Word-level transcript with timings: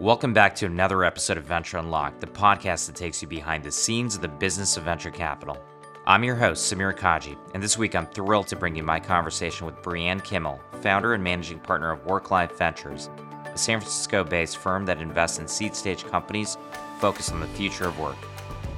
Welcome 0.00 0.32
back 0.32 0.54
to 0.54 0.64
another 0.64 1.04
episode 1.04 1.36
of 1.36 1.44
Venture 1.44 1.76
Unlocked, 1.76 2.22
the 2.22 2.26
podcast 2.26 2.86
that 2.86 2.96
takes 2.96 3.20
you 3.20 3.28
behind 3.28 3.62
the 3.62 3.70
scenes 3.70 4.14
of 4.14 4.22
the 4.22 4.28
business 4.28 4.78
of 4.78 4.84
venture 4.84 5.10
capital. 5.10 5.62
I'm 6.06 6.24
your 6.24 6.36
host, 6.36 6.72
Samir 6.72 6.96
Kaji, 6.96 7.36
and 7.52 7.62
this 7.62 7.76
week 7.76 7.94
I'm 7.94 8.06
thrilled 8.06 8.46
to 8.46 8.56
bring 8.56 8.74
you 8.74 8.82
my 8.82 8.98
conversation 8.98 9.66
with 9.66 9.82
Brianne 9.82 10.24
Kimmel, 10.24 10.58
founder 10.80 11.12
and 11.12 11.22
managing 11.22 11.58
partner 11.58 11.90
of 11.90 12.06
Work 12.06 12.30
Life 12.30 12.56
Ventures, 12.56 13.10
a 13.44 13.58
San 13.58 13.78
Francisco 13.78 14.24
based 14.24 14.56
firm 14.56 14.86
that 14.86 15.02
invests 15.02 15.38
in 15.38 15.46
seed 15.46 15.76
stage 15.76 16.06
companies 16.06 16.56
focused 16.98 17.30
on 17.30 17.40
the 17.40 17.46
future 17.48 17.88
of 17.88 18.00
work. 18.00 18.16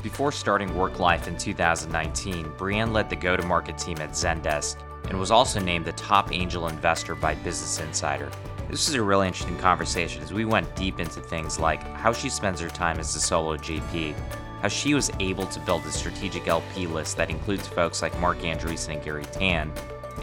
Before 0.02 0.32
starting 0.32 0.74
Work 0.74 0.98
Life 0.98 1.28
in 1.28 1.38
2019, 1.38 2.46
Brianne 2.58 2.92
led 2.92 3.08
the 3.08 3.14
go 3.14 3.36
to 3.36 3.46
market 3.46 3.78
team 3.78 3.98
at 3.98 4.10
Zendesk 4.10 4.74
and 5.08 5.20
was 5.20 5.30
also 5.30 5.60
named 5.60 5.84
the 5.84 5.92
top 5.92 6.32
angel 6.32 6.66
investor 6.66 7.14
by 7.14 7.36
Business 7.36 7.78
Insider. 7.78 8.28
This 8.72 8.88
was 8.88 8.94
a 8.94 9.02
really 9.02 9.26
interesting 9.26 9.58
conversation 9.58 10.22
as 10.22 10.32
we 10.32 10.46
went 10.46 10.74
deep 10.74 10.98
into 10.98 11.20
things 11.20 11.58
like 11.58 11.82
how 11.92 12.10
she 12.10 12.30
spends 12.30 12.58
her 12.58 12.70
time 12.70 12.98
as 12.98 13.14
a 13.14 13.20
solo 13.20 13.58
GP, 13.58 14.14
how 14.62 14.68
she 14.68 14.94
was 14.94 15.10
able 15.20 15.44
to 15.48 15.60
build 15.60 15.84
a 15.84 15.90
strategic 15.90 16.48
LP 16.48 16.86
list 16.86 17.18
that 17.18 17.28
includes 17.28 17.68
folks 17.68 18.00
like 18.00 18.18
Marc 18.18 18.38
Andreessen 18.38 18.94
and 18.94 19.04
Garry 19.04 19.26
Tan, 19.26 19.70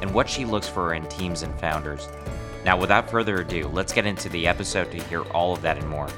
and 0.01 0.11
what 0.11 0.27
she 0.27 0.45
looks 0.45 0.67
for 0.67 0.95
in 0.95 1.07
teams 1.09 1.43
and 1.43 1.53
founders. 1.59 2.09
Now, 2.65 2.75
without 2.75 3.07
further 3.07 3.41
ado, 3.41 3.67
let's 3.67 3.93
get 3.93 4.07
into 4.07 4.29
the 4.29 4.47
episode 4.47 4.89
to 4.93 5.03
hear 5.03 5.21
all 5.25 5.53
of 5.53 5.61
that 5.61 5.77
and 5.77 5.87
more. 5.87 6.09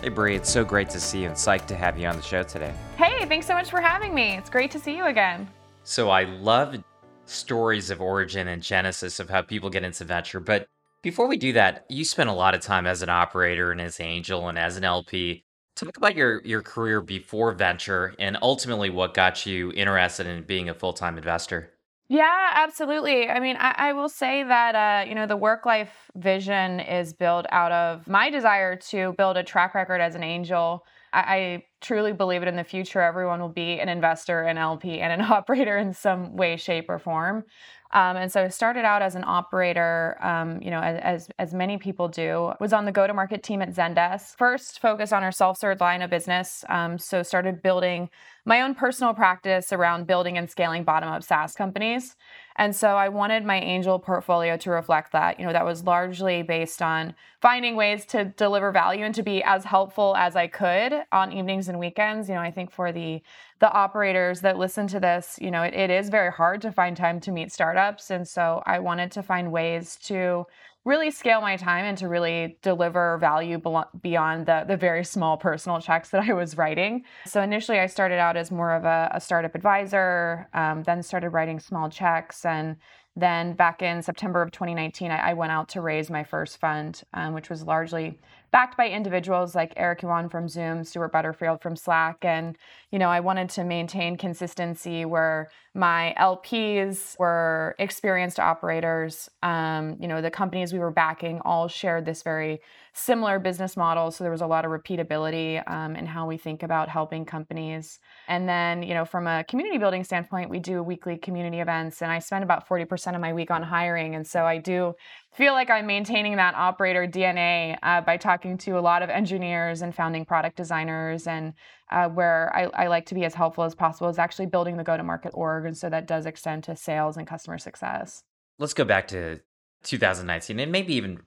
Hey, 0.00 0.08
Brie, 0.08 0.34
it's 0.34 0.50
so 0.50 0.64
great 0.64 0.88
to 0.90 0.98
see 0.98 1.24
you 1.24 1.26
and 1.26 1.36
psyched 1.36 1.66
to 1.66 1.76
have 1.76 1.98
you 1.98 2.06
on 2.06 2.16
the 2.16 2.22
show 2.22 2.42
today. 2.42 2.72
Hey, 2.96 3.26
thanks 3.26 3.46
so 3.46 3.52
much 3.52 3.68
for 3.68 3.82
having 3.82 4.14
me. 4.14 4.38
It's 4.38 4.48
great 4.48 4.70
to 4.70 4.78
see 4.78 4.96
you 4.96 5.04
again. 5.04 5.46
So, 5.84 6.08
I 6.08 6.24
love 6.24 6.82
stories 7.26 7.90
of 7.90 8.00
origin 8.00 8.48
and 8.48 8.62
genesis 8.62 9.20
of 9.20 9.28
how 9.28 9.42
people 9.42 9.70
get 9.70 9.84
into 9.84 10.04
venture. 10.04 10.40
But 10.40 10.66
before 11.02 11.28
we 11.28 11.36
do 11.36 11.52
that, 11.52 11.84
you 11.88 12.04
spent 12.04 12.30
a 12.30 12.32
lot 12.32 12.54
of 12.54 12.60
time 12.60 12.86
as 12.86 13.02
an 13.02 13.08
operator 13.08 13.70
and 13.70 13.80
as 13.80 14.00
angel 14.00 14.48
and 14.48 14.58
as 14.58 14.76
an 14.76 14.84
LP. 14.84 15.44
Talk 15.74 15.96
about 15.98 16.16
your 16.16 16.40
your 16.42 16.62
career 16.62 17.02
before 17.02 17.52
venture 17.52 18.14
and 18.18 18.38
ultimately 18.40 18.88
what 18.88 19.12
got 19.12 19.44
you 19.44 19.72
interested 19.72 20.26
in 20.26 20.44
being 20.44 20.68
a 20.68 20.74
full 20.74 20.94
time 20.94 21.18
investor. 21.18 21.72
Yeah, 22.08 22.52
absolutely. 22.54 23.28
I 23.28 23.40
mean, 23.40 23.56
I, 23.58 23.74
I 23.76 23.92
will 23.92 24.08
say 24.08 24.42
that 24.44 24.74
uh, 24.74 25.08
you 25.08 25.14
know 25.14 25.26
the 25.26 25.36
work 25.36 25.66
life 25.66 26.10
vision 26.14 26.80
is 26.80 27.12
built 27.12 27.46
out 27.50 27.72
of 27.72 28.08
my 28.08 28.30
desire 28.30 28.76
to 28.76 29.12
build 29.18 29.36
a 29.36 29.42
track 29.42 29.74
record 29.74 30.00
as 30.00 30.14
an 30.14 30.22
angel 30.22 30.84
I, 31.16 31.20
I 31.20 31.64
truly 31.80 32.12
believe 32.12 32.42
it 32.42 32.48
in 32.48 32.56
the 32.56 32.64
future. 32.64 33.00
Everyone 33.00 33.40
will 33.40 33.48
be 33.48 33.80
an 33.80 33.88
investor, 33.88 34.42
an 34.42 34.58
LP, 34.58 35.00
and 35.00 35.12
an 35.12 35.26
operator 35.32 35.78
in 35.78 35.94
some 35.94 36.36
way, 36.36 36.56
shape, 36.56 36.86
or 36.88 36.98
form. 36.98 37.44
Um, 37.92 38.16
and 38.16 38.30
so 38.30 38.42
I 38.42 38.48
started 38.48 38.84
out 38.84 39.00
as 39.00 39.14
an 39.14 39.24
operator, 39.24 40.18
um, 40.20 40.60
you 40.60 40.70
know, 40.70 40.80
as, 40.80 41.28
as 41.38 41.54
many 41.54 41.78
people 41.78 42.08
do. 42.08 42.52
Was 42.60 42.72
on 42.72 42.84
the 42.84 42.92
go-to-market 42.92 43.42
team 43.42 43.62
at 43.62 43.70
Zendesk. 43.70 44.36
First, 44.36 44.80
focused 44.80 45.12
on 45.12 45.22
our 45.22 45.32
self-serve 45.32 45.80
line 45.80 46.02
of 46.02 46.10
business. 46.10 46.64
Um, 46.68 46.98
so 46.98 47.22
started 47.22 47.62
building 47.62 48.10
my 48.44 48.60
own 48.60 48.74
personal 48.74 49.14
practice 49.14 49.72
around 49.72 50.06
building 50.06 50.36
and 50.36 50.50
scaling 50.50 50.84
bottom-up 50.84 51.22
SaaS 51.22 51.54
companies. 51.54 52.16
And 52.56 52.74
so 52.74 52.96
I 52.96 53.10
wanted 53.10 53.44
my 53.44 53.60
angel 53.60 53.98
portfolio 53.98 54.56
to 54.58 54.70
reflect 54.70 55.12
that. 55.12 55.38
You 55.38 55.46
know, 55.46 55.52
that 55.52 55.64
was 55.64 55.84
largely 55.84 56.42
based 56.42 56.80
on 56.80 57.14
finding 57.40 57.76
ways 57.76 58.06
to 58.06 58.24
deliver 58.24 58.72
value 58.72 59.04
and 59.04 59.14
to 59.14 59.22
be 59.22 59.42
as 59.42 59.64
helpful 59.64 60.16
as 60.16 60.36
I 60.36 60.46
could 60.46 61.02
on 61.12 61.32
evenings 61.32 61.68
and 61.68 61.78
weekends. 61.78 62.28
You 62.28 62.34
know, 62.34 62.40
I 62.40 62.50
think 62.50 62.70
for 62.72 62.92
the 62.92 63.22
the 63.58 63.70
operators 63.70 64.40
that 64.42 64.58
listen 64.58 64.86
to 64.88 65.00
this, 65.00 65.38
you 65.40 65.50
know, 65.50 65.62
it, 65.62 65.74
it 65.74 65.90
is 65.90 66.08
very 66.08 66.30
hard 66.30 66.60
to 66.62 66.72
find 66.72 66.96
time 66.96 67.20
to 67.20 67.32
meet 67.32 67.52
startups. 67.52 68.10
And 68.10 68.26
so 68.26 68.62
I 68.66 68.80
wanted 68.80 69.10
to 69.12 69.22
find 69.22 69.52
ways 69.52 69.96
to 70.04 70.46
really 70.86 71.10
scale 71.10 71.40
my 71.40 71.56
time 71.56 71.84
and 71.84 71.98
to 71.98 72.08
really 72.08 72.56
deliver 72.62 73.18
value 73.18 73.60
beyond 74.00 74.46
the, 74.46 74.64
the 74.68 74.76
very 74.76 75.04
small 75.04 75.36
personal 75.36 75.80
checks 75.80 76.10
that 76.10 76.22
I 76.30 76.32
was 76.32 76.56
writing. 76.56 77.02
So 77.26 77.42
initially, 77.42 77.80
I 77.80 77.86
started 77.86 78.20
out 78.20 78.36
as 78.36 78.52
more 78.52 78.72
of 78.72 78.84
a, 78.84 79.10
a 79.12 79.20
startup 79.20 79.56
advisor, 79.56 80.48
um, 80.54 80.84
then 80.84 81.02
started 81.02 81.30
writing 81.30 81.58
small 81.58 81.90
checks. 81.90 82.44
And 82.44 82.76
then 83.16 83.54
back 83.54 83.82
in 83.82 84.00
September 84.00 84.40
of 84.40 84.52
2019, 84.52 85.10
I, 85.10 85.30
I 85.30 85.34
went 85.34 85.50
out 85.50 85.68
to 85.70 85.80
raise 85.80 86.08
my 86.08 86.22
first 86.22 86.58
fund, 86.58 87.02
um, 87.12 87.34
which 87.34 87.50
was 87.50 87.64
largely 87.64 88.20
backed 88.56 88.78
by 88.78 88.88
individuals 88.88 89.54
like 89.54 89.74
Eric 89.76 90.00
Yuan 90.00 90.30
from 90.30 90.48
Zoom, 90.48 90.82
Stewart 90.82 91.12
Butterfield 91.12 91.60
from 91.60 91.76
Slack. 91.76 92.24
And, 92.24 92.56
you 92.90 92.98
know, 92.98 93.10
I 93.10 93.20
wanted 93.20 93.50
to 93.50 93.64
maintain 93.64 94.16
consistency 94.16 95.04
where 95.04 95.50
my 95.74 96.14
LPs 96.18 97.18
were 97.18 97.74
experienced 97.78 98.40
operators. 98.40 99.28
Um, 99.42 99.98
you 100.00 100.08
know, 100.08 100.22
the 100.22 100.30
companies 100.30 100.72
we 100.72 100.78
were 100.78 100.90
backing 100.90 101.42
all 101.44 101.68
shared 101.68 102.06
this 102.06 102.22
very 102.22 102.60
similar 102.94 103.38
business 103.38 103.76
model. 103.76 104.10
So 104.10 104.24
there 104.24 104.30
was 104.30 104.40
a 104.40 104.46
lot 104.46 104.64
of 104.64 104.70
repeatability 104.70 105.62
um, 105.70 105.94
in 105.94 106.06
how 106.06 106.26
we 106.26 106.38
think 106.38 106.62
about 106.62 106.88
helping 106.88 107.26
companies. 107.26 107.98
And 108.26 108.48
then, 108.48 108.82
you 108.82 108.94
know, 108.94 109.04
from 109.04 109.26
a 109.26 109.44
community 109.44 109.76
building 109.76 110.02
standpoint, 110.02 110.48
we 110.48 110.60
do 110.60 110.82
weekly 110.82 111.18
community 111.18 111.60
events, 111.60 112.00
and 112.00 112.10
I 112.10 112.20
spend 112.20 112.42
about 112.42 112.66
40% 112.66 113.14
of 113.14 113.20
my 113.20 113.34
week 113.34 113.50
on 113.50 113.62
hiring. 113.62 114.14
And 114.14 114.26
so 114.26 114.46
I 114.46 114.56
do 114.56 114.94
feel 115.36 115.52
like 115.52 115.68
I'm 115.68 115.86
maintaining 115.86 116.36
that 116.36 116.54
operator 116.54 117.06
DNA 117.06 117.76
uh, 117.82 118.00
by 118.00 118.16
talking 118.16 118.56
to 118.58 118.78
a 118.78 118.80
lot 118.80 119.02
of 119.02 119.10
engineers 119.10 119.82
and 119.82 119.94
founding 119.94 120.24
product 120.24 120.56
designers. 120.56 121.26
And 121.26 121.52
uh, 121.90 122.08
where 122.08 122.50
I, 122.54 122.84
I, 122.84 122.86
like 122.88 123.06
to 123.06 123.14
be 123.14 123.24
as 123.24 123.34
helpful 123.34 123.64
as 123.64 123.74
possible 123.74 124.08
is 124.08 124.18
actually 124.18 124.46
building 124.46 124.76
the 124.76 124.82
go 124.82 124.96
to 124.96 125.02
market 125.02 125.32
org. 125.34 125.66
And 125.66 125.76
so 125.76 125.90
that 125.90 126.06
does 126.06 126.26
extend 126.26 126.64
to 126.64 126.74
sales 126.74 127.16
and 127.16 127.26
customer 127.26 127.58
success. 127.58 128.22
Let's 128.58 128.74
go 128.74 128.84
back 128.84 129.08
to 129.08 129.40
2019 129.84 130.58
and 130.58 130.72
maybe 130.72 130.94
even 130.94 131.20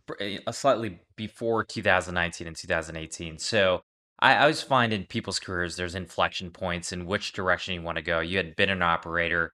uh, 0.48 0.52
slightly 0.52 1.00
before 1.16 1.64
2019 1.64 2.48
and 2.48 2.56
2018. 2.56 3.38
So 3.38 3.82
I 4.20 4.38
always 4.40 4.62
find 4.62 4.92
in 4.92 5.06
people's 5.06 5.40
careers 5.40 5.76
there's 5.76 5.96
inflection 5.96 6.50
points 6.50 6.92
in 6.92 7.06
which 7.06 7.32
direction 7.32 7.76
you 7.76 7.84
want 7.84 7.98
to 7.98 8.02
go. 8.02 8.20
You 8.20 8.38
had 8.38 8.56
been 8.56 8.70
an 8.70 8.82
operator 8.82 9.54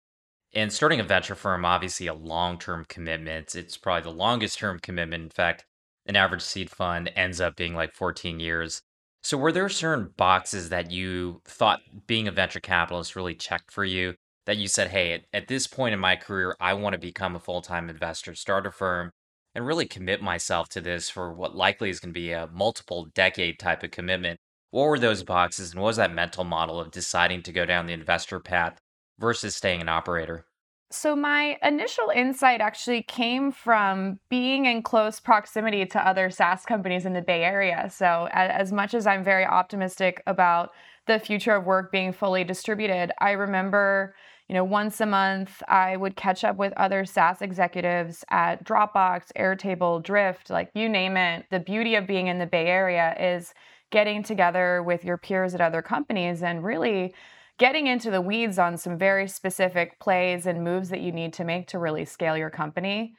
and 0.56 0.72
starting 0.72 1.02
a 1.02 1.04
venture 1.04 1.36
firm, 1.36 1.66
obviously 1.66 2.08
a 2.08 2.14
long 2.14 2.58
term 2.58 2.86
commitment. 2.88 3.56
It's 3.56 3.78
probably 3.78 4.04
the 4.04 4.18
longest 4.18 4.58
term 4.58 4.80
commitment. 4.80 5.24
In 5.24 5.30
fact, 5.30 5.66
an 6.06 6.16
average 6.16 6.42
seed 6.42 6.70
fund 6.70 7.12
ends 7.16 7.42
up 7.42 7.56
being 7.56 7.76
like 7.76 7.94
14 7.94 8.40
years. 8.40 8.82
So, 9.22 9.38
were 9.38 9.52
there 9.52 9.70
certain 9.70 10.14
boxes 10.18 10.70
that 10.70 10.92
you 10.92 11.42
thought 11.46 11.82
being 12.08 12.28
a 12.28 12.32
venture 12.32 12.60
capitalist 12.60 13.16
really 13.16 13.36
checked 13.36 13.72
for 13.72 13.84
you 13.84 14.16
that 14.46 14.58
you 14.58 14.68
said, 14.68 14.90
hey, 14.90 15.14
at, 15.14 15.26
at 15.34 15.48
this 15.48 15.68
point 15.68 15.94
in 15.94 16.00
my 16.00 16.16
career, 16.16 16.56
I 16.60 16.74
want 16.76 16.94
to 16.94 17.00
become 17.00 17.36
a 17.36 17.40
full 17.40 17.62
time 17.62 17.90
investor, 17.90 18.36
start 18.36 18.66
a 18.66 18.72
firm, 18.72 19.12
and 19.54 19.66
really 19.66 19.88
commit 19.88 20.22
myself 20.22 20.70
to 20.70 20.82
this 20.82 21.10
for 21.10 21.34
what 21.34 21.56
likely 21.56 21.90
is 21.90 22.00
going 22.00 22.14
to 22.14 22.20
be 22.20 22.32
a 22.32 22.48
multiple 22.54 23.08
decade 23.14 23.60
type 23.60 23.84
of 23.84 23.92
commitment? 23.92 24.40
What 24.72 24.86
were 24.86 25.00
those 25.00 25.24
boxes, 25.24 25.72
and 25.72 25.82
what 25.82 25.88
was 25.88 25.98
that 25.98 26.14
mental 26.14 26.44
model 26.44 26.80
of 26.80 26.92
deciding 26.92 27.42
to 27.44 27.52
go 27.52 27.66
down 27.66 27.88
the 27.88 27.94
investor 27.94 28.40
path 28.40 28.78
versus 29.20 29.56
staying 29.56 29.81
an 29.81 29.90
operator? 29.90 30.46
So, 30.92 31.16
my 31.16 31.58
initial 31.64 32.09
insight 32.09 32.62
actually 32.62 33.02
came 33.02 33.52
from 33.52 34.20
being 34.30 34.66
in 34.66 34.84
close 34.84 35.20
proximity 35.20 35.86
to 35.88 36.08
other 36.08 36.30
SaaS 36.30 36.64
companies 36.64 37.06
in 37.06 37.14
the 37.14 37.22
Bay 37.22 37.44
Area. 37.44 37.90
So, 37.92 38.30
as 38.31 38.72
much 38.72 38.94
as 38.94 39.08
I'm 39.08 39.24
very 39.24 39.46
optimistic 39.46 40.22
about 40.28 40.72
the 41.08 41.20
future 41.20 41.56
of 41.56 41.66
work 41.66 41.92
being 41.92 42.14
fully 42.14 42.44
distributed, 42.44 43.12
I 43.20 43.31
remember, 43.31 44.16
you 44.48 44.53
know, 44.53 44.64
once 44.64 45.02
a 45.02 45.08
month 45.08 45.62
I 45.68 45.97
would 45.97 46.16
catch 46.16 46.44
up 46.44 46.56
with 46.56 46.72
other 46.78 47.03
SaaS 47.03 47.42
executives 47.42 48.24
at 48.30 48.64
Dropbox, 48.64 49.32
Airtable, 49.38 50.03
Drift, 50.03 50.52
like 50.52 50.70
you 50.76 50.88
name 50.88 51.18
it. 51.18 51.46
The 51.50 51.59
beauty 51.59 51.96
of 51.96 52.06
being 52.06 52.28
in 52.28 52.38
the 52.38 52.46
Bay 52.46 52.68
Area 52.68 53.16
is 53.20 53.56
getting 53.90 54.24
together 54.24 54.84
with 54.84 55.03
your 55.03 55.18
peers 55.18 55.56
at 55.56 55.62
other 55.62 55.82
companies 55.82 56.44
and 56.44 56.64
really 56.64 57.14
getting 57.58 57.88
into 57.88 58.12
the 58.12 58.22
weeds 58.22 58.60
on 58.60 58.78
some 58.78 58.98
very 58.98 59.28
specific 59.28 60.00
plays 60.00 60.46
and 60.46 60.64
moves 60.64 60.90
that 60.90 61.02
you 61.02 61.12
need 61.12 61.34
to 61.34 61.44
make 61.44 61.68
to 61.68 61.80
really 61.80 62.06
scale 62.06 62.38
your 62.38 62.50
company. 62.50 63.16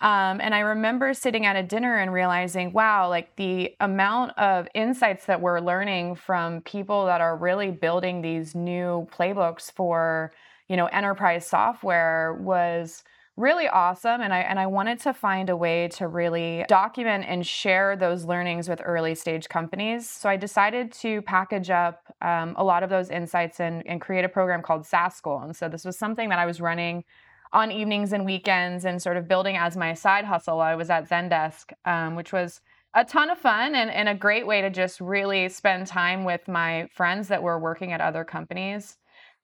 Um, 0.00 0.40
and 0.40 0.54
I 0.54 0.60
remember 0.60 1.14
sitting 1.14 1.46
at 1.46 1.56
a 1.56 1.62
dinner 1.62 1.96
and 1.96 2.12
realizing, 2.12 2.72
wow, 2.72 3.08
like 3.08 3.36
the 3.36 3.74
amount 3.80 4.36
of 4.38 4.68
insights 4.74 5.26
that 5.26 5.40
we're 5.40 5.60
learning 5.60 6.16
from 6.16 6.60
people 6.62 7.06
that 7.06 7.20
are 7.20 7.36
really 7.36 7.70
building 7.70 8.20
these 8.20 8.54
new 8.54 9.08
playbooks 9.12 9.72
for, 9.72 10.32
you 10.68 10.76
know, 10.76 10.86
enterprise 10.86 11.46
software 11.46 12.38
was 12.40 13.02
really 13.36 13.66
awesome 13.66 14.20
and 14.20 14.32
I 14.32 14.40
and 14.40 14.60
I 14.60 14.66
wanted 14.66 15.00
to 15.00 15.12
find 15.12 15.50
a 15.50 15.56
way 15.56 15.88
to 15.94 16.06
really 16.06 16.64
document 16.68 17.24
and 17.26 17.44
share 17.44 17.96
those 17.96 18.24
learnings 18.24 18.68
with 18.68 18.80
early 18.84 19.14
stage 19.16 19.48
companies. 19.48 20.08
So 20.08 20.28
I 20.28 20.36
decided 20.36 20.92
to 20.92 21.20
package 21.22 21.68
up 21.70 22.03
um, 22.24 22.54
a 22.56 22.64
lot 22.64 22.82
of 22.82 22.90
those 22.90 23.10
insights 23.10 23.60
and, 23.60 23.86
and 23.86 24.00
create 24.00 24.24
a 24.24 24.28
program 24.28 24.62
called 24.62 24.86
SaaS 24.86 25.14
School. 25.14 25.40
And 25.40 25.54
so 25.54 25.68
this 25.68 25.84
was 25.84 25.98
something 25.98 26.30
that 26.30 26.38
I 26.38 26.46
was 26.46 26.60
running 26.60 27.04
on 27.52 27.70
evenings 27.70 28.12
and 28.12 28.24
weekends 28.24 28.84
and 28.84 29.00
sort 29.00 29.16
of 29.16 29.28
building 29.28 29.56
as 29.56 29.76
my 29.76 29.94
side 29.94 30.24
hustle. 30.24 30.60
I 30.60 30.74
was 30.74 30.90
at 30.90 31.08
Zendesk, 31.08 31.72
um, 31.84 32.16
which 32.16 32.32
was 32.32 32.60
a 32.94 33.04
ton 33.04 33.30
of 33.30 33.38
fun 33.38 33.74
and, 33.74 33.90
and 33.90 34.08
a 34.08 34.14
great 34.14 34.46
way 34.46 34.60
to 34.60 34.70
just 34.70 35.00
really 35.00 35.48
spend 35.48 35.86
time 35.86 36.24
with 36.24 36.48
my 36.48 36.88
friends 36.92 37.28
that 37.28 37.42
were 37.42 37.58
working 37.58 37.92
at 37.92 38.00
other 38.00 38.24
companies. 38.24 38.96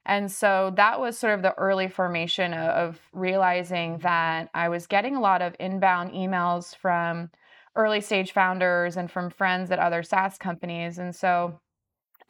And 0.07 0.33
so 0.33 0.73
that 0.77 0.99
was 0.99 1.19
sort 1.19 1.35
of 1.35 1.43
the 1.43 1.55
early 1.59 1.89
formation 1.89 2.55
of, 2.55 2.99
realizing 3.13 3.99
that 3.99 4.49
I 4.55 4.69
was 4.71 4.87
getting 4.87 5.15
a 5.15 5.21
lot 5.21 5.43
of 5.43 5.55
inbound 5.61 6.13
emails 6.13 6.75
from 6.75 7.31
early 7.77 8.01
stage 8.01 8.33
founders 8.33 8.97
and 8.97 9.11
from 9.11 9.31
friends 9.31 9.71
at 9.71 9.79
other 9.79 10.03
SaaS 10.03 10.39
companies. 10.39 10.99
And 10.99 11.15
so 11.15 11.61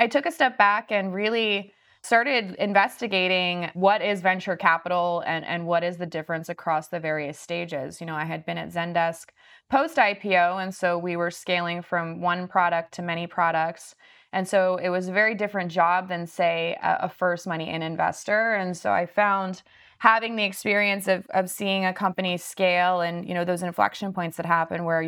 I 0.00 0.06
took 0.06 0.25
a 0.25 0.32
step 0.32 0.56
back 0.56 0.91
and 0.91 1.12
really 1.12 1.75
started 2.02 2.55
investigating 2.55 3.70
what 3.75 4.00
is 4.00 4.23
venture 4.23 4.56
capital 4.56 5.23
and, 5.26 5.44
and 5.44 5.67
what 5.67 5.85
is 5.85 5.99
the 5.99 6.06
difference 6.06 6.49
across 6.49 6.88
the 6.88 6.99
various 6.99 7.38
stages. 7.38 8.00
You 8.00 8.06
know, 8.06 8.14
I 8.14 8.25
had 8.25 8.47
been 8.47 8.56
at 8.56 8.73
Zendesk 8.73 9.26
post 9.69 9.99
IPO, 9.99 10.62
and 10.62 10.75
so 10.75 10.97
we 10.97 11.17
were 11.17 11.31
scaling 11.31 11.82
from 11.82 12.23
one 12.23 12.49
product 12.49 12.94
to 12.94 13.02
many 13.02 13.26
products. 13.26 13.94
And 14.32 14.49
so 14.49 14.76
it 14.76 14.88
was 14.88 15.08
a 15.08 15.12
very 15.12 15.35
different 15.35 15.70
job 15.70 16.08
than, 16.08 16.26
say, 16.26 16.79
a, 16.82 17.00
a 17.02 17.08
first 17.11 17.47
money 17.47 17.69
in 17.69 17.82
investor. 17.82 18.55
And 18.55 18.75
so 18.75 18.93
I 18.93 19.05
found 19.05 19.62
having 19.99 20.37
the 20.37 20.44
experience 20.44 21.08
of, 21.08 21.26
of 21.35 21.50
seeing 21.50 21.85
a 21.85 21.93
company 21.93 22.38
scale 22.38 23.02
and 23.02 23.29
you 23.29 23.35
know 23.35 23.44
those 23.44 23.62
inflection 23.62 24.14
points 24.14 24.38
that 24.38 24.47
happen 24.47 24.85
where 24.85 25.02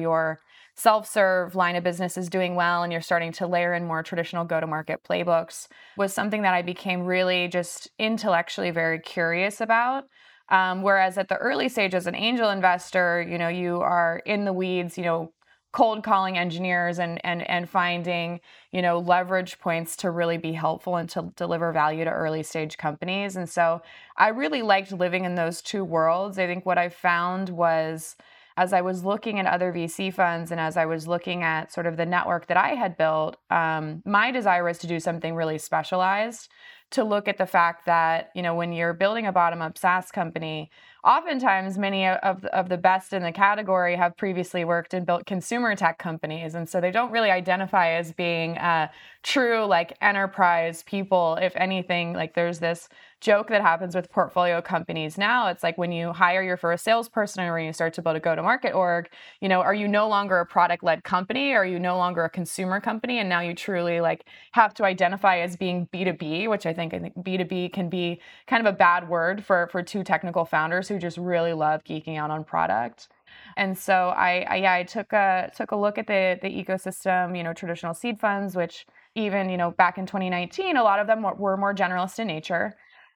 your 0.74 0.80
self-serve 0.80 1.54
line 1.54 1.76
of 1.76 1.84
business 1.84 2.16
is 2.16 2.28
doing 2.28 2.54
well 2.54 2.82
and 2.82 2.92
you're 2.92 3.00
starting 3.00 3.32
to 3.32 3.46
layer 3.46 3.74
in 3.74 3.86
more 3.86 4.02
traditional 4.02 4.44
go-to-market 4.44 5.02
playbooks 5.04 5.68
was 5.96 6.12
something 6.12 6.42
that 6.42 6.54
i 6.54 6.62
became 6.62 7.04
really 7.04 7.48
just 7.48 7.90
intellectually 7.98 8.70
very 8.70 8.98
curious 8.98 9.60
about. 9.60 10.04
Um, 10.48 10.82
whereas 10.82 11.18
at 11.18 11.28
the 11.28 11.36
early 11.36 11.68
stage 11.68 11.94
as 11.94 12.06
an 12.06 12.14
angel 12.14 12.50
investor 12.50 13.24
you 13.28 13.38
know 13.38 13.48
you 13.48 13.80
are 13.80 14.22
in 14.26 14.44
the 14.44 14.52
weeds 14.52 14.98
you 14.98 15.04
know 15.04 15.32
cold 15.72 16.04
calling 16.04 16.36
engineers 16.36 16.98
and 16.98 17.20
and 17.24 17.48
and 17.48 17.68
finding 17.68 18.40
you 18.72 18.82
know 18.82 18.98
leverage 18.98 19.58
points 19.58 19.96
to 19.96 20.10
really 20.10 20.36
be 20.36 20.52
helpful 20.52 20.96
and 20.96 21.08
to 21.08 21.32
deliver 21.36 21.72
value 21.72 22.04
to 22.04 22.10
early 22.10 22.42
stage 22.42 22.76
companies. 22.76 23.36
And 23.36 23.48
so 23.48 23.82
i 24.16 24.28
really 24.28 24.62
liked 24.62 24.92
living 24.92 25.24
in 25.24 25.34
those 25.34 25.62
two 25.62 25.84
worlds. 25.84 26.38
I 26.38 26.46
think 26.46 26.66
what 26.66 26.78
i 26.78 26.88
found 26.88 27.48
was 27.50 28.16
as 28.56 28.72
i 28.72 28.80
was 28.80 29.04
looking 29.04 29.38
at 29.38 29.46
other 29.46 29.72
vc 29.72 30.12
funds 30.12 30.50
and 30.50 30.60
as 30.60 30.76
i 30.76 30.84
was 30.84 31.06
looking 31.06 31.42
at 31.42 31.72
sort 31.72 31.86
of 31.86 31.96
the 31.96 32.06
network 32.06 32.46
that 32.46 32.56
i 32.56 32.70
had 32.74 32.96
built 32.96 33.36
um, 33.50 34.02
my 34.04 34.30
desire 34.30 34.64
was 34.64 34.78
to 34.78 34.86
do 34.86 35.00
something 35.00 35.34
really 35.34 35.58
specialized 35.58 36.48
to 36.92 37.04
look 37.04 37.28
at 37.28 37.38
the 37.38 37.46
fact 37.46 37.86
that 37.86 38.30
you 38.34 38.42
know 38.42 38.54
when 38.54 38.72
you're 38.72 38.92
building 38.92 39.26
a 39.26 39.32
bottom 39.32 39.60
up 39.60 39.76
saas 39.76 40.10
company 40.10 40.70
oftentimes 41.04 41.78
many 41.78 42.06
of, 42.06 42.44
of 42.46 42.68
the 42.68 42.76
best 42.76 43.12
in 43.12 43.22
the 43.22 43.32
category 43.32 43.96
have 43.96 44.16
previously 44.16 44.64
worked 44.64 44.94
and 44.94 45.04
built 45.04 45.26
consumer 45.26 45.74
tech 45.74 45.98
companies 45.98 46.54
and 46.54 46.68
so 46.68 46.80
they 46.80 46.92
don't 46.92 47.10
really 47.10 47.30
identify 47.30 47.90
as 47.90 48.12
being 48.12 48.56
uh, 48.58 48.86
true 49.22 49.64
like 49.64 49.96
enterprise 50.00 50.82
people. 50.82 51.38
If 51.40 51.54
anything 51.56 52.12
like 52.12 52.34
there's 52.34 52.58
this 52.58 52.88
joke 53.20 53.48
that 53.48 53.62
happens 53.62 53.94
with 53.94 54.10
portfolio 54.10 54.60
companies 54.60 55.16
now. 55.16 55.46
It's 55.46 55.62
like 55.62 55.78
when 55.78 55.92
you 55.92 56.12
hire 56.12 56.42
your 56.42 56.56
first 56.56 56.82
salesperson 56.82 57.44
or 57.44 57.54
when 57.54 57.64
you 57.64 57.72
start 57.72 57.94
to 57.94 58.02
build 58.02 58.16
a 58.16 58.20
go 58.20 58.34
to 58.34 58.42
market 58.42 58.72
org 58.72 59.08
you 59.40 59.48
know 59.48 59.60
are 59.60 59.74
you 59.74 59.86
no 59.86 60.08
longer 60.08 60.40
a 60.40 60.46
product 60.46 60.82
led 60.82 61.04
company? 61.04 61.52
Are 61.52 61.64
you 61.64 61.78
no 61.78 61.96
longer 61.96 62.24
a 62.24 62.30
consumer 62.30 62.80
company? 62.80 63.18
And 63.18 63.28
now 63.28 63.40
you 63.40 63.54
truly 63.54 64.00
like 64.00 64.24
have 64.52 64.74
to 64.74 64.84
identify 64.84 65.38
as 65.38 65.56
being 65.56 65.88
b2b 65.92 66.48
which 66.48 66.66
i 66.66 66.72
think 66.72 66.81
i 66.94 66.98
think 66.98 67.14
b2b 67.16 67.72
can 67.72 67.88
be 67.88 68.20
kind 68.46 68.66
of 68.66 68.72
a 68.72 68.76
bad 68.76 69.08
word 69.08 69.44
for 69.44 69.68
for 69.70 69.82
two 69.82 70.02
technical 70.02 70.44
founders 70.44 70.88
who 70.88 70.98
just 70.98 71.18
really 71.18 71.52
love 71.52 71.82
geeking 71.84 72.16
out 72.18 72.30
on 72.30 72.44
product 72.44 73.08
and 73.56 73.76
so 73.76 74.08
I, 74.08 74.46
I, 74.48 74.56
yeah 74.56 74.72
I 74.74 74.82
took 74.82 75.12
a 75.12 75.50
took 75.56 75.70
a 75.70 75.76
look 75.76 75.98
at 75.98 76.06
the 76.06 76.38
the 76.42 76.48
ecosystem 76.48 77.36
you 77.36 77.42
know 77.42 77.52
traditional 77.52 77.94
seed 77.94 78.18
funds 78.20 78.56
which 78.56 78.86
even 79.14 79.48
you 79.48 79.56
know 79.56 79.70
back 79.70 79.98
in 79.98 80.06
2019 80.06 80.76
a 80.76 80.82
lot 80.82 80.98
of 80.98 81.06
them 81.06 81.22
were, 81.22 81.34
were 81.34 81.56
more 81.56 81.74
generalist 81.74 82.18
in 82.18 82.26
nature 82.26 82.74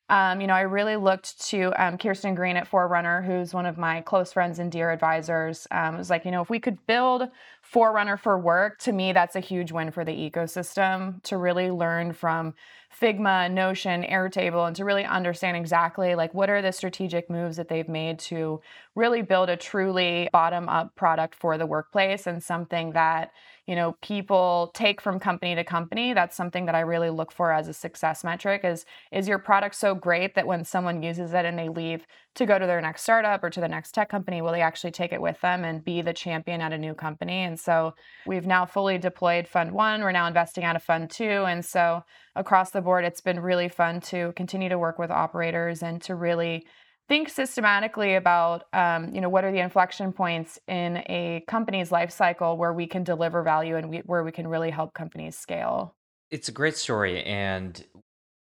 um, 0.08 0.40
you 0.40 0.46
know, 0.46 0.54
I 0.54 0.60
really 0.60 0.96
looked 0.96 1.40
to 1.48 1.72
um, 1.76 1.98
Kirsten 1.98 2.36
Green 2.36 2.56
at 2.56 2.68
Forerunner, 2.68 3.22
who's 3.22 3.52
one 3.52 3.66
of 3.66 3.76
my 3.76 4.02
close 4.02 4.32
friends 4.32 4.60
and 4.60 4.70
dear 4.70 4.92
advisors. 4.92 5.66
Um, 5.72 5.96
it 5.96 5.98
was 5.98 6.10
like, 6.10 6.24
you 6.24 6.30
know, 6.30 6.42
if 6.42 6.48
we 6.48 6.60
could 6.60 6.78
build 6.86 7.28
Forerunner 7.62 8.16
for 8.16 8.38
work, 8.38 8.78
to 8.80 8.92
me, 8.92 9.12
that's 9.12 9.34
a 9.34 9.40
huge 9.40 9.72
win 9.72 9.90
for 9.90 10.04
the 10.04 10.12
ecosystem 10.12 11.20
to 11.24 11.36
really 11.36 11.72
learn 11.72 12.12
from 12.12 12.54
Figma, 13.00 13.50
Notion, 13.50 14.02
Airtable, 14.04 14.66
and 14.66 14.74
to 14.76 14.84
really 14.84 15.04
understand 15.04 15.56
exactly 15.56 16.14
like 16.14 16.32
what 16.32 16.48
are 16.48 16.62
the 16.62 16.72
strategic 16.72 17.28
moves 17.28 17.56
that 17.56 17.68
they've 17.68 17.88
made 17.88 18.18
to 18.18 18.60
really 18.94 19.20
build 19.20 19.50
a 19.50 19.56
truly 19.56 20.28
bottom 20.32 20.68
up 20.68 20.94
product 20.94 21.34
for 21.34 21.58
the 21.58 21.66
workplace 21.66 22.26
and 22.26 22.42
something 22.42 22.92
that 22.92 23.32
you 23.66 23.74
know 23.74 23.96
people 24.00 24.70
take 24.74 25.00
from 25.00 25.20
company 25.20 25.54
to 25.54 25.64
company. 25.64 26.14
That's 26.14 26.36
something 26.36 26.66
that 26.66 26.74
i 26.74 26.80
really 26.80 27.10
look 27.10 27.32
for 27.32 27.52
as 27.52 27.68
a 27.68 27.74
success 27.74 28.24
metric 28.24 28.62
is 28.64 28.86
is 29.12 29.28
your 29.28 29.38
product 29.38 29.74
so 29.74 29.94
great 29.94 30.34
that 30.34 30.46
when 30.46 30.64
someone 30.64 31.02
uses 31.02 31.34
it 31.34 31.44
and 31.44 31.58
they 31.58 31.68
leave 31.68 32.06
to 32.36 32.46
go 32.46 32.58
to 32.58 32.66
their 32.66 32.80
next 32.80 33.02
startup 33.02 33.42
or 33.42 33.50
to 33.50 33.60
the 33.60 33.68
next 33.68 33.92
tech 33.92 34.08
company 34.08 34.40
will 34.40 34.52
they 34.52 34.60
actually 34.60 34.90
take 34.90 35.12
it 35.12 35.20
with 35.20 35.40
them 35.40 35.64
and 35.64 35.84
be 35.84 36.02
the 36.02 36.12
champion 36.12 36.60
at 36.60 36.72
a 36.72 36.78
new 36.78 36.94
company? 36.94 37.42
And 37.42 37.58
so 37.58 37.94
we've 38.26 38.46
now 38.46 38.66
fully 38.66 38.98
deployed 38.98 39.48
fund 39.48 39.72
one. 39.72 40.02
We're 40.02 40.12
now 40.12 40.26
investing 40.26 40.64
out 40.64 40.76
of 40.76 40.82
fund 40.82 41.10
two. 41.10 41.24
And 41.24 41.64
so 41.64 42.02
across 42.34 42.70
the 42.70 42.80
board 42.80 43.04
it's 43.04 43.20
been 43.20 43.40
really 43.40 43.68
fun 43.68 44.00
to 44.02 44.32
continue 44.36 44.68
to 44.68 44.78
work 44.78 44.98
with 44.98 45.10
operators 45.10 45.82
and 45.82 46.00
to 46.02 46.14
really 46.14 46.66
think 47.08 47.28
systematically 47.28 48.14
about 48.14 48.64
um, 48.72 49.14
you 49.14 49.20
know 49.20 49.28
what 49.28 49.44
are 49.44 49.52
the 49.52 49.60
inflection 49.60 50.12
points 50.12 50.58
in 50.66 50.98
a 51.08 51.44
company's 51.46 51.92
life 51.92 52.10
cycle 52.10 52.56
where 52.56 52.72
we 52.72 52.86
can 52.86 53.04
deliver 53.04 53.42
value 53.42 53.76
and 53.76 53.88
we, 53.88 53.98
where 53.98 54.24
we 54.24 54.32
can 54.32 54.46
really 54.46 54.70
help 54.70 54.92
companies 54.92 55.38
scale. 55.38 55.94
It's 56.30 56.48
a 56.48 56.52
great 56.52 56.76
story. 56.76 57.22
And 57.22 57.82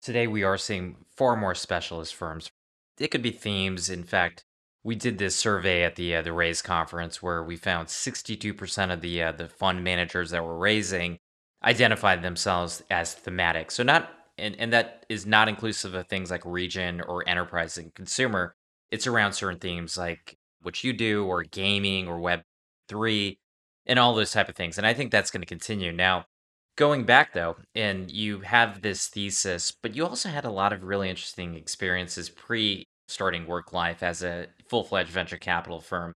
today 0.03 0.27
we 0.27 0.43
are 0.43 0.57
seeing 0.57 0.97
far 1.17 1.37
more 1.37 1.55
specialist 1.55 2.15
firms 2.15 2.51
it 2.99 3.09
could 3.09 3.23
be 3.23 3.31
themes 3.31 3.89
in 3.91 4.05
fact 4.05 4.45
we 4.85 4.95
did 4.95 5.19
this 5.19 5.35
survey 5.35 5.83
at 5.83 5.97
the 5.97 6.15
uh, 6.15 6.23
the 6.23 6.33
raise 6.33 6.63
conference 6.63 7.23
where 7.23 7.43
we 7.43 7.57
found 7.57 7.89
62% 7.89 8.93
of 8.93 9.01
the 9.01 9.23
uh, 9.23 9.33
the 9.33 9.49
fund 9.49 9.83
managers 9.83 10.31
that 10.31 10.45
were 10.45 10.59
raising 10.59 11.19
identified 11.65 12.23
themselves 12.23 12.83
as 12.91 13.15
thematic 13.15 13.71
so 13.71 13.83
not 13.83 14.11
and, 14.39 14.57
and 14.59 14.73
that 14.73 15.07
is 15.09 15.27
not 15.27 15.49
inclusive 15.49 15.95
of 15.95 16.07
things 16.07 16.31
like 16.31 16.45
region 16.45 17.01
or 17.01 17.29
enterprise 17.29 17.79
and 17.79 17.95
consumer. 17.95 18.55
It's 18.91 19.07
around 19.07 19.33
certain 19.33 19.59
themes 19.59 19.97
like 19.97 20.37
what 20.63 20.85
you 20.85 20.93
do 20.93 21.25
or 21.25 21.43
gaming 21.43 22.07
or 22.07 22.19
web 22.19 22.43
three 22.89 23.39
and 23.87 23.99
all 23.99 24.15
those 24.15 24.33
type 24.33 24.49
of 24.49 24.57
things. 24.57 24.79
And 24.79 24.87
I 24.87 24.95
think 24.95 25.11
that's 25.11 25.31
going 25.31 25.43
to 25.43 25.47
continue. 25.47 25.93
Now, 25.93 26.27
going 26.77 27.05
back 27.05 27.33
though, 27.33 27.57
and 27.75 28.11
you 28.11 28.41
have 28.41 28.83
this 28.83 29.09
thesis, 29.09 29.73
but 29.83 29.95
you 29.95 30.07
also 30.07 30.29
had 30.29 30.45
a 30.45 30.51
lot 30.51 30.73
of 30.73 30.83
really 30.83 31.11
interesting 31.11 31.55
experiences 31.55 32.29
pre 32.31 32.85
starting 33.09 33.47
work 33.47 33.73
life 33.73 34.03
as 34.03 34.23
a 34.23 34.47
full 34.69 34.85
fledged 34.85 35.11
venture 35.11 35.37
capital 35.37 35.81
firm. 35.81 36.13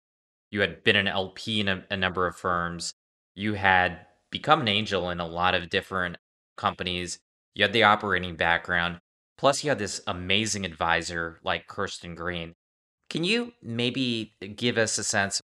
You 0.51 0.61
had 0.61 0.83
been 0.83 0.95
an 0.95 1.07
LP 1.07 1.59
in 1.59 1.67
a, 1.67 1.83
a 1.91 1.97
number 1.97 2.25
of 2.25 2.35
firms. 2.35 2.93
You 3.35 3.53
had 3.53 3.99
become 4.31 4.61
an 4.61 4.67
angel 4.67 5.09
in 5.09 5.19
a 5.19 5.27
lot 5.27 5.53
of 5.53 5.69
different 5.69 6.17
companies 6.57 7.19
you 7.59 7.63
had 7.63 7.73
the 7.73 7.83
operating 7.83 8.37
background, 8.37 8.99
plus 9.37 9.63
you 9.63 9.69
had 9.69 9.79
this 9.79 10.01
amazing 10.07 10.65
advisor 10.65 11.39
like 11.43 11.67
Kirsten 11.67 12.15
Green. 12.15 12.53
Can 13.09 13.23
you 13.23 13.53
maybe 13.61 14.33
give 14.55 14.77
us 14.77 14.97
a 14.97 15.03
sense 15.03 15.41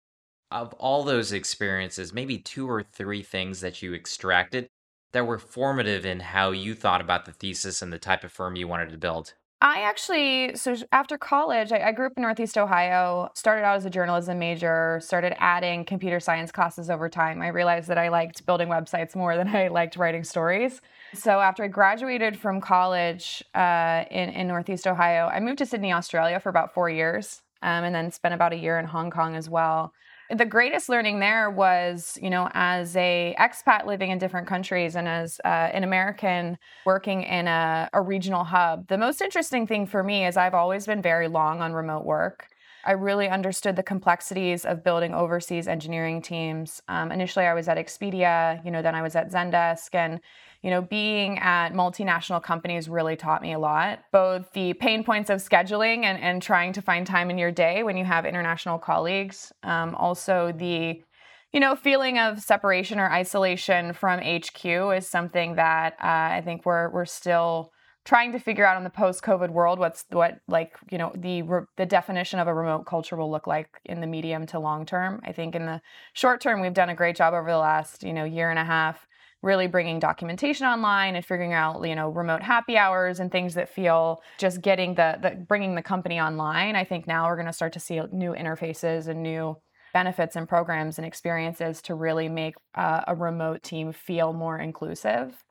of 0.50 0.73
all 0.75 1.05
those 1.05 1.33
experiences, 1.33 2.12
maybe 2.12 2.38
two 2.38 2.69
or 2.69 2.83
three 2.83 3.23
things 3.23 3.61
that 3.61 3.81
you 3.83 3.95
extracted 3.95 4.67
that 5.12 5.26
were 5.26 5.38
formative 5.38 6.05
in 6.05 6.21
how 6.21 6.50
you 6.50 6.75
thought 6.75 7.00
about 7.00 7.25
the 7.25 7.33
thesis 7.33 7.83
and 7.83 7.93
the 7.93 7.99
type 7.99 8.25
of 8.25 8.33
firm 8.33 8.57
you 8.57 8.69
wanted 8.69 8.90
to 8.90 8.99
build? 8.99 9.35
I 9.62 9.83
actually, 9.83 10.57
so 10.57 10.75
after 10.90 11.19
college, 11.19 11.71
I, 11.71 11.88
I, 11.88 11.93
grew 11.93 12.07
up 12.07 12.14
in 12.17 12.23
Northeast 12.23 12.57
Ohio, 12.57 13.31
started 13.35 13.62
out 13.62 13.76
as 13.76 13.85
a 13.85 13.90
journalism 13.90 14.38
major, 14.38 14.99
started 15.02 15.35
adding 15.38 15.85
computer 15.85 16.19
science 16.19 16.50
classes 16.50 16.88
over 16.88 17.11
time. 17.11 17.43
I 17.43 17.49
realized 17.49 17.87
that 17.88 17.99
I 17.99 18.09
liked 18.09 18.47
building 18.47 18.69
websites 18.69 19.14
more 19.14 19.37
than 19.37 19.49
I 19.55 19.69
liked 19.69 19.97
writing 19.97 20.25
stories. 20.25 20.81
So 21.12 21.40
after 21.40 21.62
I 21.62 21.69
graduated 21.69 22.38
from 22.38 22.62
college 22.62 23.45
uh, 23.55 24.05
in, 24.11 24.31
in 24.31 24.49
Northeast 24.49 24.87
Ohio, 24.87 25.26
I 25.26 25.40
moved 25.40 25.59
to 25.59 25.67
Sydney, 25.67 25.93
Australia 25.93 26.40
for 26.40 26.49
about 26.49 26.73
four 26.73 26.88
years 26.88 27.43
um, 27.61 27.85
and 27.85 27.95
then 27.95 28.11
spent 28.12 28.33
about 28.33 28.55
a 28.55 28.57
year 28.57 28.79
in 28.79 28.87
Hong 28.87 29.11
Kong 29.11 29.37
as 29.37 29.50
well 29.50 29.93
the 30.35 30.45
greatest 30.45 30.89
learning 30.89 31.19
there 31.19 31.51
was 31.51 32.19
you 32.23 32.31
know 32.31 32.49
as 32.55 32.97
a 32.97 33.35
expat 33.39 33.87
living 33.87 34.11
in 34.11 34.19
different 34.19 34.47
countries 34.47 34.95
and 34.97 35.09
as 35.09 35.41
uh, 35.45 35.49
an 35.49 35.85
american 35.85 36.59
working 36.85 37.23
in 37.23 37.49
a, 37.49 37.89
a 37.93 38.01
regional 38.03 38.45
hub. 38.45 38.87
The 38.89 38.99
most 38.99 39.21
interesting 39.21 39.67
thing 39.67 39.87
for 39.87 40.03
me 40.03 40.27
is 40.27 40.37
i've 40.37 40.55
always 40.55 40.87
been 40.87 41.03
very 41.03 41.29
long 41.29 41.61
on 41.61 41.73
remote 41.73 42.05
work 42.05 42.50
I 42.85 42.93
really 42.93 43.29
understood 43.29 43.77
the 43.77 43.83
complexities 43.83 44.65
of 44.65 44.83
building 44.83 45.15
overseas 45.15 45.69
engineering 45.69 46.23
teams. 46.23 46.83
Um, 46.89 47.13
initially, 47.13 47.47
I 47.47 47.55
was 47.55 47.69
at 47.69 47.77
Expedia, 47.77 48.65
you 48.65 48.71
know, 48.71 48.83
then 48.83 48.95
I 48.95 49.03
was 49.03 49.17
at 49.17 49.31
Zendesk, 49.31 49.95
and 49.95 50.21
you 50.63 50.71
know, 50.71 50.83
being 50.83 51.39
at 51.39 51.71
multinational 51.71 52.43
companies 52.43 52.89
really 52.89 53.17
taught 53.17 53.41
me 53.41 53.53
a 53.53 53.59
lot. 53.59 54.01
Both 54.13 54.53
the 54.53 54.75
pain 54.75 55.05
points 55.05 55.31
of 55.31 55.39
scheduling 55.39 56.05
and, 56.05 56.21
and 56.23 56.43
trying 56.43 56.75
to 56.75 56.83
find 56.83 57.07
time 57.07 57.31
in 57.31 57.39
your 57.39 57.51
day 57.51 57.83
when 57.83 57.97
you 57.97 58.05
have 58.05 58.27
international 58.27 58.79
colleagues. 58.79 59.53
Um, 59.63 59.95
also, 59.95 60.53
the 60.53 61.03
you 61.53 61.59
know, 61.59 61.75
feeling 61.75 62.19
of 62.19 62.41
separation 62.41 63.01
or 63.01 63.11
isolation 63.11 63.93
from 63.93 64.21
HQ 64.21 64.65
is 64.65 65.09
something 65.09 65.57
that 65.57 65.95
uh, 65.95 66.37
I 66.37 66.43
think 66.45 66.65
we're 66.65 66.91
we're 66.91 67.07
still 67.07 67.73
trying 68.04 68.33
to 68.33 68.38
figure 68.38 68.64
out 68.64 68.78
in 68.78 68.85
the 68.85 68.90
post-COVID 68.90 69.50
world 69.50 69.78
what's 69.78 70.04
what 70.11 70.40
like 70.49 70.76
you 70.90 70.99
know 70.99 71.12
the 71.14 71.42
the 71.76 71.87
definition 71.87 72.38
of 72.38 72.49
a 72.49 72.54
remote 72.54 72.87
culture 72.87 73.16
will 73.16 73.30
look 73.30 73.47
like 73.47 73.69
in 73.85 74.00
the 74.00 74.07
medium 74.07 74.47
to 74.47 74.59
long 74.59 74.87
term. 74.87 75.21
I 75.25 75.33
think 75.33 75.54
in 75.54 75.66
the 75.66 75.80
short 76.12 76.40
term 76.40 76.61
we've 76.61 76.75
done 76.75 76.88
a 76.88 76.95
great 76.95 77.16
job 77.16 77.35
over 77.35 77.50
the 77.50 77.59
last 77.59 78.02
you 78.02 78.12
know 78.12 78.25
year 78.25 78.50
and 78.50 78.59
a 78.59 78.64
half, 78.64 79.07
really 79.42 79.66
bringing 79.66 79.99
documentation 79.99 80.66
online 80.66 81.14
and 81.16 81.25
figuring 81.25 81.52
out 81.52 81.87
you 81.87 81.95
know 81.95 82.09
remote 82.09 82.42
happy 82.42 82.76
hours 82.76 83.21
and 83.21 83.30
things 83.30 83.54
that 83.54 83.69
feel 83.69 84.23
just 84.38 84.62
getting 84.62 84.95
the, 84.95 85.19
the 85.23 85.30
bringing 85.49 85.75
the 85.75 85.83
company 85.83 86.21
online. 86.21 86.76
I 86.76 86.85
think 86.85 87.07
now 87.07 87.26
we're 87.26 87.37
going 87.37 87.47
to 87.47 87.52
start 87.52 87.75
to 87.75 87.80
see 87.80 88.00
new 88.12 88.33
interfaces 88.33 89.09
and 89.09 89.23
new 89.23 89.57
benefits 89.92 90.37
and 90.37 90.49
programs 90.49 90.99
and 90.99 91.07
experiences 91.07 91.83
to 91.83 91.95
really 91.95 92.28
make 92.28 92.54
uh, 92.75 93.02
a 93.09 93.14
remote 93.14 93.62
team 93.62 93.92
feel 93.92 94.33
more 94.33 94.59
inclusive. 94.59 95.45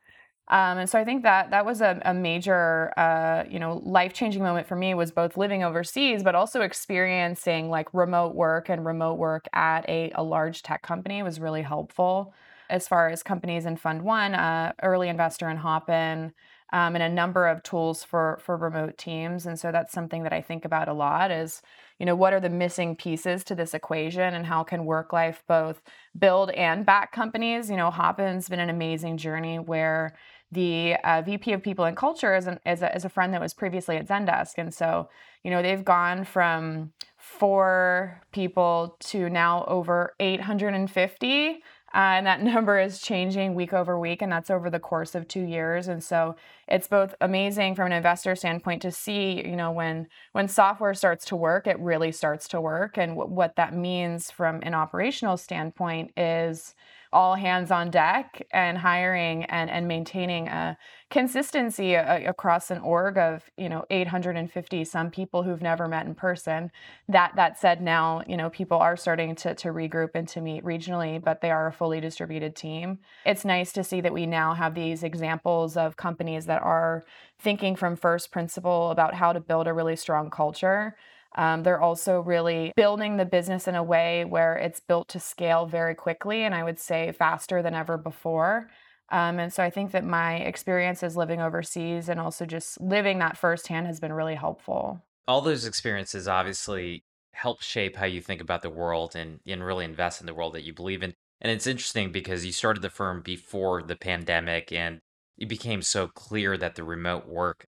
Um, 0.50 0.78
and 0.78 0.90
so 0.90 0.98
I 0.98 1.04
think 1.04 1.22
that 1.22 1.50
that 1.50 1.64
was 1.64 1.80
a, 1.80 2.02
a 2.04 2.12
major, 2.12 2.92
uh, 2.98 3.44
you 3.48 3.60
know, 3.60 3.80
life 3.84 4.12
changing 4.12 4.42
moment 4.42 4.66
for 4.66 4.74
me 4.74 4.94
was 4.94 5.12
both 5.12 5.36
living 5.36 5.62
overseas, 5.62 6.24
but 6.24 6.34
also 6.34 6.62
experiencing 6.62 7.70
like 7.70 7.88
remote 7.94 8.34
work 8.34 8.68
and 8.68 8.84
remote 8.84 9.14
work 9.14 9.46
at 9.52 9.88
a, 9.88 10.10
a 10.16 10.24
large 10.24 10.64
tech 10.64 10.82
company 10.82 11.22
was 11.22 11.38
really 11.38 11.62
helpful. 11.62 12.34
As 12.68 12.88
far 12.88 13.08
as 13.08 13.22
companies 13.22 13.64
in 13.64 13.76
Fund 13.76 14.02
One, 14.02 14.34
uh, 14.34 14.72
early 14.82 15.08
investor 15.08 15.48
in 15.48 15.56
Hopin, 15.56 16.32
um, 16.72 16.94
and 16.94 17.02
a 17.02 17.08
number 17.08 17.48
of 17.48 17.62
tools 17.62 18.04
for 18.04 18.38
for 18.42 18.56
remote 18.56 18.96
teams. 18.96 19.46
And 19.46 19.58
so 19.58 19.72
that's 19.72 19.92
something 19.92 20.22
that 20.22 20.32
I 20.32 20.40
think 20.40 20.64
about 20.64 20.88
a 20.88 20.92
lot 20.92 21.30
is, 21.30 21.62
you 21.98 22.06
know, 22.06 22.14
what 22.14 22.32
are 22.32 22.40
the 22.40 22.48
missing 22.48 22.94
pieces 22.96 23.44
to 23.44 23.54
this 23.54 23.74
equation 23.74 24.34
and 24.34 24.46
how 24.46 24.62
can 24.62 24.84
work 24.84 25.12
life 25.12 25.42
both 25.48 25.80
build 26.18 26.50
and 26.50 26.86
back 26.86 27.12
companies? 27.12 27.70
You 27.70 27.76
know, 27.76 27.90
Hopin's 27.90 28.48
been 28.48 28.60
an 28.60 28.70
amazing 28.70 29.16
journey 29.16 29.58
where 29.58 30.14
the 30.52 30.96
uh, 31.04 31.22
VP 31.22 31.52
of 31.52 31.62
People 31.62 31.84
and 31.84 31.96
Culture 31.96 32.34
is, 32.34 32.46
an, 32.46 32.58
is, 32.66 32.82
a, 32.82 32.94
is 32.94 33.04
a 33.04 33.08
friend 33.08 33.32
that 33.34 33.40
was 33.40 33.54
previously 33.54 33.96
at 33.96 34.08
Zendesk. 34.08 34.54
And 34.58 34.72
so, 34.74 35.08
you 35.44 35.50
know, 35.50 35.62
they've 35.62 35.84
gone 35.84 36.24
from 36.24 36.92
four 37.16 38.20
people 38.32 38.96
to 39.00 39.28
now 39.28 39.64
over 39.66 40.14
850 40.18 41.62
uh, 41.92 41.96
and 41.98 42.26
that 42.26 42.42
number 42.42 42.78
is 42.78 43.00
changing 43.00 43.54
week 43.54 43.72
over 43.72 43.98
week, 43.98 44.22
and 44.22 44.30
that's 44.30 44.50
over 44.50 44.70
the 44.70 44.78
course 44.78 45.14
of 45.14 45.26
two 45.26 45.42
years. 45.42 45.88
And 45.88 46.02
so 46.02 46.36
it's 46.68 46.86
both 46.86 47.14
amazing 47.20 47.74
from 47.74 47.86
an 47.86 47.92
investor 47.92 48.36
standpoint 48.36 48.82
to 48.82 48.92
see, 48.92 49.44
you 49.44 49.56
know, 49.56 49.72
when 49.72 50.08
when 50.32 50.48
software 50.48 50.94
starts 50.94 51.24
to 51.26 51.36
work, 51.36 51.66
it 51.66 51.78
really 51.80 52.12
starts 52.12 52.48
to 52.48 52.60
work. 52.60 52.96
And 52.96 53.16
w- 53.16 53.34
what 53.34 53.56
that 53.56 53.74
means 53.74 54.30
from 54.30 54.60
an 54.62 54.74
operational 54.74 55.36
standpoint 55.36 56.12
is 56.16 56.74
all 57.12 57.34
hands 57.34 57.70
on 57.70 57.90
deck 57.90 58.46
and 58.52 58.78
hiring 58.78 59.44
and, 59.44 59.68
and 59.68 59.88
maintaining 59.88 60.46
a 60.46 60.78
consistency 61.10 61.96
uh, 61.96 62.18
a, 62.18 62.24
across 62.26 62.70
an 62.70 62.78
org 62.78 63.18
of 63.18 63.50
you 63.56 63.68
know 63.68 63.84
850 63.90 64.84
some 64.84 65.10
people 65.10 65.42
who've 65.42 65.60
never 65.60 65.88
met 65.88 66.06
in 66.06 66.14
person. 66.14 66.70
That 67.08 67.32
that 67.36 67.58
said 67.58 67.82
now 67.82 68.22
you 68.28 68.36
know 68.36 68.48
people 68.48 68.78
are 68.78 68.96
starting 68.96 69.34
to, 69.36 69.54
to 69.56 69.68
regroup 69.68 70.10
and 70.14 70.28
to 70.28 70.40
meet 70.40 70.64
regionally 70.64 71.22
but 71.22 71.40
they 71.40 71.50
are 71.50 71.66
a 71.66 71.72
fully 71.72 72.00
distributed 72.00 72.54
team. 72.54 72.98
It's 73.26 73.44
nice 73.44 73.72
to 73.72 73.82
see 73.82 74.00
that 74.00 74.12
we 74.12 74.26
now 74.26 74.54
have 74.54 74.74
these 74.74 75.02
examples 75.02 75.76
of 75.76 75.96
companies 75.96 76.46
that 76.46 76.62
are 76.62 77.04
thinking 77.38 77.74
from 77.74 77.96
first 77.96 78.30
principle 78.30 78.90
about 78.90 79.14
how 79.14 79.32
to 79.32 79.40
build 79.40 79.66
a 79.66 79.72
really 79.72 79.96
strong 79.96 80.30
culture 80.30 80.96
um, 81.36 81.62
they're 81.62 81.80
also 81.80 82.20
really 82.20 82.72
building 82.76 83.16
the 83.16 83.24
business 83.24 83.68
in 83.68 83.74
a 83.74 83.82
way 83.82 84.24
where 84.24 84.56
it's 84.56 84.80
built 84.80 85.08
to 85.08 85.20
scale 85.20 85.66
very 85.66 85.94
quickly 85.94 86.42
and 86.42 86.54
I 86.54 86.64
would 86.64 86.78
say 86.78 87.12
faster 87.12 87.62
than 87.62 87.74
ever 87.74 87.96
before. 87.96 88.68
Um, 89.10 89.38
and 89.38 89.52
so 89.52 89.62
I 89.62 89.70
think 89.70 89.92
that 89.92 90.04
my 90.04 90.36
experiences 90.36 91.16
living 91.16 91.40
overseas 91.40 92.08
and 92.08 92.20
also 92.20 92.46
just 92.46 92.80
living 92.80 93.18
that 93.18 93.36
firsthand 93.36 93.86
has 93.86 94.00
been 94.00 94.12
really 94.12 94.36
helpful. 94.36 95.02
All 95.26 95.40
those 95.40 95.66
experiences 95.66 96.28
obviously 96.28 97.04
help 97.32 97.62
shape 97.62 97.96
how 97.96 98.06
you 98.06 98.20
think 98.20 98.40
about 98.40 98.62
the 98.62 98.70
world 98.70 99.14
and, 99.14 99.40
and 99.46 99.64
really 99.64 99.84
invest 99.84 100.20
in 100.20 100.26
the 100.26 100.34
world 100.34 100.54
that 100.54 100.64
you 100.64 100.72
believe 100.72 101.02
in. 101.02 101.14
And 101.40 101.50
it's 101.50 101.66
interesting 101.66 102.12
because 102.12 102.44
you 102.44 102.52
started 102.52 102.82
the 102.82 102.90
firm 102.90 103.22
before 103.22 103.82
the 103.82 103.96
pandemic 103.96 104.72
and 104.72 105.00
it 105.38 105.48
became 105.48 105.82
so 105.82 106.06
clear 106.06 106.56
that 106.56 106.74
the 106.74 106.84
remote 106.84 107.26
work 107.26 107.64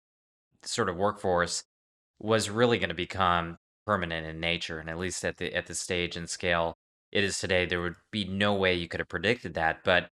sort 0.63 0.89
of 0.89 0.98
workforce 0.98 1.63
was 2.20 2.50
really 2.50 2.78
going 2.78 2.90
to 2.90 2.96
become 2.96 3.58
permanent 3.86 4.28
in 4.28 4.40
nature 4.40 4.80
and 4.80 4.90
at 4.90 5.00
least 5.00 5.26
at 5.26 5.38
the 5.38 5.54
at 5.56 5.66
the 5.66 5.74
stage 5.74 6.16
and 6.16 6.30
scale 6.30 6.76
it 7.12 7.24
is 7.24 7.40
today 7.40 7.66
there 7.66 7.82
would 7.82 7.96
be 8.12 8.24
no 8.26 8.54
way 8.54 8.74
you 8.74 8.88
could 8.88 9.00
have 9.00 9.10
predicted 9.10 9.54
that 9.56 9.84
but 9.84 10.10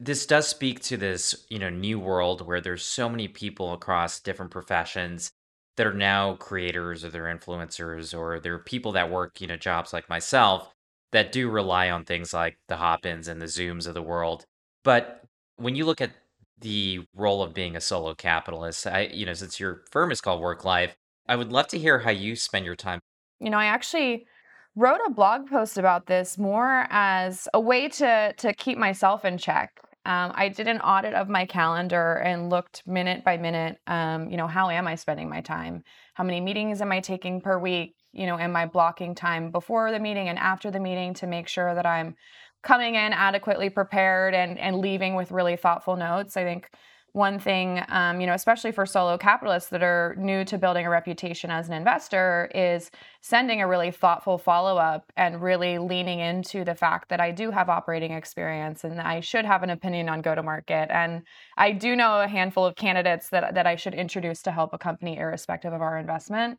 this 0.00 0.26
does 0.26 0.48
speak 0.48 0.80
to 0.80 0.96
this 0.96 1.46
you 1.50 1.58
know 1.58 1.68
new 1.68 1.98
world 1.98 2.46
where 2.46 2.60
there's 2.60 2.84
so 2.84 3.08
many 3.08 3.28
people 3.28 3.72
across 3.72 4.20
different 4.20 4.50
professions 4.50 5.30
that 5.76 5.86
are 5.86 5.94
now 5.94 6.34
creators 6.36 7.04
or 7.04 7.10
they're 7.10 7.24
influencers 7.24 8.16
or 8.16 8.40
they're 8.40 8.58
people 8.58 8.92
that 8.92 9.10
work 9.10 9.40
you 9.40 9.46
know 9.46 9.56
jobs 9.56 9.92
like 9.92 10.08
myself 10.08 10.72
that 11.12 11.32
do 11.32 11.50
rely 11.50 11.90
on 11.90 12.04
things 12.04 12.32
like 12.32 12.56
the 12.68 12.76
hopins 12.76 13.28
and 13.28 13.40
the 13.42 13.46
zooms 13.46 13.86
of 13.86 13.94
the 13.94 14.02
world 14.02 14.44
but 14.84 15.22
when 15.56 15.76
you 15.76 15.84
look 15.84 16.00
at 16.00 16.12
the 16.60 17.00
role 17.14 17.42
of 17.42 17.52
being 17.52 17.76
a 17.76 17.80
solo 17.80 18.14
capitalist 18.14 18.86
i 18.86 19.02
you 19.12 19.26
know 19.26 19.34
since 19.34 19.60
your 19.60 19.82
firm 19.90 20.10
is 20.10 20.20
called 20.20 20.40
work 20.40 20.64
life 20.64 20.96
I 21.28 21.36
would 21.36 21.52
love 21.52 21.68
to 21.68 21.78
hear 21.78 22.00
how 22.00 22.10
you 22.10 22.36
spend 22.36 22.64
your 22.64 22.76
time. 22.76 23.00
You 23.40 23.50
know, 23.50 23.58
I 23.58 23.66
actually 23.66 24.26
wrote 24.74 25.00
a 25.06 25.10
blog 25.10 25.48
post 25.48 25.78
about 25.78 26.06
this 26.06 26.38
more 26.38 26.86
as 26.90 27.48
a 27.52 27.60
way 27.60 27.88
to 27.88 28.32
to 28.36 28.52
keep 28.54 28.78
myself 28.78 29.24
in 29.24 29.38
check. 29.38 29.80
Um, 30.04 30.32
I 30.34 30.48
did 30.48 30.66
an 30.66 30.80
audit 30.80 31.14
of 31.14 31.28
my 31.28 31.46
calendar 31.46 32.14
and 32.14 32.50
looked 32.50 32.84
minute 32.86 33.22
by 33.24 33.36
minute. 33.36 33.78
Um, 33.86 34.28
you 34.30 34.36
know, 34.36 34.48
how 34.48 34.68
am 34.68 34.88
I 34.88 34.96
spending 34.96 35.28
my 35.28 35.40
time? 35.40 35.84
How 36.14 36.24
many 36.24 36.40
meetings 36.40 36.80
am 36.80 36.90
I 36.90 37.00
taking 37.00 37.40
per 37.40 37.56
week? 37.58 37.94
You 38.12 38.26
know, 38.26 38.36
am 38.36 38.56
I 38.56 38.66
blocking 38.66 39.14
time 39.14 39.52
before 39.52 39.92
the 39.92 40.00
meeting 40.00 40.28
and 40.28 40.38
after 40.38 40.72
the 40.72 40.80
meeting 40.80 41.14
to 41.14 41.28
make 41.28 41.46
sure 41.46 41.72
that 41.74 41.86
I'm 41.86 42.16
coming 42.64 42.96
in 42.96 43.12
adequately 43.12 43.70
prepared 43.70 44.34
and 44.34 44.58
and 44.58 44.78
leaving 44.78 45.14
with 45.14 45.30
really 45.30 45.56
thoughtful 45.56 45.96
notes? 45.96 46.36
I 46.36 46.42
think 46.42 46.68
one 47.12 47.38
thing, 47.38 47.82
um, 47.88 48.22
you 48.22 48.26
know, 48.26 48.32
especially 48.32 48.72
for 48.72 48.86
solo 48.86 49.18
capitalists 49.18 49.68
that 49.68 49.82
are 49.82 50.14
new 50.18 50.44
to 50.46 50.56
building 50.56 50.86
a 50.86 50.90
reputation 50.90 51.50
as 51.50 51.68
an 51.68 51.74
investor, 51.74 52.50
is 52.54 52.90
sending 53.20 53.60
a 53.60 53.68
really 53.68 53.90
thoughtful 53.90 54.38
follow 54.38 54.78
up 54.78 55.12
and 55.16 55.42
really 55.42 55.78
leaning 55.78 56.20
into 56.20 56.64
the 56.64 56.74
fact 56.74 57.10
that 57.10 57.20
I 57.20 57.30
do 57.30 57.50
have 57.50 57.68
operating 57.68 58.12
experience 58.12 58.82
and 58.82 58.98
I 58.98 59.20
should 59.20 59.44
have 59.44 59.62
an 59.62 59.68
opinion 59.68 60.08
on 60.08 60.22
go 60.22 60.34
to 60.34 60.42
market. 60.42 60.90
And 60.90 61.22
I 61.58 61.72
do 61.72 61.94
know 61.94 62.22
a 62.22 62.28
handful 62.28 62.64
of 62.64 62.76
candidates 62.76 63.28
that, 63.28 63.54
that 63.54 63.66
I 63.66 63.76
should 63.76 63.94
introduce 63.94 64.40
to 64.42 64.50
help 64.50 64.72
a 64.72 64.78
company, 64.78 65.18
irrespective 65.18 65.74
of 65.74 65.82
our 65.82 65.98
investment. 65.98 66.58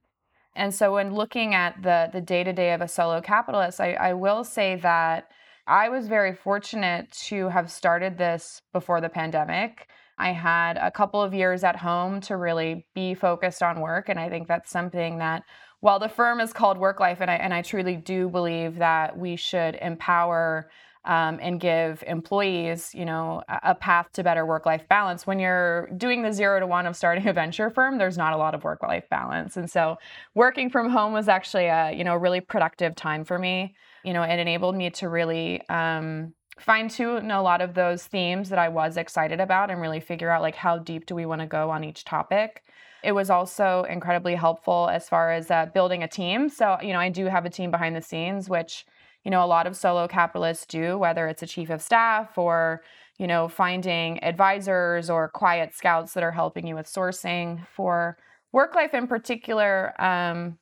And 0.55 0.73
so, 0.73 0.93
when 0.93 1.15
looking 1.15 1.55
at 1.55 1.81
the 1.81 2.09
the 2.13 2.21
day 2.21 2.43
to 2.43 2.53
day 2.53 2.73
of 2.73 2.81
a 2.81 2.87
solo 2.87 3.21
capitalist, 3.21 3.81
I, 3.81 3.93
I 3.93 4.13
will 4.13 4.43
say 4.43 4.75
that 4.75 5.29
I 5.65 5.89
was 5.89 6.07
very 6.07 6.35
fortunate 6.35 7.11
to 7.29 7.49
have 7.49 7.71
started 7.71 8.19
this 8.19 8.61
before 8.71 9.01
the 9.01 9.09
pandemic. 9.09 9.87
I 10.17 10.31
had 10.31 10.77
a 10.77 10.91
couple 10.91 11.21
of 11.21 11.33
years 11.33 11.63
at 11.63 11.75
home 11.75 12.21
to 12.21 12.37
really 12.37 12.85
be 12.93 13.13
focused 13.13 13.63
on 13.63 13.79
work. 13.79 14.09
And 14.09 14.19
I 14.19 14.29
think 14.29 14.47
that's 14.47 14.71
something 14.71 15.17
that, 15.17 15.43
while 15.79 15.99
the 15.99 16.09
firm 16.09 16.39
is 16.39 16.53
called 16.53 16.77
Work 16.77 16.99
Life, 16.99 17.19
and 17.19 17.29
I, 17.29 17.35
and 17.35 17.53
I 17.53 17.61
truly 17.61 17.95
do 17.95 18.29
believe 18.29 18.77
that 18.77 19.17
we 19.17 19.35
should 19.35 19.75
empower 19.75 20.69
um, 21.05 21.39
and 21.41 21.59
give 21.59 22.03
employees, 22.07 22.95
you 22.95 23.03
know, 23.03 23.43
a, 23.49 23.75
path 23.75 24.09
to 24.13 24.23
better 24.23 24.45
work-life 24.45 24.87
balance. 24.87 25.27
When 25.27 25.37
you're 25.37 25.89
doing 25.97 26.21
the 26.21 26.31
zero 26.31 26.59
to 26.61 26.67
one 26.67 26.85
of 26.85 26.95
starting 26.95 27.27
a 27.27 27.33
venture 27.33 27.69
firm, 27.69 27.97
there's 27.97 28.17
not 28.17 28.31
a 28.31 28.37
lot 28.37 28.55
of 28.55 28.63
work-life 28.63 29.09
balance, 29.09 29.57
and 29.57 29.69
so 29.69 29.97
working 30.33 30.69
from 30.69 30.89
home 30.89 31.11
was 31.11 31.27
actually 31.27 31.65
a 31.65 31.91
you 31.91 32.05
know 32.05 32.15
really 32.15 32.39
productive 32.39 32.95
time 32.95 33.25
for 33.25 33.37
me. 33.37 33.75
You 34.05 34.13
know, 34.13 34.23
it 34.23 34.39
enabled 34.39 34.75
me 34.75 34.89
to 34.91 35.09
really 35.09 35.61
um, 35.67 36.33
fine 36.59 36.87
tune 36.87 37.31
a 37.31 37.41
lot 37.41 37.61
of 37.61 37.73
those 37.73 38.05
themes 38.05 38.49
that 38.49 38.59
I 38.59 38.69
was 38.69 38.97
excited 38.97 39.39
about 39.39 39.71
and 39.71 39.81
really 39.81 39.99
figure 39.99 40.29
out 40.29 40.41
like 40.41 40.55
how 40.55 40.77
deep 40.77 41.05
do 41.05 41.15
we 41.15 41.25
want 41.25 41.41
to 41.41 41.47
go 41.47 41.69
on 41.69 41.83
each 41.83 42.05
topic. 42.05 42.63
It 43.03 43.11
was 43.11 43.29
also 43.29 43.85
incredibly 43.89 44.35
helpful 44.35 44.89
as 44.89 45.09
far 45.09 45.31
as 45.31 45.51
uh, 45.51 45.65
building 45.73 46.03
a 46.03 46.07
team. 46.07 46.47
So, 46.49 46.77
you 46.81 46.93
know, 46.93 46.99
I 46.99 47.09
do 47.09 47.25
have 47.25 47.45
a 47.45 47.49
team 47.49 47.69
behind 47.69 47.95
the 47.95 48.01
scenes, 48.01 48.49
which, 48.49 48.85
you 49.25 49.31
know, 49.31 49.43
a 49.43 49.47
lot 49.47 49.67
of 49.67 49.75
solo 49.75 50.07
capitalists 50.07 50.65
do, 50.65 50.97
whether 50.97 51.27
it's 51.27 51.43
a 51.43 51.47
chief 51.47 51.69
of 51.69 51.81
staff 51.81 52.37
or, 52.37 52.81
you 53.17 53.27
know, 53.27 53.49
finding 53.49 54.23
advisors 54.23 55.09
or 55.09 55.29
quiet 55.29 55.73
scouts 55.73 56.13
that 56.13 56.23
are 56.23 56.31
helping 56.31 56.65
you 56.65 56.75
with 56.75 56.87
sourcing. 56.87 57.65
For 57.67 58.17
work 58.53 58.73
life 58.73 58.93
in 58.93 59.07
particular, 59.07 59.93
um, 60.01 60.57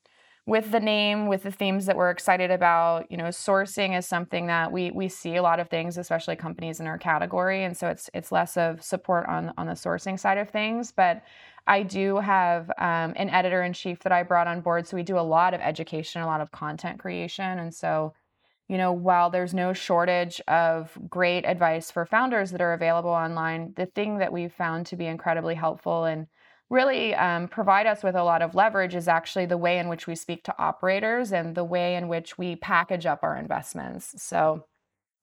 with 0.48 0.71
the 0.71 0.79
name, 0.79 1.27
with 1.27 1.43
the 1.43 1.51
themes 1.51 1.86
that 1.86 1.95
we're 1.95 2.10
excited 2.10 2.50
about, 2.50 3.10
you 3.12 3.17
know, 3.17 3.25
sourcing 3.25 3.98
is 3.98 4.07
something 4.07 4.48
that 4.48 4.71
we 4.71 4.91
we 4.91 5.07
see 5.07 5.36
a 5.36 5.41
lot 5.41 5.60
of 5.60 5.69
things, 5.69 5.98
especially 5.98 6.36
companies 6.36 6.79
in 6.79 6.88
our 6.88 6.98
category, 6.98 7.63
and 7.63 7.77
so 7.77 7.88
it's 7.89 8.10
it's 8.13 8.31
less 8.31 8.57
of 8.57 8.83
support 8.83 9.27
on 9.27 9.53
on 9.57 9.67
the 9.67 9.74
sourcing 9.74 10.19
side 10.19 10.38
of 10.38 10.50
things, 10.50 10.91
but 10.91 11.21
I 11.67 11.83
do 11.83 12.17
have 12.17 12.69
um, 12.79 13.13
an 13.15 13.29
editor 13.29 13.62
in 13.62 13.74
chief 13.74 14.00
that 14.00 14.12
I 14.12 14.24
brought 14.24 14.48
on 14.48 14.62
board, 14.62 14.88
so 14.88 14.98
we 14.98 15.03
do 15.03 15.19
a 15.19 15.21
lot 15.21 15.53
of 15.53 15.62
education, 15.62 16.21
a 16.24 16.25
lot 16.25 16.41
of 16.41 16.51
content 16.51 17.00
creation, 17.00 17.60
and 17.60 17.74
so 17.74 18.13
you 18.67 18.77
know, 18.77 18.93
while 18.93 19.29
there's 19.29 19.53
no 19.53 19.74
shortage 19.74 20.41
of 20.48 20.98
great 21.10 21.45
advice 21.45 21.91
for 21.91 22.05
founders 22.05 22.51
that 22.51 22.62
are 22.62 22.74
available 22.74 23.10
online, 23.10 23.74
the 23.75 23.86
thing 23.86 24.19
that 24.19 24.31
we've 24.31 24.53
found 24.53 24.86
to 24.88 24.95
be 24.95 25.07
incredibly 25.07 25.55
helpful 25.55 26.05
and 26.05 26.27
really 26.72 27.13
um, 27.16 27.50
provide 27.50 27.86
us 27.86 28.01
with 28.01 28.16
a 28.16 28.24
lot 28.24 28.42
of 28.42 28.56
leverage 28.56 28.96
is 28.96 29.10
actually 29.10 29.46
the 29.46 29.58
way 29.58 29.78
in 29.78 29.90
which 29.90 30.08
we 30.08 30.16
speak 30.16 30.42
to 30.46 30.58
operators 30.58 31.34
and 31.34 31.54
the 31.54 31.66
way 31.66 31.96
in 31.96 32.08
which 32.08 32.38
we 32.38 32.56
package 32.56 33.06
up 33.06 33.20
our 33.24 33.36
investments. 33.36 34.16
So 34.24 34.63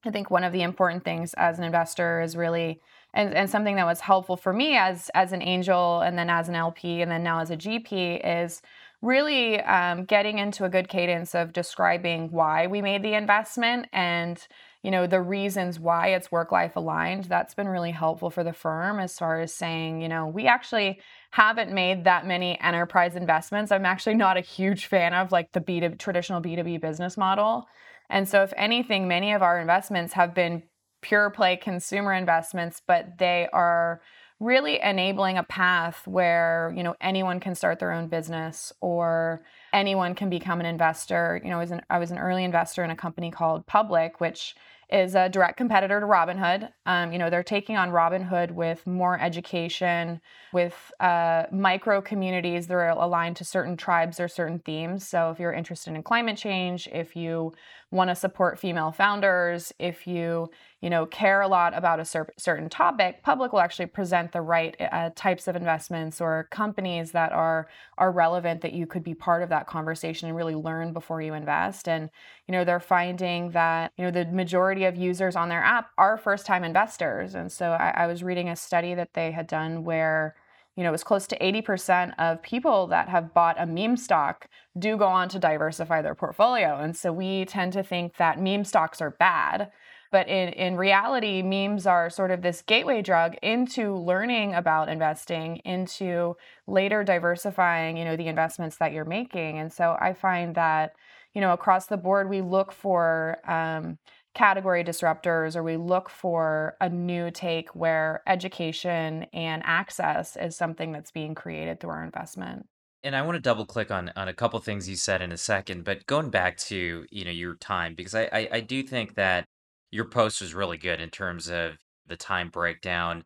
I 0.05 0.11
think 0.11 0.31
one 0.31 0.45
of 0.45 0.53
the 0.53 0.63
important 0.63 1.05
things 1.05 1.33
as 1.35 1.59
an 1.59 1.65
investor 1.65 2.21
is 2.21 2.37
really 2.37 2.81
and, 3.15 3.35
and 3.35 3.49
something 3.49 3.77
that 3.77 3.87
was 3.87 4.01
helpful 4.01 4.37
for 4.37 4.53
me 4.53 4.77
as 4.77 5.11
as 5.15 5.33
an 5.33 5.43
angel 5.43 6.01
and 6.01 6.19
then 6.19 6.29
as 6.29 6.51
an 6.51 6.55
LP 6.55 7.01
and 7.01 7.11
then 7.11 7.23
now 7.23 7.41
as 7.41 7.51
a 7.51 7.57
GP 7.57 8.21
is 8.23 8.61
really 9.01 9.61
um, 9.63 10.05
getting 10.05 10.39
into 10.39 10.65
a 10.65 10.69
good 10.69 10.89
cadence 10.89 11.35
of 11.35 11.53
describing 11.53 12.31
why 12.31 12.67
we 12.67 12.83
made 12.83 13.03
the 13.03 13.15
investment 13.15 13.87
and 13.93 14.47
you 14.83 14.91
know 14.91 15.07
the 15.07 15.21
reasons 15.21 15.81
why 15.81 16.09
it's 16.09 16.31
work 16.31 16.53
life 16.53 16.77
aligned 16.77 17.25
that's 17.25 17.55
been 17.55 17.69
really 17.69 17.91
helpful 17.91 18.31
for 18.31 18.45
the 18.45 18.53
firm 18.53 19.01
as 19.01 19.19
far 19.19 19.41
as 19.41 19.53
saying 19.53 20.01
you 20.01 20.09
know 20.09 20.27
we 20.27 20.47
actually 20.47 21.01
haven't 21.31 21.73
made 21.73 22.05
that 22.05 22.27
many 22.27 22.59
enterprise 22.61 23.15
investments. 23.15 23.71
I'm 23.71 23.85
actually 23.85 24.15
not 24.15 24.37
a 24.37 24.43
huge 24.43 24.87
fan 24.87 25.15
of 25.15 25.31
like 25.31 25.53
the 25.53 25.61
B2 25.61 25.99
traditional 25.99 26.41
b2b 26.41 26.81
business 26.81 27.17
model. 27.17 27.67
And 28.11 28.29
so 28.29 28.43
if 28.43 28.53
anything 28.57 29.07
many 29.07 29.33
of 29.33 29.43
our 29.43 29.61
investments 29.61 30.15
have 30.15 30.35
been 30.35 30.63
pure 31.01 31.31
play 31.31 31.57
consumer 31.57 32.13
investments 32.13 32.83
but 32.85 33.19
they 33.19 33.49
are 33.53 34.01
really 34.41 34.81
enabling 34.81 35.37
a 35.37 35.43
path 35.43 36.07
where 36.07 36.73
you 36.77 36.83
know 36.83 36.95
anyone 37.01 37.41
can 37.41 37.55
start 37.55 37.79
their 37.79 37.93
own 37.93 38.09
business 38.09 38.73
or 38.81 39.45
anyone 39.73 40.15
can 40.15 40.31
become 40.31 40.61
an 40.61 40.67
investor. 40.67 41.41
You 41.43 41.51
know 41.51 41.57
I 41.57 41.61
was 41.61 41.71
an, 41.71 41.83
I 41.91 41.99
was 41.99 42.11
an 42.11 42.19
early 42.19 42.45
investor 42.45 42.83
in 42.85 42.91
a 42.91 42.97
company 42.97 43.31
called 43.31 43.67
public 43.67 44.21
which 44.21 44.55
is 44.91 45.15
a 45.15 45.29
direct 45.29 45.57
competitor 45.57 46.01
to 46.01 46.07
Robinhood. 46.07 46.71
Um, 46.87 47.13
you 47.13 47.19
know, 47.19 47.29
they're 47.29 47.43
taking 47.43 47.77
on 47.77 47.91
Robinhood 47.91 48.53
with 48.53 48.87
more 48.87 49.21
education, 49.21 50.21
with 50.53 50.75
uh, 51.01 51.45
micro 51.53 52.01
communities 52.01 52.67
that 52.67 52.75
are 52.75 52.89
aligned 52.89 53.37
to 53.37 53.45
certain 53.45 53.77
tribes 53.77 54.19
or 54.19 54.29
certain 54.29 54.59
themes. 54.61 55.07
So, 55.07 55.31
if 55.31 55.39
you're 55.39 55.53
interested 55.53 55.95
in 55.95 56.03
climate 56.03 56.39
change, 56.39 56.89
if 56.93 57.15
you 57.15 57.53
want 57.91 58.11
to 58.11 58.15
support 58.15 58.59
female 58.59 58.93
founders, 58.93 59.73
if 59.79 60.07
you 60.07 60.51
you 60.81 60.91
know 60.91 61.07
care 61.07 61.41
a 61.41 61.49
lot 61.49 61.77
about 61.77 62.01
a 62.01 62.05
cer- 62.05 62.33
certain 62.37 62.69
topic, 62.69 63.23
Public 63.23 63.53
will 63.53 63.61
actually 63.61 63.87
present 63.87 64.33
the 64.33 64.43
right 64.43 64.77
uh, 64.81 65.11
types 65.17 65.49
of 65.49 65.57
investments 65.57 66.21
or 66.21 66.49
companies 66.51 67.13
that 67.13 67.33
are 67.33 67.69
are 67.97 68.13
relevant 68.13 68.61
that 68.61 68.75
you 68.75 68.87
could 68.87 69.03
be 69.03 69.15
part 69.15 69.43
of 69.43 69.49
that 69.49 69.67
conversation 69.67 70.29
and 70.29 70.37
really 70.37 70.55
learn 70.55 70.93
before 70.93 71.23
you 71.23 71.35
invest. 71.35 71.89
And 71.89 72.11
you 72.47 72.53
know, 72.53 72.65
they're 72.65 72.81
finding 72.81 73.51
that 73.53 73.93
you 73.97 74.05
know 74.05 74.11
the 74.11 74.27
majority 74.27 74.85
of 74.85 74.97
users 74.97 75.37
on 75.37 75.49
their 75.49 75.63
app 75.63 75.91
are 75.97 76.19
first 76.19 76.47
time 76.47 76.65
investors. 76.65 77.35
And 77.35 77.51
so 77.51 77.71
I, 77.71 77.93
I 77.97 78.07
was 78.07 78.23
reading 78.23 78.49
a 78.49 78.57
study 78.57 78.95
that 78.95 79.15
they 79.15 79.33
had 79.33 79.47
done 79.47 79.85
where 79.85 80.35
you 80.79 80.85
know, 80.85 80.91
it 80.91 80.93
was 80.93 81.03
close 81.03 81.27
to 81.27 81.39
80% 81.41 82.13
of 82.21 82.41
people 82.41 82.87
that 82.87 83.09
have 83.09 83.35
bought 83.35 83.57
a 83.59 83.67
meme 83.67 83.97
stock 83.97 84.47
do 84.79 84.97
go 84.97 85.09
on 85.09 85.29
to 85.31 85.41
diversify 85.41 86.03
their 86.03 86.15
portfolio. 86.15 86.79
And 86.79 86.97
so 86.97 87.13
we 87.13 87.47
tend 87.47 87.73
to 87.73 87.83
think 87.83 88.17
that 88.19 88.41
meme 88.41 88.63
stocks 88.63 89.01
are 89.01 89.11
bad. 89.11 89.73
But 90.13 90.29
in, 90.29 90.51
in 90.51 90.77
reality, 90.77 91.43
memes 91.43 91.85
are 91.85 92.09
sort 92.09 92.31
of 92.31 92.43
this 92.43 92.63
gateway 92.63 93.03
drug 93.03 93.35
into 93.43 93.97
learning 93.97 94.55
about 94.55 94.89
investing, 94.89 95.57
into 95.65 96.37
later 96.69 97.03
diversifying, 97.03 97.97
you 97.97 98.05
know, 98.05 98.15
the 98.15 98.29
investments 98.29 98.77
that 98.77 98.93
you're 98.93 99.05
making. 99.05 99.59
And 99.59 99.73
so 99.73 99.97
I 100.01 100.13
find 100.13 100.55
that, 100.55 100.93
you 101.35 101.41
know, 101.41 101.53
across 101.53 101.87
the 101.87 101.97
board, 101.97 102.31
we 102.31 102.41
look 102.41 102.71
for 102.71 103.39
um, 103.49 103.99
category 104.35 104.85
disruptors 104.85 105.57
or 105.57 105.63
we 105.63 105.77
look 105.77 106.09
for 106.09 106.77
a 106.81 106.89
new 106.89 107.31
take 107.31 107.75
where 107.75 108.23
education 108.27 109.27
and 109.33 109.63
access 109.65 110.37
is 110.37 110.57
something 110.57 110.93
that's 110.93 111.11
being 111.11 111.35
created 111.35 111.81
through 111.81 111.91
our 111.91 112.05
investment. 112.05 112.67
And 113.03 113.15
I 113.17 113.23
want 113.23 113.37
to 113.37 113.41
double 113.41 113.65
click 113.65 113.91
on 113.91 114.11
on 114.17 114.29
a 114.29 114.35
couple 114.35 114.59
things 114.61 114.89
you 114.89 114.97
said 114.97 115.23
in 115.23 115.33
a 115.33 115.37
second, 115.37 115.85
but 115.85 116.07
going 116.07 116.31
back 116.31 116.57
to 116.59 117.07
you 117.11 117.25
know 117.25 117.31
your 117.31 117.55
time 117.55 117.95
because 117.95 118.15
I, 118.15 118.29
I, 118.33 118.49
I 118.53 118.61
do 118.61 118.83
think 118.83 119.15
that 119.15 119.45
your 119.91 120.05
post 120.05 120.41
was 120.41 120.55
really 120.55 120.77
good 120.77 121.01
in 121.01 121.11
terms 121.11 121.49
of 121.49 121.79
the 122.07 122.17
time 122.17 122.49
breakdown 122.49 123.25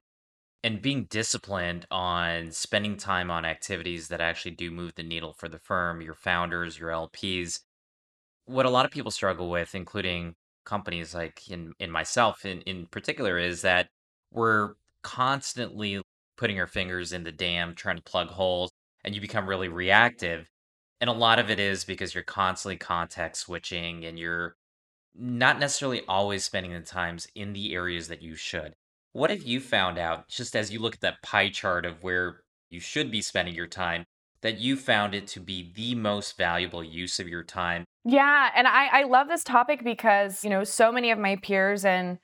and 0.65 0.81
being 0.81 1.07
disciplined 1.11 1.87
on 1.91 2.53
spending 2.53 2.97
time 2.97 3.31
on 3.31 3.45
activities 3.45 4.09
that 4.09 4.21
actually 4.21 4.53
do 4.53 4.71
move 4.71 4.95
the 4.95 5.03
needle 5.03 5.33
for 5.33 5.49
the 5.49 5.59
firm, 5.59 6.01
your 6.01 6.15
founders, 6.15 6.79
your 6.79 6.91
LPs. 6.91 7.61
What 8.45 8.67
a 8.67 8.71
lot 8.71 8.85
of 8.85 8.93
people 8.93 9.11
struggle 9.11 9.51
with, 9.51 9.75
including 9.75 10.37
companies 10.65 11.15
like 11.15 11.49
in 11.51 11.73
in 11.79 11.91
myself 11.91 12.45
in 12.45 12.61
in 12.63 12.87
particular 12.87 13.39
is 13.39 13.63
that 13.63 13.89
we're 14.33 14.75
constantly 15.03 16.01
putting 16.37 16.59
our 16.59 16.67
fingers 16.67 17.13
in 17.13 17.25
the 17.25 17.33
dam 17.33 17.75
trying 17.75 17.97
to 17.97 18.03
plug 18.03 18.29
holes 18.29 18.71
and 19.05 19.15
you 19.15 19.21
become 19.21 19.49
really 19.49 19.69
reactive. 19.69 20.49
And 21.01 21.11
a 21.11 21.13
lot 21.13 21.39
of 21.39 21.51
it 21.51 21.59
is 21.59 21.85
because 21.85 22.15
you're 22.15 22.25
constantly 22.25 22.77
context 22.77 23.43
switching 23.43 24.05
and 24.05 24.19
you're 24.19 24.55
not 25.15 25.59
necessarily 25.59 26.03
always 26.09 26.45
spending 26.45 26.73
the 26.73 26.81
times 26.81 27.27
in 27.35 27.53
the 27.53 27.75
areas 27.75 28.09
that 28.09 28.23
you 28.23 28.35
should. 28.35 28.75
What 29.13 29.31
have 29.31 29.43
you 29.43 29.61
found 29.61 29.99
out 29.99 30.29
just 30.29 30.57
as 30.57 30.73
you 30.73 30.79
look 30.79 30.95
at 30.95 31.01
that 31.01 31.23
pie 31.23 31.51
chart 31.51 31.85
of 31.85 32.03
where 32.03 32.41
you 32.71 32.81
should 32.81 33.11
be 33.11 33.21
spending 33.21 33.55
your 33.55 33.67
time 33.67 34.05
that 34.43 34.59
you 34.59 34.77
found 34.77 35.15
it 35.15 35.27
to 35.27 35.41
be 35.41 35.73
the 35.75 35.95
most 35.95 36.37
valuable 36.37 36.85
use 36.85 37.19
of 37.19 37.29
your 37.29 37.43
time 37.43 37.85
yeah, 38.05 38.51
and 38.57 38.67
I, 38.67 38.89
I 38.89 39.03
love 39.05 39.29
this 39.29 39.45
topic 39.45 39.85
because, 39.85 40.43
you 40.43 40.51
know, 40.51 40.65
so 40.65 40.91
many 40.91 41.13
of 41.13 41.19
my 41.19 41.37
peers 41.37 41.85
and 41.85 42.19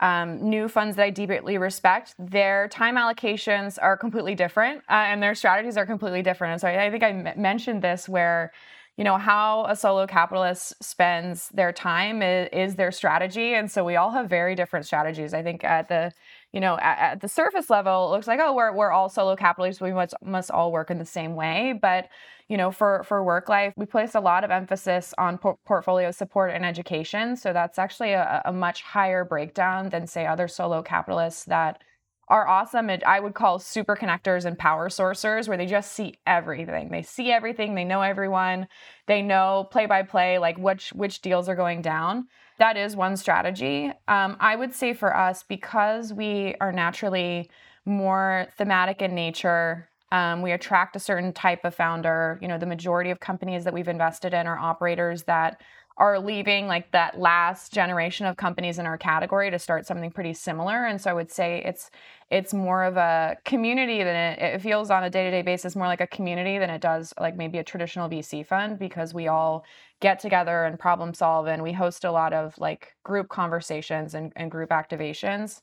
um, 0.00 0.48
new 0.48 0.68
funds 0.68 0.96
that 0.96 1.02
I 1.02 1.10
deeply 1.10 1.58
respect, 1.58 2.14
their 2.18 2.68
time 2.68 2.96
allocations 2.96 3.78
are 3.80 3.96
completely 3.96 4.34
different 4.34 4.82
uh, 4.88 4.92
and 4.92 5.22
their 5.22 5.34
strategies 5.34 5.76
are 5.76 5.86
completely 5.86 6.22
different. 6.22 6.52
And 6.52 6.60
so 6.60 6.68
I, 6.68 6.86
I 6.86 6.90
think 6.90 7.02
I 7.02 7.10
m- 7.10 7.40
mentioned 7.40 7.82
this 7.82 8.08
where, 8.08 8.52
you 8.96 9.02
know, 9.02 9.16
how 9.16 9.66
a 9.66 9.74
solo 9.74 10.06
capitalist 10.06 10.74
spends 10.82 11.48
their 11.48 11.72
time 11.72 12.22
is, 12.22 12.48
is, 12.52 12.74
their 12.76 12.92
strategy. 12.92 13.54
And 13.54 13.70
so 13.70 13.84
we 13.84 13.96
all 13.96 14.10
have 14.12 14.28
very 14.28 14.54
different 14.54 14.86
strategies. 14.86 15.34
I 15.34 15.42
think 15.42 15.64
at 15.64 15.88
the, 15.88 16.12
you 16.54 16.60
know, 16.60 16.78
at, 16.78 16.98
at 16.98 17.20
the 17.20 17.26
surface 17.26 17.68
level, 17.68 18.06
it 18.06 18.10
looks 18.12 18.28
like, 18.28 18.38
oh, 18.40 18.54
we're, 18.54 18.72
we're 18.72 18.92
all 18.92 19.08
solo 19.08 19.34
capitalists. 19.34 19.82
We 19.82 19.92
must, 19.92 20.14
must 20.22 20.52
all 20.52 20.70
work 20.70 20.88
in 20.88 20.98
the 20.98 21.04
same 21.04 21.34
way. 21.34 21.76
But 21.82 22.08
you 22.48 22.56
know, 22.56 22.70
for 22.70 23.02
for 23.04 23.24
work 23.24 23.48
life, 23.48 23.72
we 23.76 23.86
place 23.86 24.14
a 24.14 24.20
lot 24.20 24.44
of 24.44 24.50
emphasis 24.50 25.14
on 25.18 25.38
por- 25.38 25.58
portfolio 25.64 26.10
support 26.10 26.52
and 26.52 26.64
education. 26.64 27.36
So 27.36 27.52
that's 27.52 27.78
actually 27.78 28.12
a, 28.12 28.42
a 28.44 28.52
much 28.52 28.82
higher 28.82 29.24
breakdown 29.24 29.88
than 29.88 30.06
say 30.06 30.26
other 30.26 30.46
solo 30.46 30.82
capitalists 30.82 31.44
that 31.46 31.82
are 32.28 32.46
awesome 32.46 32.88
I 32.90 33.20
would 33.20 33.34
call 33.34 33.58
super 33.58 33.96
connectors 33.96 34.44
and 34.44 34.58
power 34.58 34.88
sourcers 34.88 35.48
where 35.48 35.56
they 35.56 35.66
just 35.66 35.92
see 35.92 36.14
everything. 36.26 36.90
They 36.90 37.02
see 37.02 37.32
everything, 37.32 37.74
they 37.74 37.84
know 37.84 38.02
everyone, 38.02 38.68
they 39.06 39.22
know 39.22 39.66
play 39.70 39.86
by 39.86 40.02
play 40.02 40.38
like 40.38 40.58
which 40.58 40.90
which 40.92 41.20
deals 41.20 41.48
are 41.48 41.56
going 41.56 41.82
down. 41.82 42.28
That 42.58 42.76
is 42.76 42.94
one 42.96 43.16
strategy. 43.16 43.90
Um, 44.06 44.36
I 44.40 44.56
would 44.56 44.74
say 44.74 44.94
for 44.94 45.16
us 45.16 45.42
because 45.42 46.12
we 46.12 46.54
are 46.60 46.72
naturally 46.72 47.50
more 47.84 48.46
thematic 48.56 49.02
in 49.02 49.14
nature 49.14 49.88
um, 50.14 50.42
we 50.42 50.52
attract 50.52 50.94
a 50.94 51.00
certain 51.00 51.32
type 51.32 51.64
of 51.64 51.74
founder. 51.74 52.38
You 52.40 52.46
know, 52.46 52.56
the 52.56 52.66
majority 52.66 53.10
of 53.10 53.18
companies 53.18 53.64
that 53.64 53.74
we've 53.74 53.88
invested 53.88 54.32
in 54.32 54.46
are 54.46 54.56
operators 54.56 55.24
that 55.24 55.60
are 55.96 56.20
leaving 56.20 56.68
like 56.68 56.92
that 56.92 57.18
last 57.18 57.72
generation 57.72 58.24
of 58.26 58.36
companies 58.36 58.78
in 58.78 58.86
our 58.86 58.96
category 58.96 59.50
to 59.50 59.58
start 59.58 59.86
something 59.86 60.12
pretty 60.12 60.32
similar. 60.32 60.86
And 60.86 61.00
so 61.00 61.10
I 61.10 61.14
would 61.14 61.32
say 61.32 61.62
it's 61.64 61.90
it's 62.30 62.54
more 62.54 62.84
of 62.84 62.96
a 62.96 63.36
community 63.44 64.04
than 64.04 64.14
it, 64.14 64.38
it 64.38 64.62
feels 64.62 64.90
on 64.90 65.02
a 65.02 65.10
day-to-day 65.10 65.42
basis 65.42 65.74
more 65.74 65.86
like 65.88 66.00
a 66.00 66.06
community 66.06 66.58
than 66.58 66.70
it 66.70 66.80
does 66.80 67.12
like 67.18 67.36
maybe 67.36 67.58
a 67.58 67.64
traditional 67.64 68.08
VC 68.08 68.46
fund 68.46 68.78
because 68.78 69.14
we 69.14 69.26
all 69.26 69.64
get 70.04 70.20
together 70.20 70.64
and 70.64 70.78
problem 70.78 71.14
solve 71.14 71.46
and 71.46 71.62
we 71.62 71.72
host 71.72 72.04
a 72.04 72.12
lot 72.12 72.34
of 72.34 72.54
like 72.58 72.94
group 73.04 73.30
conversations 73.30 74.12
and, 74.12 74.34
and 74.36 74.50
group 74.50 74.68
activations. 74.68 75.62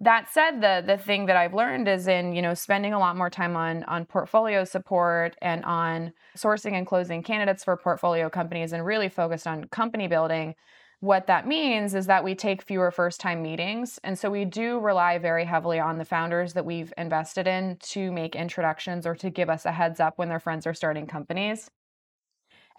That 0.00 0.30
said 0.32 0.60
the 0.60 0.82
the 0.86 0.96
thing 0.96 1.26
that 1.26 1.36
i've 1.36 1.52
learned 1.52 1.88
is 1.88 2.06
in 2.06 2.32
you 2.32 2.40
know 2.40 2.54
spending 2.54 2.94
a 2.94 3.00
lot 3.00 3.16
more 3.16 3.28
time 3.28 3.56
on 3.56 3.82
on 3.84 4.06
portfolio 4.06 4.64
support 4.64 5.34
and 5.42 5.64
on 5.64 6.12
sourcing 6.36 6.74
and 6.78 6.86
closing 6.86 7.22
candidates 7.24 7.64
for 7.64 7.76
portfolio 7.76 8.30
companies 8.30 8.72
and 8.72 8.86
really 8.86 9.08
focused 9.08 9.48
on 9.48 9.64
company 9.64 10.06
building 10.06 10.54
what 11.00 11.26
that 11.26 11.46
means 11.46 11.94
is 11.94 12.06
that 12.06 12.22
we 12.22 12.34
take 12.34 12.62
fewer 12.62 12.90
first 12.90 13.20
time 13.20 13.42
meetings 13.42 13.98
and 14.04 14.18
so 14.18 14.30
we 14.30 14.44
do 14.44 14.78
rely 14.78 15.18
very 15.18 15.44
heavily 15.44 15.80
on 15.80 15.98
the 15.98 16.04
founders 16.04 16.52
that 16.54 16.64
we've 16.64 16.92
invested 16.96 17.46
in 17.46 17.76
to 17.80 18.12
make 18.12 18.34
introductions 18.36 19.04
or 19.04 19.14
to 19.16 19.28
give 19.28 19.50
us 19.50 19.66
a 19.66 19.72
heads 19.72 19.98
up 20.00 20.14
when 20.16 20.28
their 20.28 20.40
friends 20.40 20.66
are 20.66 20.74
starting 20.74 21.06
companies 21.06 21.70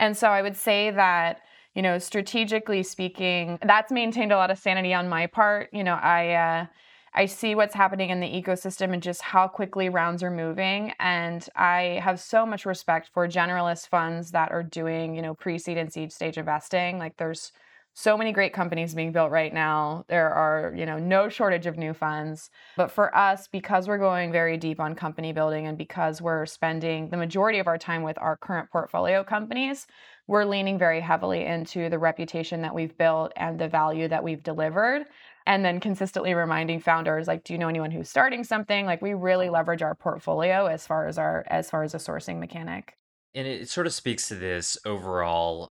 and 0.02 0.18
so 0.18 0.28
i 0.28 0.42
would 0.42 0.58
say 0.58 0.92
that 0.92 1.40
you 1.74 1.82
know 1.82 1.98
strategically 1.98 2.84
speaking 2.84 3.58
that's 3.64 3.92
maintained 3.92 4.34
a 4.34 4.36
lot 4.36 4.52
of 4.52 4.60
sanity 4.60 4.94
on 4.94 5.08
my 5.08 5.26
part 5.26 5.70
you 5.72 5.84
know 5.84 5.96
i 5.96 6.34
uh, 6.34 6.66
I 7.14 7.26
see 7.26 7.56
what's 7.56 7.76
happening 7.76 8.10
in 8.10 8.22
the 8.22 8.28
ecosystem 8.28 8.94
and 8.94 9.04
just 9.04 9.22
how 9.22 9.48
quickly 9.48 9.90
rounds 9.90 10.24
are 10.24 10.32
moving. 10.32 10.94
And 11.00 11.46
I 11.58 12.00
have 12.02 12.22
so 12.22 12.46
much 12.46 12.66
respect 12.66 13.10
for 13.14 13.28
generalist 13.28 13.90
funds 13.90 14.32
that 14.32 14.52
are 14.52 14.64
doing, 14.64 15.16
you 15.16 15.22
know, 15.22 15.34
pre-seed 15.34 15.78
and 15.78 15.92
seed 15.92 16.14
stage 16.14 16.38
investing. 16.38 17.00
Like 17.00 17.18
there's 17.18 17.52
so 17.94 18.18
many 18.18 18.32
great 18.32 18.54
companies 18.54 18.94
being 18.94 19.12
built 19.12 19.32
right 19.32 19.54
now. 19.54 20.06
There 20.08 20.30
are, 20.30 20.74
you 20.76 20.86
know, 20.86 20.98
no 20.98 21.28
shortage 21.28 21.66
of 21.66 21.78
new 21.78 21.94
funds. 21.94 22.50
But 22.78 22.92
for 22.92 23.16
us, 23.16 23.48
because 23.48 23.88
we're 23.88 23.98
going 23.98 24.32
very 24.32 24.58
deep 24.58 24.80
on 24.80 24.96
company 24.96 25.34
building 25.34 25.68
and 25.68 25.78
because 25.78 26.22
we're 26.22 26.46
spending 26.46 27.10
the 27.10 27.18
majority 27.18 27.60
of 27.60 27.68
our 27.68 27.78
time 27.78 28.04
with 28.04 28.18
our 28.20 28.38
current 28.38 28.70
portfolio 28.72 29.24
companies, 29.24 29.88
we're 30.28 30.46
leaning 30.46 30.78
very 30.78 31.02
heavily 31.02 31.46
into 31.46 31.90
the 31.90 32.00
reputation 32.00 32.62
that 32.62 32.74
we've 32.74 32.98
built 32.98 33.34
and 33.36 33.60
the 33.60 33.68
value 33.68 34.08
that 34.08 34.24
we've 34.24 34.44
delivered. 34.44 35.04
And 35.46 35.66
then 35.66 35.80
consistently 35.80 36.34
reminding 36.34 36.80
founders, 36.80 37.28
like, 37.28 37.44
do 37.44 37.52
you 37.52 37.60
know 37.60 37.68
anyone 37.68 37.92
who's 37.92 38.10
starting 38.10 38.44
something? 38.44 38.86
Like 38.86 39.02
we 39.02 39.16
really 39.16 39.50
leverage 39.50 39.82
our 39.82 39.96
portfolio 39.96 40.68
as 40.68 40.86
far 40.86 41.08
as 41.08 41.18
our 41.18 41.44
as 41.48 41.70
far 41.70 41.84
as 41.84 41.94
a 41.94 41.98
sourcing 41.98 42.40
mechanic. 42.40 42.96
And 43.34 43.48
it 43.48 43.68
sort 43.68 43.88
of 43.88 43.94
speaks 43.94 44.28
to 44.28 44.36
this 44.36 44.78
overall 44.86 45.72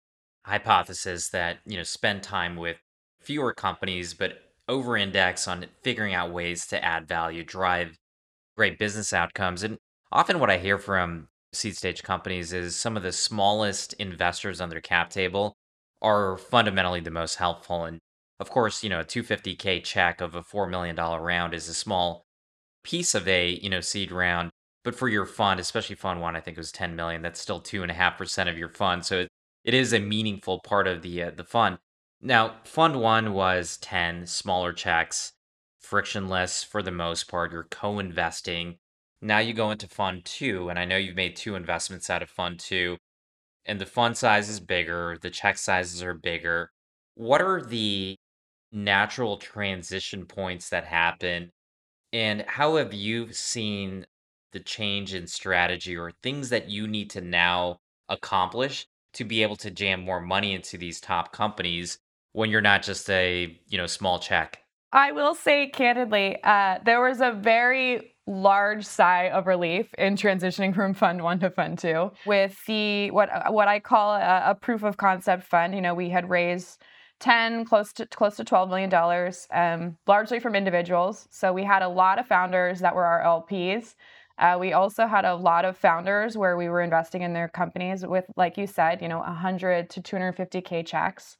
hypothesis 0.48 1.28
that 1.28 1.58
you 1.66 1.76
know 1.76 1.82
spend 1.82 2.22
time 2.22 2.56
with 2.56 2.78
fewer 3.20 3.52
companies 3.52 4.14
but 4.14 4.38
over 4.68 4.96
index 4.96 5.48
on 5.48 5.66
figuring 5.82 6.14
out 6.14 6.32
ways 6.32 6.66
to 6.66 6.84
add 6.84 7.08
value 7.08 7.42
drive 7.42 7.96
great 8.56 8.78
business 8.78 9.12
outcomes. 9.12 9.62
And 9.62 9.78
often 10.12 10.38
what 10.38 10.50
i 10.50 10.58
hear 10.58 10.78
from 10.78 11.28
seed 11.52 11.76
stage 11.76 12.02
companies 12.02 12.52
is 12.52 12.76
some 12.76 12.96
of 12.96 13.02
the 13.02 13.12
smallest 13.12 13.94
investors 13.94 14.60
on 14.60 14.68
their 14.68 14.80
cap 14.80 15.10
table 15.10 15.54
are 16.02 16.36
fundamentally 16.36 17.00
the 17.00 17.10
most 17.10 17.36
helpful. 17.36 17.84
And 17.84 17.98
of 18.40 18.50
course 18.50 18.82
you 18.82 18.90
know 18.90 19.00
a 19.00 19.04
250k 19.04 19.82
check 19.84 20.20
of 20.20 20.34
a 20.34 20.42
$4 20.42 20.68
million 20.68 20.96
round 20.96 21.54
is 21.54 21.68
a 21.68 21.74
small 21.74 22.24
piece 22.84 23.14
of 23.14 23.26
a 23.28 23.50
you 23.62 23.70
know 23.70 23.80
seed 23.80 24.12
round. 24.12 24.50
But 24.84 24.94
for 24.94 25.08
your 25.08 25.26
fund 25.26 25.60
especially 25.60 25.96
fund 25.96 26.20
one 26.20 26.36
i 26.36 26.40
think 26.40 26.56
it 26.56 26.60
was 26.60 26.72
10 26.72 26.96
million 26.96 27.22
that's 27.22 27.40
still 27.40 27.60
2.5% 27.60 28.50
of 28.50 28.58
your 28.58 28.68
fund. 28.70 29.04
So 29.04 29.26
it 29.64 29.74
is 29.74 29.92
a 29.92 30.00
meaningful 30.00 30.60
part 30.60 30.86
of 30.86 31.02
the 31.02 31.22
uh, 31.22 31.30
the 31.30 31.44
fund. 31.44 31.78
Now, 32.20 32.56
fund 32.64 33.00
1 33.00 33.32
was 33.32 33.76
10 33.76 34.26
smaller 34.26 34.72
checks, 34.72 35.34
frictionless 35.78 36.64
for 36.64 36.82
the 36.82 36.90
most 36.90 37.28
part, 37.28 37.52
you're 37.52 37.64
co-investing. 37.64 38.78
Now 39.20 39.38
you 39.38 39.52
go 39.52 39.70
into 39.70 39.88
fund 39.88 40.24
2 40.24 40.68
and 40.68 40.78
I 40.78 40.84
know 40.84 40.96
you've 40.96 41.16
made 41.16 41.36
two 41.36 41.54
investments 41.54 42.10
out 42.10 42.22
of 42.22 42.30
fund 42.30 42.58
2 42.60 42.96
and 43.66 43.80
the 43.80 43.86
fund 43.86 44.16
size 44.16 44.48
is 44.48 44.60
bigger, 44.60 45.18
the 45.20 45.30
check 45.30 45.58
sizes 45.58 46.02
are 46.02 46.14
bigger. 46.14 46.70
What 47.14 47.42
are 47.42 47.62
the 47.62 48.16
natural 48.72 49.36
transition 49.36 50.26
points 50.26 50.68
that 50.70 50.84
happen 50.84 51.50
and 52.12 52.42
how 52.46 52.76
have 52.76 52.94
you 52.94 53.32
seen 53.32 54.06
the 54.52 54.60
change 54.60 55.14
in 55.14 55.26
strategy 55.26 55.96
or 55.96 56.12
things 56.22 56.48
that 56.50 56.68
you 56.68 56.86
need 56.88 57.10
to 57.10 57.20
now 57.20 57.78
accomplish 58.08 58.86
to 59.18 59.24
be 59.24 59.42
able 59.42 59.56
to 59.56 59.70
jam 59.70 60.00
more 60.00 60.20
money 60.20 60.54
into 60.54 60.78
these 60.78 61.00
top 61.00 61.32
companies 61.32 61.98
when 62.32 62.50
you're 62.50 62.60
not 62.60 62.82
just 62.82 63.10
a 63.10 63.58
you 63.68 63.76
know 63.76 63.86
small 63.86 64.20
check? 64.20 64.62
I 64.92 65.10
will 65.12 65.34
say 65.34 65.68
candidly 65.68 66.38
uh, 66.42 66.78
there 66.84 67.00
was 67.00 67.20
a 67.20 67.32
very 67.32 68.14
large 68.28 68.84
sigh 68.84 69.28
of 69.30 69.46
relief 69.46 69.92
in 69.98 70.14
transitioning 70.14 70.72
from 70.72 70.94
fund 70.94 71.22
one 71.22 71.40
to 71.40 71.50
fund 71.50 71.78
two 71.78 72.12
with 72.26 72.56
the 72.66 73.10
what 73.10 73.28
what 73.52 73.68
i 73.68 73.80
call 73.80 74.14
a, 74.14 74.50
a 74.50 74.54
proof 74.54 74.84
of 74.84 74.96
concept 74.96 75.42
fund. 75.42 75.74
You 75.74 75.80
know 75.80 75.94
we 75.94 76.10
had 76.10 76.30
raised 76.30 76.80
10 77.18 77.64
close 77.64 77.92
to 77.94 78.06
close 78.06 78.36
to 78.36 78.44
12 78.44 78.68
million 78.68 78.88
dollars 78.88 79.48
um, 79.52 79.96
largely 80.06 80.38
from 80.38 80.54
individuals. 80.54 81.26
So 81.32 81.52
we 81.52 81.64
had 81.64 81.82
a 81.82 81.88
lot 81.88 82.20
of 82.20 82.26
founders 82.28 82.78
that 82.78 82.94
were 82.94 83.04
our 83.04 83.42
lps 83.42 83.96
uh, 84.38 84.56
we 84.58 84.72
also 84.72 85.06
had 85.06 85.24
a 85.24 85.34
lot 85.34 85.64
of 85.64 85.76
founders 85.76 86.36
where 86.36 86.56
we 86.56 86.68
were 86.68 86.80
investing 86.82 87.22
in 87.22 87.32
their 87.32 87.48
companies 87.48 88.06
with, 88.06 88.24
like 88.36 88.56
you 88.56 88.66
said, 88.66 89.02
you 89.02 89.08
know, 89.08 89.18
100 89.18 89.90
to 89.90 90.00
250k 90.02 90.82
checks. 90.82 91.36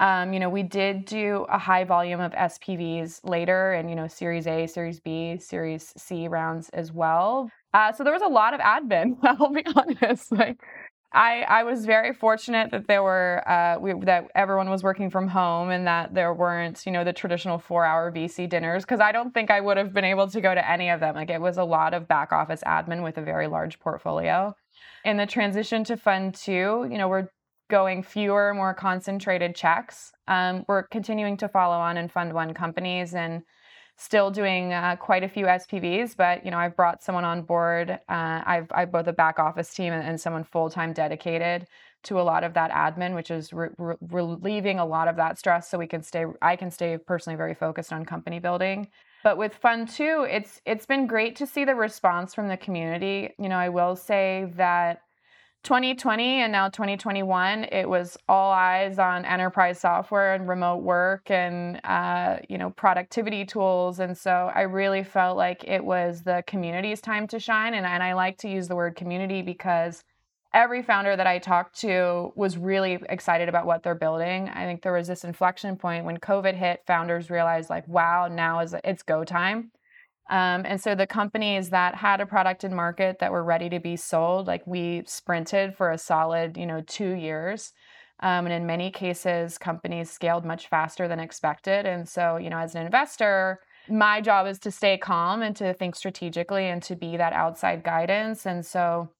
Um, 0.00 0.32
you 0.32 0.40
know, 0.40 0.50
we 0.50 0.64
did 0.64 1.04
do 1.04 1.46
a 1.48 1.58
high 1.58 1.84
volume 1.84 2.20
of 2.20 2.32
SPVs 2.34 3.20
later, 3.24 3.72
and 3.72 3.88
you 3.88 3.96
know, 3.96 4.08
Series 4.08 4.46
A, 4.46 4.66
Series 4.66 5.00
B, 5.00 5.38
Series 5.38 5.92
C 5.96 6.28
rounds 6.28 6.68
as 6.70 6.92
well. 6.92 7.50
Uh, 7.74 7.92
so 7.92 8.04
there 8.04 8.12
was 8.12 8.22
a 8.22 8.26
lot 8.28 8.54
of 8.54 8.60
admin. 8.60 9.16
I'll 9.22 9.50
be 9.52 9.64
honest. 9.76 10.32
Like, 10.32 10.60
I, 11.14 11.42
I 11.42 11.62
was 11.64 11.84
very 11.84 12.14
fortunate 12.14 12.70
that 12.70 12.86
there 12.88 13.02
were 13.02 13.42
uh, 13.46 13.78
we, 13.78 13.92
that 14.04 14.28
everyone 14.34 14.70
was 14.70 14.82
working 14.82 15.10
from 15.10 15.28
home 15.28 15.70
and 15.70 15.86
that 15.86 16.14
there 16.14 16.32
weren't 16.32 16.84
you 16.86 16.92
know 16.92 17.04
the 17.04 17.12
traditional 17.12 17.58
four 17.58 17.84
hour 17.84 18.10
VC 18.10 18.48
dinners 18.48 18.84
because 18.84 19.00
I 19.00 19.12
don't 19.12 19.32
think 19.34 19.50
I 19.50 19.60
would 19.60 19.76
have 19.76 19.92
been 19.92 20.04
able 20.04 20.28
to 20.28 20.40
go 20.40 20.54
to 20.54 20.70
any 20.70 20.88
of 20.88 21.00
them. 21.00 21.14
Like 21.14 21.30
it 21.30 21.40
was 21.40 21.58
a 21.58 21.64
lot 21.64 21.92
of 21.92 22.08
back 22.08 22.32
office 22.32 22.62
admin 22.66 23.02
with 23.02 23.18
a 23.18 23.22
very 23.22 23.46
large 23.46 23.78
portfolio. 23.78 24.56
In 25.04 25.16
the 25.16 25.26
transition 25.26 25.84
to 25.84 25.96
fund 25.96 26.34
two, 26.34 26.88
you 26.90 26.96
know 26.96 27.08
we're 27.08 27.28
going 27.68 28.02
fewer, 28.02 28.54
more 28.54 28.74
concentrated 28.74 29.54
checks. 29.54 30.12
Um, 30.28 30.64
we're 30.68 30.84
continuing 30.84 31.36
to 31.38 31.48
follow 31.48 31.76
on 31.76 31.96
in 31.96 32.08
fund 32.08 32.32
one 32.32 32.54
companies 32.54 33.14
and 33.14 33.42
still 34.02 34.30
doing 34.30 34.72
uh, 34.72 34.96
quite 34.96 35.22
a 35.22 35.28
few 35.28 35.46
SPVs, 35.46 36.16
but 36.16 36.44
you 36.44 36.50
know 36.50 36.58
I've 36.58 36.76
brought 36.76 37.02
someone 37.02 37.24
on 37.24 37.42
board. 37.42 37.90
Uh, 37.90 38.42
I've 38.44 38.66
I've 38.72 38.90
both 38.90 39.06
a 39.06 39.12
back 39.12 39.38
office 39.38 39.72
team 39.72 39.92
and, 39.92 40.06
and 40.06 40.20
someone 40.20 40.44
full 40.44 40.68
time 40.68 40.92
dedicated 40.92 41.66
to 42.04 42.20
a 42.20 42.22
lot 42.22 42.42
of 42.42 42.54
that 42.54 42.70
admin, 42.72 43.14
which 43.14 43.30
is 43.30 43.52
re- 43.52 43.68
re- 43.78 43.94
relieving 44.10 44.78
a 44.80 44.84
lot 44.84 45.06
of 45.06 45.16
that 45.16 45.38
stress, 45.38 45.70
so 45.70 45.78
we 45.78 45.86
can 45.86 46.02
stay. 46.02 46.24
I 46.42 46.56
can 46.56 46.70
stay 46.70 46.98
personally 46.98 47.36
very 47.36 47.54
focused 47.54 47.92
on 47.92 48.04
company 48.04 48.40
building. 48.40 48.88
But 49.22 49.38
with 49.38 49.54
Fund 49.54 49.88
Two, 49.88 50.26
it's 50.28 50.60
it's 50.66 50.86
been 50.86 51.06
great 51.06 51.36
to 51.36 51.46
see 51.46 51.64
the 51.64 51.74
response 51.74 52.34
from 52.34 52.48
the 52.48 52.56
community. 52.56 53.32
You 53.38 53.48
know, 53.48 53.56
I 53.56 53.68
will 53.68 53.94
say 53.94 54.50
that 54.56 55.02
2020 55.62 56.40
and 56.42 56.50
now 56.50 56.68
2021 56.68 57.64
it 57.64 57.88
was 57.88 58.18
all 58.28 58.50
eyes 58.50 58.98
on 58.98 59.24
enterprise 59.24 59.78
software 59.78 60.34
and 60.34 60.48
remote 60.48 60.82
work 60.82 61.30
and 61.30 61.80
uh, 61.84 62.36
you 62.48 62.58
know 62.58 62.70
productivity 62.70 63.44
tools. 63.44 64.00
And 64.00 64.16
so 64.18 64.50
i 64.54 64.62
really 64.62 65.04
felt 65.04 65.36
like 65.36 65.62
it 65.64 65.84
was 65.84 66.22
the 66.22 66.42
community's 66.46 67.00
time 67.00 67.28
to 67.28 67.38
shine. 67.38 67.74
And, 67.74 67.86
and 67.86 68.02
i 68.02 68.12
like 68.12 68.38
to 68.38 68.48
use 68.48 68.66
the 68.66 68.74
word 68.74 68.96
community 68.96 69.40
because 69.40 70.02
every 70.52 70.82
founder 70.82 71.14
that 71.14 71.28
i 71.28 71.38
talked 71.38 71.78
to 71.80 72.32
was 72.34 72.58
really 72.58 72.98
excited 73.08 73.48
about 73.48 73.64
what 73.64 73.84
they're 73.84 73.94
building. 73.94 74.48
I 74.48 74.64
think 74.64 74.82
there 74.82 74.92
was 74.92 75.06
this 75.06 75.22
inflection 75.22 75.76
point 75.76 76.04
when 76.04 76.18
covid 76.18 76.56
hit 76.56 76.82
founders 76.88 77.30
realized 77.30 77.70
like 77.70 77.86
wow 77.86 78.26
now 78.26 78.60
is 78.60 78.74
it's 78.82 79.04
go 79.04 79.22
time 79.22 79.70
um, 80.30 80.64
and 80.64 80.80
so 80.80 80.94
the 80.94 81.06
companies 81.06 81.70
that 81.70 81.94
had 81.96 82.20
a 82.20 82.26
product 82.26 82.64
in 82.64 82.74
market 82.74 83.18
that 83.18 83.32
were 83.32 83.42
ready 83.42 83.68
to 83.70 83.80
be 83.80 83.96
sold, 83.96 84.46
like 84.46 84.66
we 84.66 85.02
sprinted 85.06 85.74
for 85.74 85.90
a 85.90 85.98
solid, 85.98 86.56
you 86.56 86.66
know, 86.66 86.82
two 86.86 87.10
years. 87.10 87.72
Um, 88.20 88.46
and 88.46 88.52
in 88.52 88.66
many 88.66 88.90
cases, 88.90 89.58
companies 89.58 90.10
scaled 90.10 90.44
much 90.44 90.68
faster 90.68 91.08
than 91.08 91.18
expected. 91.18 91.86
And 91.86 92.08
so, 92.08 92.36
you 92.36 92.50
know, 92.50 92.58
as 92.58 92.76
an 92.76 92.86
investor, 92.86 93.58
my 93.88 94.20
job 94.20 94.46
is 94.46 94.60
to 94.60 94.70
stay 94.70 94.96
calm 94.96 95.42
and 95.42 95.56
to 95.56 95.74
think 95.74 95.96
strategically 95.96 96.68
and 96.68 96.80
to 96.84 96.94
be 96.94 97.16
that 97.16 97.32
outside 97.32 97.82
guidance. 97.82 98.46
And 98.46 98.64
so, 98.64 99.10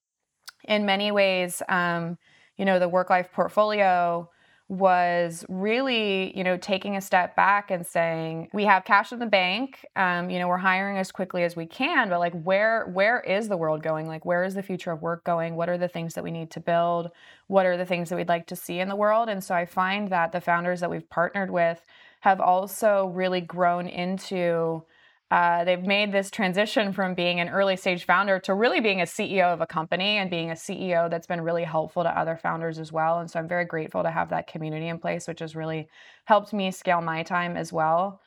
in 0.68 0.86
many 0.86 1.10
ways, 1.10 1.62
um, 1.68 2.16
you 2.56 2.64
know, 2.64 2.78
the 2.78 2.88
work 2.88 3.10
life 3.10 3.32
portfolio 3.32 4.30
was 4.68 5.44
really, 5.48 6.36
you 6.36 6.42
know, 6.42 6.56
taking 6.56 6.96
a 6.96 7.00
step 7.00 7.36
back 7.36 7.70
and 7.70 7.86
saying, 7.86 8.48
we 8.52 8.64
have 8.64 8.84
cash 8.84 9.12
in 9.12 9.18
the 9.18 9.26
bank. 9.26 9.84
Um, 9.96 10.30
you 10.30 10.38
know, 10.38 10.48
we're 10.48 10.56
hiring 10.56 10.98
as 10.98 11.12
quickly 11.12 11.44
as 11.44 11.54
we 11.54 11.66
can, 11.66 12.08
but 12.08 12.18
like, 12.18 12.32
where 12.32 12.86
where 12.86 13.20
is 13.20 13.48
the 13.48 13.56
world 13.56 13.82
going? 13.82 14.06
Like, 14.06 14.24
where 14.24 14.44
is 14.44 14.54
the 14.54 14.62
future 14.62 14.92
of 14.92 15.02
work 15.02 15.24
going? 15.24 15.56
What 15.56 15.68
are 15.68 15.78
the 15.78 15.88
things 15.88 16.14
that 16.14 16.24
we 16.24 16.30
need 16.30 16.50
to 16.52 16.60
build? 16.60 17.10
What 17.48 17.66
are 17.66 17.76
the 17.76 17.84
things 17.84 18.08
that 18.08 18.16
we'd 18.16 18.28
like 18.28 18.46
to 18.46 18.56
see 18.56 18.80
in 18.80 18.88
the 18.88 18.96
world? 18.96 19.28
And 19.28 19.44
so 19.44 19.54
I 19.54 19.66
find 19.66 20.08
that 20.08 20.32
the 20.32 20.40
founders 20.40 20.80
that 20.80 20.90
we've 20.90 21.08
partnered 21.10 21.50
with 21.50 21.84
have 22.20 22.40
also 22.40 23.06
really 23.14 23.40
grown 23.40 23.88
into 23.88 24.84
uh, 25.32 25.64
they've 25.64 25.86
made 25.86 26.12
this 26.12 26.30
transition 26.30 26.92
from 26.92 27.14
being 27.14 27.40
an 27.40 27.48
early 27.48 27.74
stage 27.74 28.04
founder 28.04 28.38
to 28.38 28.52
really 28.52 28.80
being 28.80 29.00
a 29.00 29.04
CEO 29.04 29.44
of 29.44 29.62
a 29.62 29.66
company 29.66 30.18
and 30.18 30.28
being 30.28 30.50
a 30.50 30.54
CEO 30.54 31.08
that's 31.08 31.26
been 31.26 31.40
really 31.40 31.64
helpful 31.64 32.02
to 32.02 32.18
other 32.18 32.36
founders 32.36 32.78
as 32.78 32.92
well. 32.92 33.18
And 33.18 33.30
so 33.30 33.40
I'm 33.40 33.48
very 33.48 33.64
grateful 33.64 34.02
to 34.02 34.10
have 34.10 34.28
that 34.28 34.46
community 34.46 34.88
in 34.88 34.98
place, 34.98 35.26
which 35.26 35.40
has 35.40 35.56
really 35.56 35.88
helped 36.26 36.52
me 36.52 36.70
scale 36.70 37.00
my 37.00 37.22
time 37.22 37.56
as 37.56 37.72
well. 37.72 38.20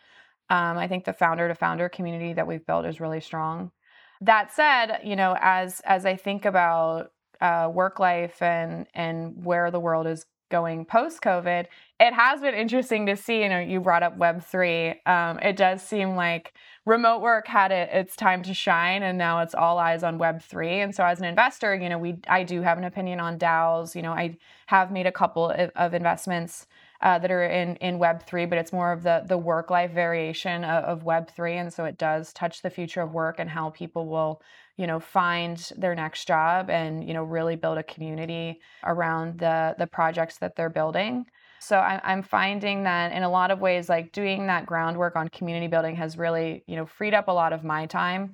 Um, 0.50 0.80
I 0.80 0.88
think 0.88 1.06
the 1.06 1.14
founder 1.14 1.48
to 1.48 1.54
founder 1.54 1.90
community 1.90 2.34
that 2.34 2.48
we've 2.48 2.66
built 2.66 2.88
is 2.88 3.00
really 3.00 3.22
strong. 3.22 3.72
That 4.22 4.52
said, 4.52 5.02
you 5.04 5.16
know, 5.16 5.38
as 5.40 5.82
as 5.82 6.08
I 6.08 6.16
think 6.16 6.46
about 6.46 7.12
uh, 7.40 7.70
work 7.72 8.00
life 8.00 8.42
and 8.42 8.88
and 8.96 9.46
where 9.46 9.70
the 9.70 9.80
world 9.80 10.08
is 10.08 10.26
going 10.50 10.86
post 10.86 11.22
COVID, 11.22 11.66
it 12.00 12.14
has 12.14 12.42
been 12.42 12.54
interesting 12.54 13.06
to 13.06 13.16
see. 13.16 13.44
You 13.44 13.50
know, 13.50 13.60
you 13.60 13.80
brought 13.80 14.04
up 14.04 14.18
Web 14.18 14.44
three. 14.44 15.02
Um, 15.06 15.40
it 15.40 15.56
does 15.56 15.82
seem 15.82 16.16
like 16.16 16.54
remote 16.86 17.22
work 17.22 17.48
had 17.48 17.72
it, 17.72 17.90
its 17.92 18.16
time 18.16 18.44
to 18.44 18.54
shine, 18.54 19.04
and 19.04 19.18
now 19.18 19.40
it's 19.40 19.56
all 19.56 19.78
eyes 19.78 20.04
on 20.04 20.18
Web 20.18 20.42
three. 20.42 20.82
And 20.82 20.94
so, 20.94 21.04
as 21.04 21.20
an 21.20 21.26
investor, 21.26 21.76
you 21.76 21.90
know, 21.90 21.98
we 21.98 22.18
I 22.28 22.44
do 22.44 22.62
have 22.62 22.78
an 22.78 22.84
opinion 22.84 23.20
on 23.20 23.40
DAOs. 23.40 23.96
You 23.96 24.02
know, 24.02 24.12
I 24.12 24.38
have 24.68 24.92
made 24.92 25.08
a 25.08 25.12
couple 25.12 25.50
of, 25.50 25.72
of 25.76 25.94
investments. 25.94 26.68
Uh, 27.02 27.20
that 27.20 27.30
are 27.30 27.44
in, 27.44 27.76
in 27.76 28.00
Web 28.00 28.26
three, 28.26 28.46
but 28.46 28.58
it's 28.58 28.72
more 28.72 28.94
of 28.94 29.04
the 29.04 29.22
the 29.28 29.38
work 29.38 29.70
life 29.70 29.92
variation 29.92 30.64
of, 30.64 30.84
of 30.86 31.04
Web 31.04 31.30
three, 31.30 31.58
and 31.58 31.72
so 31.72 31.84
it 31.84 31.98
does 31.98 32.32
touch 32.32 32.62
the 32.62 32.70
future 32.70 33.02
of 33.02 33.14
work 33.14 33.38
and 33.38 33.50
how 33.50 33.70
people 33.70 34.08
will 34.08 34.42
you 34.78 34.88
know 34.88 35.00
find 35.00 35.72
their 35.78 35.96
next 35.96 36.28
job 36.28 36.70
and 36.70 37.08
you 37.08 37.14
know 37.14 37.24
really 37.24 37.56
build 37.56 37.78
a 37.78 37.84
community 37.84 38.60
around 38.84 39.40
the 39.40 39.76
the 39.78 39.88
projects 39.88 40.38
that 40.40 40.56
they're 40.56 40.70
building 40.70 41.26
So 41.60 41.80
I'm 41.80 42.22
finding 42.22 42.84
that 42.84 43.12
in 43.12 43.24
a 43.24 43.30
lot 43.30 43.50
of 43.50 43.60
ways, 43.60 43.90
like 43.90 44.12
doing 44.12 44.46
that 44.48 44.68
groundwork 44.68 45.16
on 45.16 45.30
community 45.30 45.66
building 45.68 45.96
has 45.96 46.16
really, 46.16 46.64
you 46.68 46.76
know, 46.76 46.86
freed 46.86 47.16
up 47.16 47.28
a 47.28 47.32
lot 47.32 47.54
of 47.54 47.64
my 47.64 47.88
time. 47.88 48.34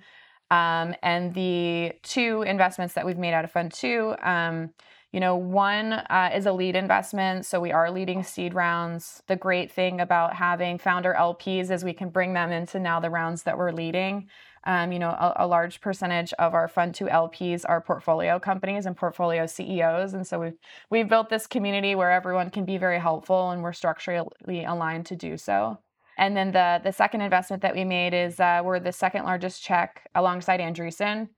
Um, 0.49 0.95
and 1.01 1.34
the 1.34 1.93
two 2.04 2.41
investments 2.41 2.93
that 2.95 3.06
we've 3.06 3.17
made 3.17 3.34
out 3.34 3.45
of 3.45 3.51
Fund 3.51 3.71
Two, 3.71 4.15
um, 4.21 4.71
you 5.13 5.21
know, 5.21 5.36
one 5.38 5.93
uh, 5.93 6.32
is 6.36 6.45
a 6.45 6.51
lead 6.51 6.75
investment, 6.75 7.45
so 7.45 7.60
we 7.62 7.71
are 7.71 7.89
leading 7.89 8.23
seed 8.23 8.54
rounds. 8.54 9.23
The 9.27 9.38
great 9.38 9.71
thing 9.71 10.01
about 10.01 10.36
having 10.36 10.77
founder 10.77 11.15
LPs 11.17 11.69
is 11.71 11.86
we 11.86 11.93
can 11.93 12.10
bring 12.10 12.34
them 12.34 12.51
into 12.51 12.80
now 12.80 12.99
the 12.99 13.10
rounds 13.10 13.43
that 13.43 13.58
we're 13.58 13.71
leading. 13.71 14.27
Um, 14.63 14.91
you 14.91 15.00
know, 15.00 15.10
a, 15.10 15.34
a, 15.38 15.47
large 15.47 15.82
percentage 15.82 16.34
of 16.34 16.54
our 16.54 16.67
Fund 16.67 16.93
Two 16.93 17.06
LPs 17.06 17.65
are 17.67 17.82
portfolio 17.82 18.39
companies 18.39 18.86
and 18.86 18.95
portfolio 18.95 19.47
CEOs, 19.47 20.13
and 20.13 20.26
so 20.26 20.39
we've 20.39 20.58
we've 20.91 21.10
built 21.10 21.30
this 21.30 21.47
community 21.47 21.95
where 21.95 22.12
everyone 22.12 22.52
can 22.52 22.63
be 22.63 22.78
very 22.78 23.00
helpful, 23.00 23.50
and 23.50 23.63
we're 23.63 23.74
structurally 23.74 24.63
aligned 24.65 25.08
to 25.08 25.15
do 25.15 25.36
so. 25.36 25.80
And 26.17 26.38
then 26.38 26.52
the 26.52 26.80
the 26.84 26.91
second 26.91 27.21
investment 27.21 27.63
that 27.63 27.76
we 27.76 27.84
made 27.84 28.13
is 28.13 28.39
uh, 28.39 28.62
we're 28.63 28.80
the 28.80 28.91
second 28.91 29.24
largest 29.26 29.63
check 29.63 30.08
alongside 30.13 30.60
Andreessen. 30.60 31.30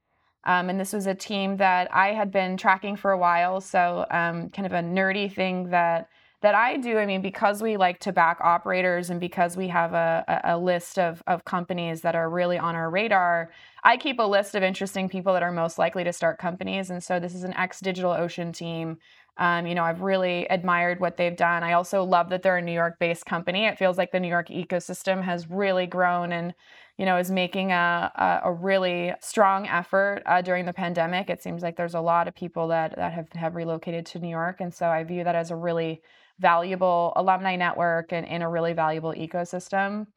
Um, 0.46 0.70
and 0.70 0.78
this 0.78 0.92
was 0.92 1.08
a 1.08 1.16
team 1.16 1.56
that 1.58 1.88
I 1.94 2.10
had 2.10 2.30
been 2.30 2.58
tracking 2.58 2.98
for 2.98 3.12
a 3.12 3.18
while, 3.18 3.62
so 3.62 4.06
um, 4.12 4.50
kind 4.50 4.66
of 4.66 4.74
a 4.74 4.82
nerdy 4.82 5.34
thing 5.34 5.70
that 5.70 6.10
that 6.44 6.56
I 6.56 6.76
do, 6.76 6.98
I 6.98 7.06
mean, 7.06 7.22
because 7.22 7.64
we 7.64 7.78
like 7.78 8.00
to 8.02 8.12
back 8.12 8.38
operators 8.42 9.10
and 9.10 9.18
because 9.18 9.56
we 9.56 9.70
have 9.70 9.94
a, 9.94 10.42
a, 10.44 10.58
list 10.58 11.00
of, 11.00 11.24
of 11.26 11.46
companies 11.46 12.02
that 12.02 12.16
are 12.16 12.30
really 12.30 12.58
on 12.58 12.76
our 12.76 12.90
radar, 12.90 13.50
I 13.82 13.96
keep 13.96 14.20
a 14.20 14.24
list 14.24 14.54
of 14.54 14.62
interesting 14.62 15.08
people 15.08 15.32
that 15.34 15.42
are 15.42 15.54
most 15.54 15.80
likely 15.80 16.04
to 16.04 16.12
start 16.12 16.40
companies. 16.40 16.90
And 16.90 17.02
so 17.02 17.18
this 17.18 17.34
is 17.34 17.46
an 17.46 17.54
ex 17.54 17.80
DigitalOcean 17.80 18.54
team. 18.54 18.98
Um, 19.38 19.66
you 19.66 19.74
know, 19.74 19.86
I've 19.86 20.02
really 20.02 20.46
admired 20.48 21.00
what 21.00 21.16
they've 21.16 21.36
done. 21.36 21.64
I 21.64 21.74
also 21.74 22.04
love 22.04 22.30
that 22.30 22.44
they're 22.44 22.58
a 22.58 22.62
New 22.62 22.74
York 22.74 23.00
based 23.00 23.26
company. 23.26 23.66
It 23.66 23.78
feels 23.78 23.98
like 23.98 24.12
the 24.12 24.20
New 24.20 24.28
York 24.28 24.50
ecosystem 24.50 25.24
has 25.24 25.50
really 25.50 25.88
grown 25.88 26.34
and, 26.34 26.54
you 26.98 27.06
know, 27.06 27.18
is 27.18 27.32
making 27.32 27.72
a, 27.72 28.12
a, 28.16 28.50
a 28.50 28.52
really 28.52 29.14
strong 29.22 29.66
effort 29.68 30.24
uh, 30.26 30.42
during 30.42 30.66
the 30.66 30.74
pandemic. 30.74 31.30
It 31.30 31.42
seems 31.42 31.64
like 31.64 31.78
there's 31.78 31.96
a 31.96 32.02
lot 32.02 32.28
of 32.28 32.36
people 32.36 32.68
that, 32.68 32.98
that 32.98 33.14
have, 33.14 33.32
have 33.32 33.56
relocated 33.56 34.06
to 34.08 34.20
New 34.20 34.28
York. 34.28 34.60
And 34.60 34.74
so 34.74 34.88
I 34.90 35.06
view 35.06 35.24
that 35.24 35.36
as 35.36 35.50
a 35.50 35.56
really 35.56 36.02
valuable 36.40 37.14
alumni 37.16 37.56
network 37.56 38.12
and 38.12 38.26
in 38.26 38.42
a 38.42 38.50
really 38.50 38.74
valuable 38.74 39.14
ecosystem. 39.14 40.08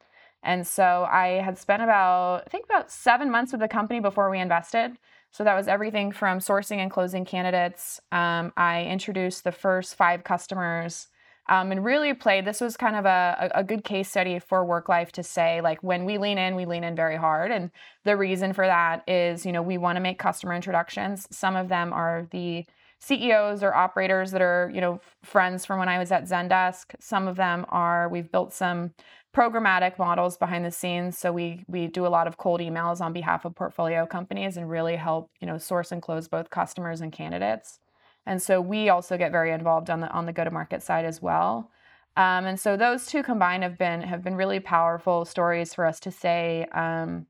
And 0.43 0.65
so 0.65 1.07
I 1.09 1.41
had 1.43 1.57
spent 1.57 1.83
about, 1.83 2.43
I 2.45 2.49
think 2.49 2.65
about 2.65 2.91
seven 2.91 3.29
months 3.31 3.51
with 3.51 3.61
the 3.61 3.67
company 3.67 3.99
before 3.99 4.29
we 4.29 4.39
invested. 4.39 4.97
So 5.31 5.43
that 5.43 5.55
was 5.55 5.67
everything 5.67 6.11
from 6.11 6.39
sourcing 6.39 6.77
and 6.77 6.89
closing 6.89 7.25
candidates. 7.25 7.99
Um, 8.11 8.53
I 8.55 8.85
introduced 8.85 9.43
the 9.43 9.51
first 9.51 9.95
five 9.95 10.23
customers 10.23 11.07
um, 11.49 11.71
and 11.71 11.83
really 11.83 12.13
played. 12.13 12.45
This 12.45 12.61
was 12.61 12.77
kind 12.77 12.95
of 12.95 13.05
a, 13.05 13.51
a 13.55 13.63
good 13.63 13.83
case 13.83 14.09
study 14.09 14.39
for 14.39 14.65
WorkLife 14.65 15.11
to 15.13 15.23
say, 15.23 15.61
like, 15.61 15.81
when 15.81 16.05
we 16.05 16.17
lean 16.17 16.37
in, 16.37 16.55
we 16.55 16.65
lean 16.65 16.83
in 16.83 16.95
very 16.95 17.17
hard. 17.17 17.51
And 17.51 17.71
the 18.05 18.17
reason 18.17 18.53
for 18.53 18.65
that 18.65 19.03
is, 19.07 19.45
you 19.45 19.51
know, 19.51 19.61
we 19.61 19.77
want 19.77 19.95
to 19.97 20.01
make 20.01 20.19
customer 20.19 20.53
introductions. 20.53 21.27
Some 21.31 21.55
of 21.55 21.67
them 21.67 21.93
are 21.93 22.27
the 22.31 22.65
CEOs 22.99 23.63
or 23.63 23.73
operators 23.73 24.31
that 24.31 24.41
are, 24.41 24.71
you 24.73 24.81
know, 24.81 24.99
friends 25.23 25.65
from 25.65 25.79
when 25.79 25.89
I 25.89 25.99
was 25.99 26.11
at 26.11 26.23
Zendesk. 26.23 26.95
Some 26.99 27.27
of 27.27 27.35
them 27.35 27.65
are, 27.69 28.09
we've 28.09 28.31
built 28.31 28.53
some 28.53 28.91
programmatic 29.35 29.99
models 29.99 30.35
behind 30.35 30.65
the 30.65 30.71
scenes. 30.71 31.17
So 31.17 31.31
we 31.31 31.63
we 31.67 31.87
do 31.87 32.07
a 32.07 32.09
lot 32.09 32.27
of 32.27 32.37
cold 32.37 32.59
emails 32.59 33.01
on 33.01 33.13
behalf 33.13 33.45
of 33.45 33.53
portfolio 33.53 34.07
companies 34.07 34.57
and 34.57 34.67
really 34.67 34.95
help, 34.95 35.29
you 35.39 35.45
know, 35.45 35.59
source 35.59 35.91
and 35.91 36.01
close 36.01 36.27
both 36.27 36.49
customers 36.49 37.01
and 37.01 37.11
candidates. 37.11 37.79
And 38.25 38.41
so 38.41 38.59
we 38.59 38.89
also 38.89 39.15
get 39.15 39.31
very 39.31 39.51
involved 39.51 39.89
on 39.89 39.99
the 39.99 40.09
on 40.09 40.25
the 40.25 40.33
go-to-market 40.33 40.81
side 40.81 41.05
as 41.05 41.21
well. 41.21 41.69
Um, 42.15 42.45
and 42.45 42.59
so 42.59 42.75
those 42.75 43.05
two 43.05 43.21
combined 43.21 43.61
have 43.61 43.77
been 43.77 44.01
have 44.01 44.23
been 44.23 44.35
really 44.35 44.59
powerful 44.59 45.23
stories 45.23 45.73
for 45.73 45.85
us 45.85 45.99
to 46.01 46.11
say, 46.11 46.65
um, 46.73 47.27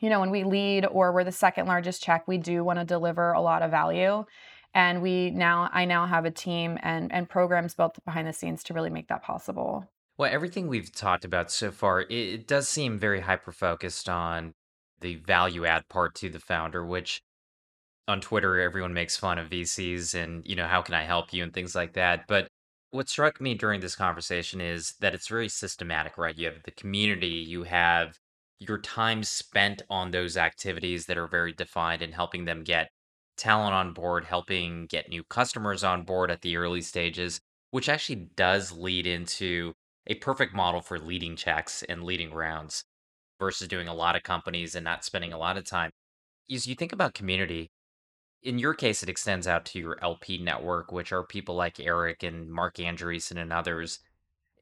you 0.00 0.08
know, 0.08 0.20
when 0.20 0.30
we 0.30 0.44
lead 0.44 0.86
or 0.86 1.12
we're 1.12 1.24
the 1.24 1.32
second 1.32 1.66
largest 1.66 2.02
check, 2.02 2.26
we 2.26 2.38
do 2.38 2.64
want 2.64 2.78
to 2.78 2.86
deliver 2.86 3.32
a 3.32 3.40
lot 3.40 3.60
of 3.60 3.70
value 3.70 4.24
and 4.74 5.00
we 5.02 5.30
now 5.30 5.70
i 5.72 5.84
now 5.84 6.06
have 6.06 6.24
a 6.24 6.30
team 6.30 6.78
and 6.82 7.12
and 7.12 7.28
programs 7.28 7.74
built 7.74 7.98
behind 8.04 8.26
the 8.26 8.32
scenes 8.32 8.62
to 8.64 8.74
really 8.74 8.90
make 8.90 9.08
that 9.08 9.22
possible. 9.22 9.88
Well 10.18 10.32
everything 10.32 10.68
we've 10.68 10.92
talked 10.92 11.24
about 11.24 11.50
so 11.50 11.70
far 11.70 12.02
it, 12.02 12.10
it 12.10 12.46
does 12.46 12.68
seem 12.68 12.98
very 12.98 13.20
hyper 13.20 13.52
focused 13.52 14.08
on 14.08 14.52
the 15.00 15.16
value 15.16 15.64
add 15.66 15.88
part 15.88 16.14
to 16.16 16.28
the 16.28 16.40
founder 16.40 16.84
which 16.84 17.20
on 18.06 18.20
twitter 18.20 18.60
everyone 18.60 18.94
makes 18.94 19.16
fun 19.16 19.38
of 19.38 19.50
vcs 19.50 20.14
and 20.14 20.46
you 20.46 20.54
know 20.54 20.66
how 20.66 20.82
can 20.82 20.94
i 20.94 21.02
help 21.02 21.32
you 21.32 21.42
and 21.42 21.52
things 21.52 21.74
like 21.74 21.94
that. 21.94 22.26
But 22.28 22.48
what 22.90 23.08
struck 23.08 23.40
me 23.40 23.54
during 23.54 23.80
this 23.80 23.96
conversation 23.96 24.60
is 24.60 24.94
that 25.00 25.14
it's 25.14 25.26
very 25.26 25.48
systematic 25.48 26.16
right? 26.16 26.36
You 26.36 26.46
have 26.46 26.62
the 26.62 26.70
community 26.70 27.26
you 27.26 27.64
have 27.64 28.16
your 28.60 28.78
time 28.78 29.24
spent 29.24 29.82
on 29.90 30.12
those 30.12 30.36
activities 30.36 31.06
that 31.06 31.18
are 31.18 31.26
very 31.26 31.52
defined 31.52 32.02
and 32.02 32.14
helping 32.14 32.44
them 32.44 32.62
get 32.62 32.88
talent 33.36 33.74
on 33.74 33.92
board, 33.92 34.24
helping 34.24 34.86
get 34.86 35.08
new 35.08 35.24
customers 35.24 35.84
on 35.84 36.02
board 36.02 36.30
at 36.30 36.42
the 36.42 36.56
early 36.56 36.80
stages, 36.80 37.40
which 37.70 37.88
actually 37.88 38.28
does 38.36 38.72
lead 38.72 39.06
into 39.06 39.72
a 40.06 40.14
perfect 40.14 40.54
model 40.54 40.80
for 40.80 40.98
leading 40.98 41.36
checks 41.36 41.82
and 41.88 42.04
leading 42.04 42.32
rounds 42.32 42.84
versus 43.40 43.68
doing 43.68 43.88
a 43.88 43.94
lot 43.94 44.16
of 44.16 44.22
companies 44.22 44.74
and 44.74 44.84
not 44.84 45.04
spending 45.04 45.32
a 45.32 45.38
lot 45.38 45.56
of 45.56 45.64
time. 45.64 45.90
As 46.52 46.66
you 46.66 46.74
think 46.74 46.92
about 46.92 47.14
community, 47.14 47.70
in 48.42 48.58
your 48.58 48.74
case, 48.74 49.02
it 49.02 49.08
extends 49.08 49.48
out 49.48 49.64
to 49.66 49.78
your 49.78 49.98
LP 50.02 50.38
network, 50.38 50.92
which 50.92 51.12
are 51.12 51.24
people 51.24 51.54
like 51.54 51.80
Eric 51.80 52.22
and 52.22 52.50
Marc 52.50 52.76
Andreessen 52.76 53.40
and 53.40 53.52
others. 53.52 54.00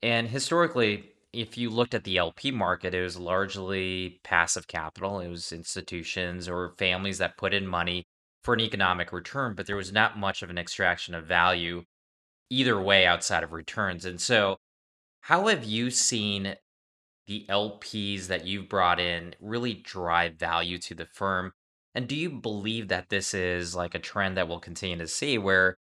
And 0.02 0.28
historically, 0.28 1.10
if 1.32 1.58
you 1.58 1.70
looked 1.70 1.94
at 1.94 2.04
the 2.04 2.18
LP 2.18 2.50
market, 2.52 2.94
it 2.94 3.02
was 3.02 3.18
largely 3.18 4.20
passive 4.22 4.68
capital. 4.68 5.18
It 5.20 5.28
was 5.28 5.52
institutions 5.52 6.48
or 6.48 6.74
families 6.78 7.18
that 7.18 7.36
put 7.36 7.52
in 7.52 7.66
money 7.66 8.04
for 8.44 8.54
an 8.54 8.60
economic 8.60 9.12
return, 9.12 9.54
but 9.54 9.66
there 9.66 9.76
was 9.76 9.92
not 9.92 10.18
much 10.18 10.42
of 10.42 10.50
an 10.50 10.58
extraction 10.58 11.14
of 11.14 11.26
value 11.26 11.84
either 12.50 12.80
way 12.80 13.06
outside 13.06 13.42
of 13.44 13.52
returns. 13.52 14.04
And 14.04 14.20
so, 14.20 14.58
how 15.22 15.48
have 15.48 15.64
you 15.64 15.90
seen 15.90 16.56
the 17.26 17.46
LPs 17.48 18.26
that 18.28 18.46
you've 18.46 18.68
brought 18.68 19.00
in 19.00 19.34
really 19.40 19.74
drive 19.74 20.34
value 20.36 20.78
to 20.78 20.94
the 20.94 21.06
firm? 21.06 21.52
And 21.94 22.08
do 22.08 22.16
you 22.16 22.30
believe 22.30 22.88
that 22.88 23.08
this 23.10 23.34
is 23.34 23.74
like 23.74 23.94
a 23.94 23.98
trend 23.98 24.36
that 24.36 24.48
we'll 24.48 24.60
continue 24.60 24.98
to 24.98 25.08
see 25.08 25.38
where 25.38 25.76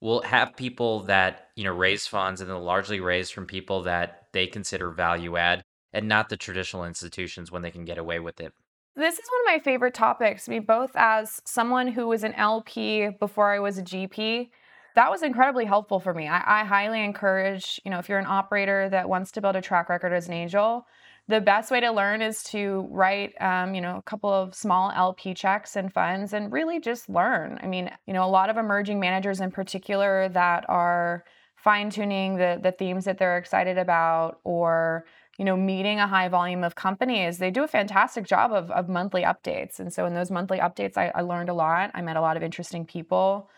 we'll 0.00 0.22
have 0.22 0.56
people 0.56 1.04
that, 1.04 1.48
you 1.56 1.64
know, 1.64 1.74
raise 1.74 2.06
funds 2.06 2.40
and 2.40 2.50
they'll 2.50 2.60
largely 2.62 3.00
raise 3.00 3.30
from 3.30 3.46
people 3.46 3.82
that 3.84 4.28
they 4.32 4.46
consider 4.46 4.90
value 4.90 5.36
add 5.36 5.62
and 5.92 6.08
not 6.08 6.28
the 6.28 6.36
traditional 6.36 6.84
institutions 6.84 7.50
when 7.52 7.62
they 7.62 7.70
can 7.70 7.84
get 7.84 7.98
away 7.98 8.20
with 8.20 8.40
it? 8.40 8.54
This 8.96 9.14
is 9.14 9.28
one 9.30 9.54
of 9.54 9.60
my 9.60 9.64
favorite 9.64 9.94
topics. 9.94 10.48
I 10.48 10.52
mean, 10.52 10.64
both 10.64 10.90
as 10.94 11.40
someone 11.44 11.88
who 11.88 12.08
was 12.08 12.24
an 12.24 12.34
LP 12.34 13.10
before 13.20 13.52
I 13.52 13.60
was 13.60 13.78
a 13.78 13.82
GP, 13.82 14.50
that 14.96 15.10
was 15.10 15.22
incredibly 15.22 15.64
helpful 15.64 16.00
for 16.00 16.12
me. 16.12 16.26
I, 16.26 16.62
I, 16.62 16.64
highly 16.64 17.02
encourage, 17.02 17.80
you 17.84 17.90
know, 17.90 18.00
if 18.00 18.08
you're 18.08 18.18
an 18.18 18.26
operator 18.26 18.88
that 18.88 19.08
wants 19.08 19.30
to 19.32 19.40
build 19.40 19.54
a 19.54 19.62
track 19.62 19.88
record 19.88 20.12
as 20.12 20.26
an 20.26 20.34
angel, 20.34 20.86
the 21.28 21.40
best 21.40 21.70
way 21.70 21.78
to 21.78 21.92
learn 21.92 22.20
is 22.22 22.42
to 22.44 22.88
write, 22.90 23.40
um, 23.40 23.74
you 23.74 23.80
know, 23.80 23.96
a 23.96 24.02
couple 24.02 24.32
of 24.32 24.54
small 24.54 24.90
LP 24.90 25.32
checks 25.32 25.76
and 25.76 25.92
funds 25.92 26.32
and 26.32 26.52
really 26.52 26.80
just 26.80 27.08
learn. 27.08 27.60
I 27.62 27.68
mean, 27.68 27.88
you 28.06 28.12
know, 28.12 28.24
a 28.24 28.26
lot 28.28 28.50
of 28.50 28.56
emerging 28.56 28.98
managers 28.98 29.40
in 29.40 29.52
particular 29.52 30.28
that 30.30 30.68
are 30.68 31.24
fine 31.54 31.90
tuning 31.90 32.36
the 32.36 32.58
the 32.60 32.72
themes 32.72 33.04
that 33.04 33.18
they're 33.18 33.38
excited 33.38 33.78
about 33.78 34.40
or 34.44 35.04
you 35.40 35.46
know, 35.46 35.56
meeting 35.56 35.98
a 35.98 36.06
high 36.06 36.28
volume 36.28 36.62
of 36.62 36.74
companies, 36.74 37.38
they 37.38 37.50
do 37.50 37.64
a 37.64 37.66
fantastic 37.66 38.26
job 38.26 38.52
of, 38.52 38.70
of 38.72 38.90
monthly 38.90 39.22
updates. 39.22 39.80
And 39.80 39.90
so 39.90 40.04
in 40.04 40.12
those 40.12 40.30
monthly 40.30 40.58
updates, 40.58 40.98
I, 40.98 41.10
I 41.14 41.22
learned 41.22 41.48
a 41.48 41.54
lot. 41.54 41.90
I 41.94 42.02
met 42.02 42.18
a 42.18 42.20
lot 42.20 42.36
of 42.36 42.42
interesting 42.42 42.84
people. 42.84 43.48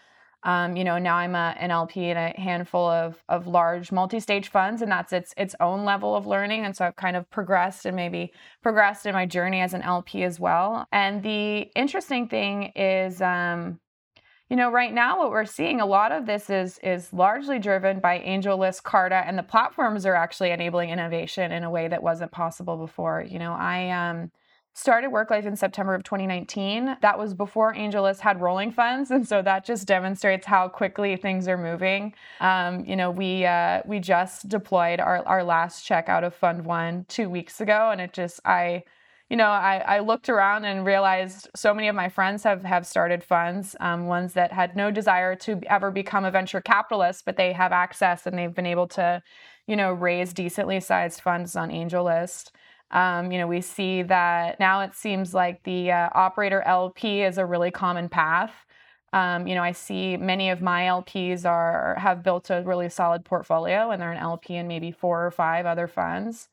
Um, 0.45 0.77
you 0.77 0.85
know, 0.85 0.99
now 0.99 1.16
I'm 1.16 1.35
a, 1.35 1.57
an 1.59 1.73
LP 1.73 2.11
in 2.11 2.16
a 2.16 2.40
handful 2.40 2.88
of, 2.88 3.21
of 3.29 3.49
large 3.49 3.90
multi-stage 3.90 4.49
funds, 4.49 4.81
and 4.81 4.92
that's 4.92 5.12
its 5.12 5.35
its 5.37 5.57
own 5.59 5.85
level 5.85 6.14
of 6.14 6.25
learning. 6.25 6.64
And 6.64 6.77
so 6.77 6.85
I've 6.85 6.95
kind 6.95 7.16
of 7.16 7.29
progressed 7.31 7.85
and 7.85 7.97
maybe 7.97 8.33
progressed 8.62 9.05
in 9.05 9.12
my 9.12 9.27
journey 9.27 9.61
as 9.61 9.75
an 9.75 9.83
LP 9.83 10.23
as 10.23 10.38
well. 10.38 10.87
And 10.92 11.21
the 11.25 11.62
interesting 11.75 12.29
thing 12.29 12.71
is, 12.77 13.21
um, 13.21 13.81
you 14.53 14.57
know, 14.57 14.71
right 14.71 14.93
now 14.93 15.19
what 15.19 15.31
we're 15.31 15.47
seeing 15.47 15.81
a 15.81 15.87
lot 15.87 16.12
of 16.12 16.27
this 16.27 16.51
is 16.51 16.79
is 16.83 17.11
largely 17.11 17.59
driven 17.59 18.01
by 18.01 18.19
AngelList, 18.19 18.83
Carta, 18.83 19.23
and 19.27 19.38
the 19.38 19.43
platforms 19.43 20.05
are 20.05 20.15
actually 20.15 20.51
enabling 20.51 20.91
innovation 20.91 21.53
in 21.53 21.65
a 21.65 21.71
way 21.71 21.88
that 21.88 22.03
wasn't 22.03 22.33
possible 22.33 22.77
before. 22.77 23.25
You 23.27 23.38
know, 23.38 23.55
I 23.55 23.88
um 23.88 24.31
started 24.75 25.11
WorkLife 25.11 25.47
in 25.47 25.57
September 25.57 25.95
of 25.95 26.03
2019. 26.03 26.99
That 27.01 27.19
was 27.19 27.33
before 27.33 27.73
AngelList 27.73 28.21
had 28.21 28.43
rolling 28.43 28.73
funds, 28.73 29.11
and 29.11 29.27
so 29.27 29.41
that 29.41 29.65
just 29.65 29.87
demonstrates 29.87 30.45
how 30.45 30.69
quickly 30.69 31.17
things 31.17 31.49
are 31.49 31.57
moving. 31.57 32.12
Um, 32.41 32.85
you 32.85 32.95
know, 32.95 33.11
we 33.11 33.47
uh, 33.47 33.81
we 33.87 34.01
just 34.01 34.51
deployed 34.51 35.01
our 35.01 35.27
our 35.27 35.43
last 35.43 35.87
check 35.87 36.11
out 36.11 36.25
of 36.25 36.35
Fund 36.35 36.67
One 36.67 37.07
two 37.09 37.31
weeks 37.31 37.62
ago, 37.62 37.88
and 37.91 38.03
it 38.03 38.12
just 38.12 38.38
I 38.45 38.83
you 39.33 39.38
know, 39.38 39.49
I, 39.49 39.79
I 39.87 39.99
looked 40.01 40.29
around 40.29 40.66
and 40.66 40.85
realized 40.85 41.49
so 41.57 41.73
many 41.73 41.88
of 41.88 41.95
my 41.95 42.11
friends 42.11 42.42
have 42.42 42.64
have 42.64 42.87
started 42.87 43.25
funds, 43.25 43.75
um, 43.81 44.05
ones 44.07 44.35
that 44.35 44.53
had 44.53 44.77
no 44.77 44.90
desire 44.90 45.35
to 45.37 45.59
ever 45.68 45.90
become 45.90 46.27
a 46.27 46.31
venture 46.31 46.61
capitalist, 46.61 47.25
but 47.25 47.38
they 47.38 47.55
have 47.55 47.73
access 47.73 48.27
and 48.27 48.37
they've 48.37 48.55
been 48.55 48.66
able 48.66 48.87
to, 48.88 49.23
you 49.66 49.75
know, 49.75 49.90
raise 49.95 50.35
decently 50.35 50.81
sized 50.81 51.23
funds 51.23 51.57
on 51.57 51.71
AngelList. 51.71 52.51
Um, 52.90 53.33
you 53.33 53.38
know, 53.38 53.47
we 53.47 53.62
see 53.62 54.03
that 54.03 54.61
now 54.61 54.83
it 54.83 54.95
seems 54.95 55.33
like 55.33 55.62
the 55.62 55.90
uh, 55.92 56.11
operator 56.12 56.61
LP 56.66 57.23
is 57.23 57.38
a 57.38 57.47
really 57.47 57.71
common 57.71 58.11
path. 58.11 58.53
Um, 59.14 59.47
you 59.47 59.55
know, 59.55 59.62
I 59.62 59.73
see 59.73 60.18
many 60.18 60.51
of 60.51 60.61
my 60.61 60.83
LPs 60.83 61.47
are 61.47 61.97
have 61.99 62.23
built 62.23 62.51
a 62.51 62.62
really 62.66 62.90
solid 62.90 63.25
portfolio, 63.25 63.92
and 63.92 64.03
they're 64.03 64.12
an 64.12 64.18
LP 64.18 64.57
in 64.57 64.68
maybe 64.68 64.92
four 64.92 65.25
or 65.25 65.31
five 65.31 65.64
other 65.64 65.87
funds. 65.88 66.51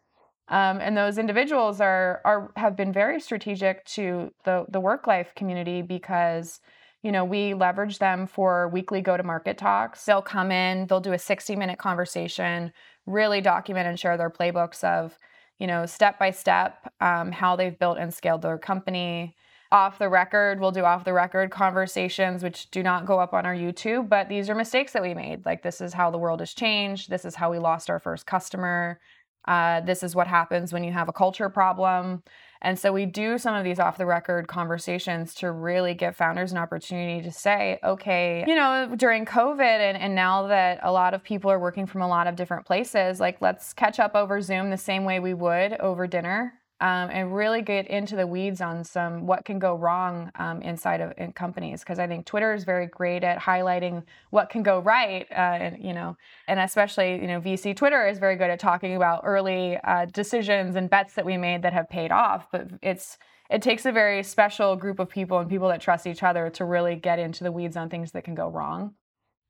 Um, 0.50 0.80
and 0.82 0.98
those 0.98 1.18
individuals 1.18 1.80
are 1.80 2.22
are 2.26 2.52
have 2.56 2.76
been 2.76 2.92
very 2.92 3.20
strategic 3.20 3.86
to 3.86 4.34
the 4.46 4.66
the 4.70 4.80
work 4.80 5.06
life 5.06 5.34
community 5.36 5.82
because 5.82 6.60
you 7.04 7.12
know 7.12 7.24
we 7.24 7.54
leverage 7.54 8.00
them 8.00 8.26
for 8.26 8.68
weekly 8.70 9.02
go 9.02 9.16
to 9.16 9.24
market 9.24 9.58
talks. 9.58 10.04
They'll 10.06 10.22
come 10.22 10.52
in, 10.52 10.88
they'll 10.88 11.00
do 11.00 11.14
a 11.14 11.20
60 11.20 11.56
minute 11.56 11.78
conversation, 11.78 12.74
really 13.06 13.42
document 13.42 13.88
and 13.88 14.00
share 14.00 14.18
their 14.18 14.32
playbooks 14.32 14.84
of 14.84 15.18
you 15.60 15.68
know 15.68 15.86
step 15.86 16.18
by 16.18 16.32
step 16.32 16.92
um, 17.00 17.32
how 17.32 17.56
they've 17.56 17.78
built 17.78 17.98
and 18.00 18.14
scaled 18.14 18.42
their 18.42 18.58
company. 18.58 19.36
Off 19.72 20.00
the 20.00 20.10
record 20.10 20.60
we'll 20.60 20.72
do 20.72 20.84
off 20.84 21.06
the 21.06 21.14
record 21.14 21.52
conversations 21.52 22.42
which 22.42 22.72
do 22.72 22.82
not 22.82 23.06
go 23.06 23.20
up 23.20 23.36
on 23.36 23.46
our 23.46 23.54
youtube 23.54 24.10
but 24.10 24.28
these 24.28 24.50
are 24.50 24.56
mistakes 24.56 24.94
that 24.94 25.04
we 25.04 25.14
made. 25.14 25.46
Like 25.46 25.62
this 25.62 25.80
is 25.80 25.94
how 25.94 26.10
the 26.10 26.18
world 26.18 26.40
has 26.40 26.56
changed. 26.56 27.08
This 27.08 27.24
is 27.24 27.36
how 27.36 27.52
we 27.52 27.60
lost 27.60 27.88
our 27.88 28.00
first 28.00 28.26
customer 28.26 29.00
uh, 29.46 29.82
this 29.82 30.04
is 30.04 30.16
what 30.16 30.28
happens 30.28 30.74
when 30.74 30.84
you 30.84 30.92
have 30.92 31.10
a 31.10 31.14
culture 31.14 31.50
problem. 31.50 32.24
And 32.62 32.78
so 32.78 32.92
we 32.92 33.06
do 33.06 33.38
some 33.38 33.56
of 33.56 33.64
these 33.64 33.80
off 33.80 33.98
the 33.98 34.06
record 34.06 34.48
conversations 34.48 35.34
to 35.36 35.52
really 35.52 35.94
give 35.94 36.16
founders 36.16 36.52
an 36.52 36.58
opportunity 36.58 37.22
to 37.24 37.32
say, 37.32 37.80
okay, 37.84 38.44
you 38.46 38.56
know, 38.56 38.94
during 38.98 39.26
COVID 39.26 39.62
and, 39.62 39.98
and 39.98 40.14
now 40.14 40.48
that 40.48 40.80
a 40.84 40.92
lot 40.92 41.14
of 41.14 41.24
people 41.24 41.50
are 41.50 41.60
working 41.60 41.86
from 41.86 42.02
a 42.02 42.08
lot 42.08 42.28
of 42.28 42.36
different 42.36 42.66
places, 42.66 43.20
like 43.22 43.42
let's 43.42 43.72
catch 43.72 43.98
up 43.98 44.14
over 44.14 44.42
Zoom 44.42 44.70
the 44.70 44.78
same 44.78 45.06
way 45.06 45.22
we 45.22 45.34
would 45.34 45.80
over 45.80 46.06
dinner 46.06 46.59
um, 46.82 47.10
and 47.12 47.36
really 47.36 47.62
get 47.62 47.88
into 47.88 48.16
the 48.16 48.26
weeds 48.26 48.62
on 48.62 48.84
some 48.84 49.28
what 49.28 49.44
can 49.44 49.60
go 49.60 49.76
wrong 49.76 50.32
um, 50.36 50.62
inside 50.62 51.02
of 51.02 51.14
in 51.18 51.34
companies 51.34 51.82
because 51.82 52.00
I 52.00 52.08
think 52.08 52.26
Twitter 52.26 52.54
is 52.54 52.64
very 52.64 52.88
great 52.88 53.24
at 53.24 53.40
highlighting 53.40 54.04
what 54.30 54.50
can 54.50 54.64
go 54.64 54.80
right, 54.80 55.28
uh, 55.32 55.36
and 55.36 55.84
you 55.84 55.94
know, 55.94 56.16
and 56.48 56.60
especially 56.60 57.14
you 57.16 57.28
know 57.28 57.42
VC 57.42 57.76
Twitter 57.76 58.08
is 58.08 58.20
very 58.20 58.36
good 58.36 58.50
at 58.50 58.60
talking 58.60 58.96
about 58.96 59.22
early 59.26 59.78
uh, 59.84 60.06
decisions 60.06 60.76
and 60.76 60.90
bets 60.90 61.14
that 61.16 61.26
we 61.26 61.38
made 61.38 61.62
that 61.64 61.74
have 61.74 61.90
paid 61.90 62.12
off. 62.12 62.48
But 62.52 62.68
it's 62.82 63.18
it 63.50 63.62
takes 63.62 63.86
a 63.86 63.92
very 63.92 64.24
special 64.24 64.76
group 64.76 65.00
of 65.00 65.10
people 65.10 65.40
and 65.40 65.50
people 65.50 65.68
that 65.70 65.82
trust 65.82 66.08
each 66.08 66.24
other 66.24 66.50
to 66.52 66.66
really 66.66 66.96
get 66.96 67.20
into 67.20 67.44
the 67.44 67.52
weeds 67.52 67.76
on 67.76 67.90
things 67.90 68.12
that 68.12 68.24
can 68.24 68.36
go 68.36 68.48
wrong. 68.48 68.94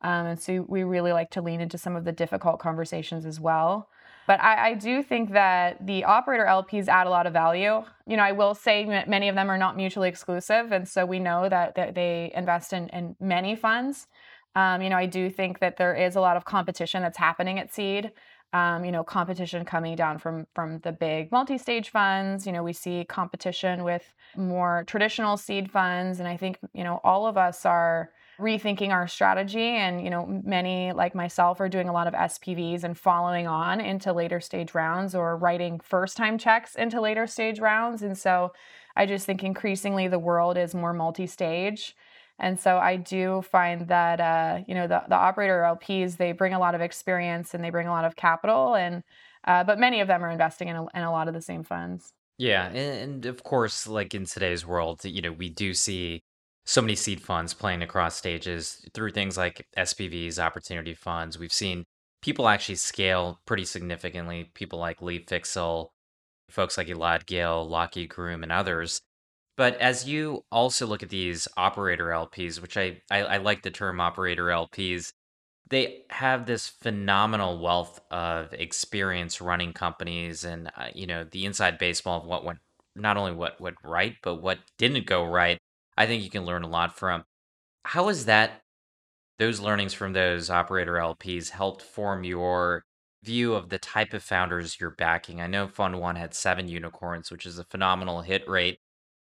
Um, 0.01 0.27
and 0.27 0.41
so 0.41 0.65
we 0.67 0.83
really 0.83 1.11
like 1.11 1.29
to 1.31 1.41
lean 1.41 1.59
into 1.59 1.77
some 1.77 1.95
of 1.95 2.05
the 2.05 2.13
difficult 2.13 2.59
conversations 2.59 3.25
as 3.25 3.39
well. 3.39 3.89
But 4.29 4.39
I, 4.43 4.69
I, 4.69 4.73
do 4.75 5.01
think 5.01 5.31
that 5.31 5.87
the 5.87 6.03
operator 6.03 6.45
LPs 6.45 6.87
add 6.87 7.07
a 7.07 7.09
lot 7.09 7.25
of 7.25 7.33
value. 7.33 7.83
You 8.05 8.15
know, 8.15 8.21
I 8.21 8.31
will 8.31 8.53
say 8.53 8.85
many 8.85 9.27
of 9.27 9.33
them 9.33 9.49
are 9.49 9.57
not 9.57 9.75
mutually 9.75 10.07
exclusive. 10.07 10.71
And 10.71 10.87
so 10.87 11.03
we 11.03 11.17
know 11.17 11.49
that, 11.49 11.73
that 11.73 11.95
they 11.95 12.31
invest 12.35 12.71
in, 12.71 12.89
in 12.89 13.15
many 13.19 13.55
funds. 13.55 14.05
Um, 14.53 14.83
you 14.83 14.89
know, 14.91 14.97
I 14.97 15.07
do 15.07 15.31
think 15.31 15.57
that 15.61 15.77
there 15.77 15.95
is 15.95 16.15
a 16.15 16.21
lot 16.21 16.37
of 16.37 16.45
competition 16.45 17.01
that's 17.01 17.17
happening 17.17 17.57
at 17.57 17.73
seed. 17.73 18.11
Um, 18.53 18.85
you 18.85 18.91
know, 18.91 19.03
competition 19.03 19.65
coming 19.65 19.95
down 19.95 20.19
from 20.19 20.45
from 20.53 20.77
the 20.79 20.91
big 20.91 21.31
multi-stage 21.31 21.89
funds. 21.89 22.45
You 22.45 22.51
know, 22.51 22.61
we 22.61 22.73
see 22.73 23.05
competition 23.05 23.83
with 23.83 24.13
more 24.37 24.83
traditional 24.85 25.37
seed 25.37 25.71
funds, 25.71 26.19
and 26.19 26.27
I 26.27 26.37
think 26.37 26.59
you 26.73 26.83
know 26.83 26.99
all 27.03 27.25
of 27.25 27.35
us 27.35 27.65
are 27.65 28.11
rethinking 28.39 28.89
our 28.89 29.07
strategy. 29.07 29.67
And 29.67 30.03
you 30.03 30.09
know 30.09 30.25
many 30.43 30.91
like 30.91 31.15
myself 31.15 31.59
are 31.59 31.69
doing 31.69 31.89
a 31.89 31.93
lot 31.93 32.07
of 32.07 32.13
spvs 32.13 32.83
and 32.83 32.97
following 32.97 33.47
on 33.47 33.79
into 33.79 34.13
later 34.13 34.39
stage 34.39 34.73
rounds 34.73 35.15
or 35.15 35.37
writing 35.37 35.79
first 35.79 36.17
time 36.17 36.37
checks 36.37 36.75
into 36.75 37.01
later 37.01 37.27
stage 37.27 37.59
rounds. 37.59 38.01
And 38.01 38.17
so 38.17 38.53
i 38.95 39.05
just 39.05 39.25
think 39.25 39.43
increasingly 39.43 40.07
the 40.07 40.19
world 40.19 40.57
is 40.57 40.73
more 40.73 40.93
multi-stage. 40.93 41.95
And 42.39 42.59
so 42.59 42.77
i 42.77 42.95
do 42.95 43.41
find 43.41 43.87
that 43.89 44.19
uh, 44.19 44.59
you 44.67 44.75
know 44.75 44.87
the, 44.87 45.03
the 45.07 45.15
operator 45.15 45.61
lps 45.61 46.17
they 46.17 46.31
bring 46.31 46.53
a 46.53 46.59
lot 46.59 46.75
of 46.75 46.81
experience 46.81 47.53
and 47.53 47.63
they 47.63 47.69
bring 47.69 47.87
a 47.87 47.91
lot 47.91 48.05
of 48.05 48.15
capital. 48.15 48.75
And 48.75 49.03
uh, 49.45 49.63
but 49.63 49.79
many 49.79 50.01
of 50.01 50.07
them 50.07 50.23
are 50.23 50.29
investing 50.29 50.67
in 50.67 50.75
a, 50.75 50.85
in 50.93 51.03
a 51.03 51.11
lot 51.11 51.27
of 51.27 51.33
the 51.33 51.41
same 51.41 51.63
funds. 51.63 52.13
Yeah 52.37 52.67
and, 52.67 52.77
and 52.77 53.25
of 53.25 53.43
course 53.43 53.87
like 53.87 54.13
in 54.13 54.25
today's 54.25 54.65
world 54.65 55.03
you 55.03 55.21
know 55.21 55.31
we 55.31 55.49
do 55.49 55.73
see 55.73 56.23
so 56.69 56.83
many 56.83 56.93
seed 56.93 57.19
funds 57.19 57.55
playing 57.55 57.81
across 57.81 58.15
stages 58.15 58.85
through 58.93 59.09
things 59.09 59.35
like 59.35 59.65
SPVs, 59.75 60.37
opportunity 60.37 60.93
funds. 60.93 61.39
We've 61.39 61.51
seen 61.51 61.83
people 62.21 62.47
actually 62.47 62.75
scale 62.75 63.39
pretty 63.47 63.65
significantly. 63.65 64.51
People 64.53 64.77
like 64.77 65.01
Lee 65.01 65.25
Fixel, 65.25 65.87
folks 66.47 66.77
like 66.77 66.85
Elad 66.85 67.25
Gil, 67.25 67.67
Lachy 67.67 68.07
Groom, 68.07 68.43
and 68.43 68.51
others. 68.51 69.01
But 69.57 69.81
as 69.81 70.07
you 70.07 70.45
also 70.51 70.85
look 70.85 71.01
at 71.01 71.09
these 71.09 71.47
operator 71.57 72.09
LPs, 72.09 72.61
which 72.61 72.77
I, 72.77 73.01
I, 73.09 73.23
I 73.23 73.37
like 73.37 73.63
the 73.63 73.71
term 73.71 73.99
operator 73.99 74.45
LPs, 74.45 75.11
they 75.71 76.03
have 76.11 76.45
this 76.45 76.67
phenomenal 76.67 77.59
wealth 77.59 77.99
of 78.11 78.53
experience 78.53 79.41
running 79.41 79.73
companies 79.73 80.43
and 80.43 80.69
uh, 80.77 80.89
you 80.93 81.07
know 81.07 81.23
the 81.23 81.45
inside 81.45 81.79
baseball 81.79 82.21
of 82.21 82.27
what 82.27 82.45
went 82.45 82.59
not 82.95 83.17
only 83.17 83.31
what 83.31 83.59
went 83.59 83.77
right 83.83 84.15
but 84.23 84.35
what 84.35 84.59
didn't 84.77 85.05
go 85.05 85.23
right 85.23 85.59
I 85.99 86.07
think 86.07 86.23
you 86.23 86.31
can 86.31 86.45
learn 86.45 86.63
a 86.63 86.69
lot 86.69 86.97
from. 86.97 87.25
How 87.85 88.07
has 88.07 88.25
that 88.25 88.63
those 89.39 89.59
learnings 89.59 89.93
from 89.93 90.13
those 90.13 90.49
operator 90.49 90.93
LPs 90.93 91.51
helped 91.51 91.81
form 91.83 92.23
your 92.23 92.83
view 93.23 93.53
of 93.53 93.69
the 93.69 93.79
type 93.79 94.13
of 94.13 94.23
founders 94.23 94.79
you're 94.79 94.91
backing? 94.91 95.41
I 95.41 95.47
know 95.47 95.67
Fund 95.67 95.99
One 95.99 96.15
had 96.15 96.33
seven 96.33 96.67
unicorns, 96.69 97.31
which 97.31 97.45
is 97.45 97.59
a 97.59 97.65
phenomenal 97.65 98.21
hit 98.21 98.47
rate. 98.49 98.79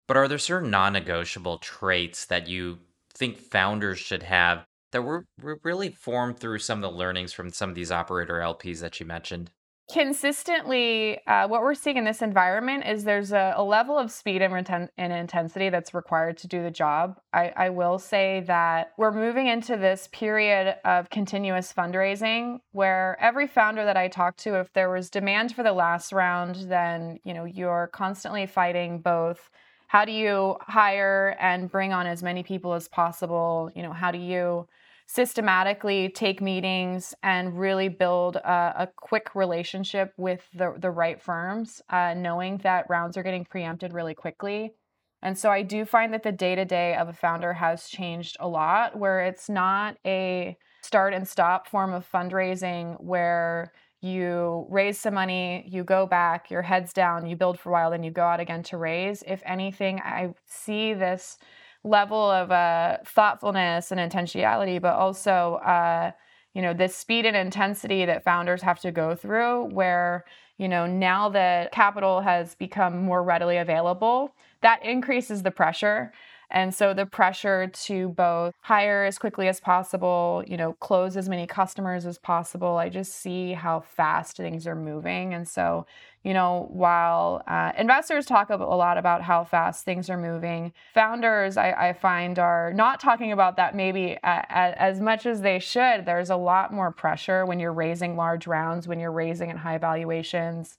But 0.07 0.17
are 0.17 0.27
there 0.27 0.39
certain 0.39 0.71
non-negotiable 0.71 1.59
traits 1.59 2.25
that 2.27 2.47
you 2.47 2.79
think 3.13 3.37
founders 3.37 3.99
should 3.99 4.23
have 4.23 4.65
that 4.91 5.03
were, 5.03 5.25
were 5.41 5.59
really 5.63 5.89
formed 5.89 6.39
through 6.39 6.59
some 6.59 6.83
of 6.83 6.91
the 6.91 6.97
learnings 6.97 7.33
from 7.33 7.51
some 7.51 7.69
of 7.69 7.75
these 7.75 7.91
operator 7.91 8.39
LPs 8.39 8.79
that 8.81 8.99
you 8.99 9.05
mentioned? 9.05 9.51
Consistently 9.91 11.19
uh, 11.27 11.47
what 11.47 11.61
we're 11.61 11.73
seeing 11.73 11.97
in 11.97 12.05
this 12.05 12.21
environment 12.21 12.85
is 12.87 13.03
there's 13.03 13.33
a, 13.33 13.53
a 13.57 13.63
level 13.63 13.97
of 13.97 14.11
speed 14.11 14.41
and, 14.41 14.53
reten- 14.53 14.89
and, 14.97 15.11
intensity 15.11 15.69
that's 15.69 15.93
required 15.93 16.37
to 16.37 16.47
do 16.47 16.63
the 16.63 16.71
job. 16.71 17.19
I, 17.33 17.51
I, 17.55 17.69
will 17.69 17.99
say 17.99 18.43
that 18.47 18.93
we're 18.97 19.11
moving 19.11 19.47
into 19.47 19.75
this 19.75 20.07
period 20.11 20.75
of 20.85 21.09
continuous 21.09 21.73
fundraising 21.73 22.61
where 22.71 23.17
every 23.19 23.47
founder 23.47 23.83
that 23.85 23.97
i 23.97 24.07
talk 24.07 24.37
to 24.37 24.59
if 24.59 24.71
there 24.73 24.89
was 24.89 25.09
demand 25.09 25.53
for 25.53 25.63
the 25.63 25.73
last 25.73 26.11
round 26.11 26.55
then 26.67 27.19
you 27.23 27.33
know 27.33 27.45
you're 27.45 27.89
constantly 27.93 28.45
fighting 28.45 28.99
both 28.99 29.49
how 29.91 30.05
do 30.05 30.13
you 30.13 30.55
hire 30.61 31.35
and 31.37 31.69
bring 31.69 31.91
on 31.91 32.07
as 32.07 32.23
many 32.23 32.43
people 32.43 32.73
as 32.75 32.87
possible? 32.87 33.69
You 33.75 33.83
know 33.83 33.91
how 33.91 34.09
do 34.09 34.17
you 34.17 34.65
systematically 35.13 36.07
take 36.07 36.39
meetings 36.39 37.13
and 37.21 37.59
really 37.59 37.89
build 37.89 38.37
a, 38.37 38.83
a 38.83 38.89
quick 38.95 39.35
relationship 39.35 40.13
with 40.15 40.39
the, 40.53 40.73
the 40.79 40.89
right 40.89 41.21
firms, 41.21 41.81
uh, 41.89 42.13
knowing 42.13 42.57
that 42.59 42.85
rounds 42.87 43.17
are 43.17 43.23
getting 43.23 43.43
preempted 43.43 43.91
really 43.91 44.13
quickly. 44.13 44.73
And 45.21 45.37
so 45.37 45.49
I 45.49 45.63
do 45.63 45.83
find 45.83 46.13
that 46.13 46.23
the 46.23 46.31
day 46.31 46.55
to 46.55 46.63
day 46.63 46.95
of 46.95 47.09
a 47.09 47.13
founder 47.13 47.51
has 47.51 47.89
changed 47.89 48.37
a 48.39 48.47
lot, 48.47 48.97
where 48.97 49.19
it's 49.25 49.49
not 49.49 49.97
a 50.05 50.55
start 50.81 51.13
and 51.13 51.27
stop 51.27 51.67
form 51.67 51.91
of 51.93 52.09
fundraising 52.09 52.95
where 53.03 53.73
you 53.99 54.65
raise 54.69 54.97
some 54.97 55.15
money, 55.15 55.65
you 55.67 55.83
go 55.83 56.07
back, 56.07 56.49
your 56.49 56.61
head's 56.61 56.93
down, 56.93 57.27
you 57.27 57.35
build 57.35 57.59
for 57.59 57.69
a 57.69 57.73
while, 57.73 57.91
then 57.91 58.01
you 58.01 58.11
go 58.11 58.23
out 58.23 58.39
again 58.39 58.63
to 58.63 58.77
raise. 58.77 59.23
If 59.27 59.43
anything, 59.45 59.99
I 59.99 60.33
see 60.45 60.93
this 60.93 61.37
level 61.83 62.29
of 62.29 62.51
uh, 62.51 62.97
thoughtfulness 63.05 63.91
and 63.91 63.99
intentionality, 63.99 64.81
but 64.81 64.93
also, 64.93 65.55
uh, 65.65 66.11
you 66.53 66.61
know, 66.61 66.73
this 66.73 66.95
speed 66.95 67.25
and 67.25 67.35
intensity 67.35 68.05
that 68.05 68.23
founders 68.23 68.61
have 68.61 68.79
to 68.81 68.91
go 68.91 69.15
through, 69.15 69.65
where, 69.73 70.25
you 70.57 70.67
know, 70.67 70.85
now 70.85 71.29
that 71.29 71.71
capital 71.71 72.21
has 72.21 72.55
become 72.55 73.03
more 73.03 73.23
readily 73.23 73.57
available, 73.57 74.33
that 74.61 74.85
increases 74.85 75.41
the 75.43 75.51
pressure. 75.51 76.11
And 76.51 76.73
so 76.73 76.93
the 76.93 77.05
pressure 77.05 77.67
to 77.67 78.09
both 78.09 78.53
hire 78.61 79.05
as 79.05 79.17
quickly 79.17 79.47
as 79.47 79.59
possible, 79.59 80.43
you 80.45 80.57
know, 80.57 80.73
close 80.73 81.15
as 81.15 81.29
many 81.29 81.47
customers 81.47 82.05
as 82.05 82.17
possible. 82.17 82.77
I 82.77 82.89
just 82.89 83.13
see 83.13 83.53
how 83.53 83.79
fast 83.79 84.37
things 84.37 84.67
are 84.67 84.75
moving. 84.75 85.33
And 85.33 85.47
so, 85.47 85.85
you 86.23 86.33
know, 86.33 86.67
while 86.71 87.41
uh, 87.47 87.71
investors 87.77 88.25
talk 88.25 88.49
a 88.49 88.55
lot 88.55 88.97
about 88.97 89.23
how 89.23 89.43
fast 89.43 89.85
things 89.85 90.09
are 90.09 90.17
moving, 90.17 90.73
founders 90.93 91.57
I, 91.57 91.71
I 91.71 91.93
find 91.93 92.37
are 92.37 92.73
not 92.73 92.99
talking 92.99 93.31
about 93.31 93.55
that 93.57 93.73
maybe 93.73 94.17
as 94.23 94.99
much 94.99 95.25
as 95.25 95.41
they 95.41 95.57
should. 95.57 96.05
There's 96.05 96.29
a 96.29 96.35
lot 96.35 96.73
more 96.73 96.91
pressure 96.91 97.45
when 97.45 97.59
you're 97.59 97.73
raising 97.73 98.15
large 98.15 98.45
rounds, 98.45 98.87
when 98.87 98.99
you're 98.99 99.11
raising 99.11 99.49
at 99.49 99.57
high 99.57 99.77
valuations. 99.77 100.77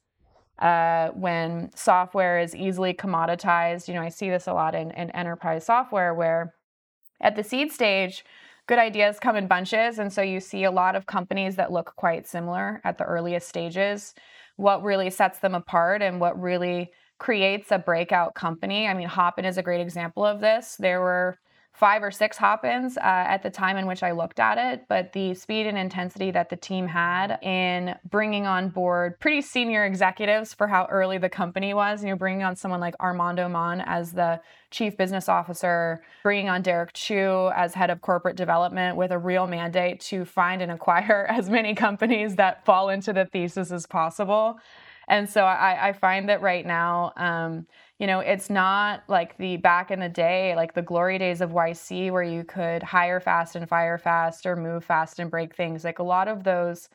Uh, 0.59 1.09
when 1.09 1.71
software 1.75 2.39
is 2.39 2.55
easily 2.55 2.93
commoditized. 2.93 3.87
You 3.87 3.95
know, 3.95 4.01
I 4.01 4.09
see 4.09 4.29
this 4.29 4.47
a 4.47 4.53
lot 4.53 4.75
in, 4.75 4.91
in 4.91 5.09
enterprise 5.11 5.65
software 5.65 6.13
where 6.13 6.53
at 7.21 7.35
the 7.35 7.43
seed 7.43 7.71
stage, 7.71 8.23
good 8.67 8.79
ideas 8.79 9.19
come 9.19 9.35
in 9.35 9.47
bunches. 9.47 9.99
And 9.99 10.11
so 10.11 10.21
you 10.21 10.39
see 10.39 10.63
a 10.63 10.71
lot 10.71 10.95
of 10.95 11.05
companies 11.05 11.55
that 11.55 11.71
look 11.71 11.93
quite 11.95 12.27
similar 12.27 12.81
at 12.83 12.97
the 12.97 13.03
earliest 13.03 13.47
stages. 13.47 14.13
What 14.55 14.83
really 14.83 15.09
sets 15.09 15.39
them 15.39 15.55
apart 15.55 16.01
and 16.01 16.19
what 16.19 16.39
really 16.39 16.91
creates 17.17 17.71
a 17.71 17.79
breakout 17.79 18.35
company. 18.35 18.87
I 18.87 18.93
mean, 18.93 19.07
Hopin 19.07 19.45
is 19.45 19.57
a 19.57 19.63
great 19.63 19.81
example 19.81 20.25
of 20.25 20.41
this. 20.41 20.75
There 20.77 20.99
were 20.99 21.39
five 21.73 22.03
or 22.03 22.11
six 22.11 22.37
Hopins 22.37 22.97
uh, 22.97 23.01
at 23.01 23.41
the 23.41 23.49
time 23.49 23.77
in 23.77 23.87
which 23.87 24.03
I 24.03 24.11
looked 24.11 24.39
at 24.39 24.59
it, 24.59 24.85
but 24.87 25.11
the 25.13 25.33
speed 25.33 25.65
and 25.65 25.75
intensity 25.75 26.29
that 26.29 26.49
the 26.49 26.55
team 26.55 26.87
had 26.87 27.39
in 27.41 27.95
bringing 28.09 28.45
on 28.45 28.69
board 28.69 29.19
pretty 29.19 29.41
senior 29.41 29.83
executives 29.83 30.53
for 30.53 30.67
how 30.67 30.85
early 30.91 31.17
the 31.17 31.29
company 31.29 31.73
was, 31.73 32.03
you 32.03 32.09
know, 32.09 32.15
bringing 32.15 32.43
on 32.43 32.55
someone 32.55 32.79
like 32.79 32.93
Armando 32.99 33.49
Mann 33.49 33.81
as 33.81 34.11
the 34.11 34.39
chief 34.69 34.95
business 34.97 35.27
officer, 35.27 36.03
bringing 36.21 36.47
on 36.47 36.61
Derek 36.61 36.93
Chu 36.93 37.51
as 37.55 37.73
head 37.73 37.89
of 37.89 38.01
corporate 38.01 38.35
development 38.35 38.95
with 38.95 39.11
a 39.11 39.17
real 39.17 39.47
mandate 39.47 39.99
to 40.01 40.25
find 40.25 40.61
and 40.61 40.71
acquire 40.71 41.25
as 41.29 41.49
many 41.49 41.73
companies 41.73 42.35
that 42.35 42.63
fall 42.65 42.89
into 42.89 43.13
the 43.13 43.25
thesis 43.25 43.71
as 43.71 43.87
possible. 43.87 44.59
And 45.07 45.29
so 45.29 45.43
I, 45.43 45.89
I 45.89 45.93
find 45.93 46.29
that 46.29 46.41
right 46.41 46.65
now, 46.65 47.13
um, 47.17 47.67
you 47.99 48.07
know, 48.07 48.19
it's 48.19 48.49
not 48.49 49.03
like 49.07 49.37
the 49.37 49.57
back 49.57 49.91
in 49.91 49.99
the 49.99 50.09
day, 50.09 50.55
like 50.55 50.73
the 50.73 50.81
glory 50.81 51.17
days 51.17 51.41
of 51.41 51.51
YC, 51.51 52.11
where 52.11 52.23
you 52.23 52.43
could 52.43 52.83
hire 52.83 53.19
fast 53.19 53.55
and 53.55 53.69
fire 53.69 53.97
fast 53.97 54.45
or 54.45 54.55
move 54.55 54.83
fast 54.83 55.19
and 55.19 55.29
break 55.29 55.55
things. 55.55 55.83
Like 55.83 55.99
a 55.99 56.03
lot 56.03 56.27
of 56.27 56.43
those 56.43 56.89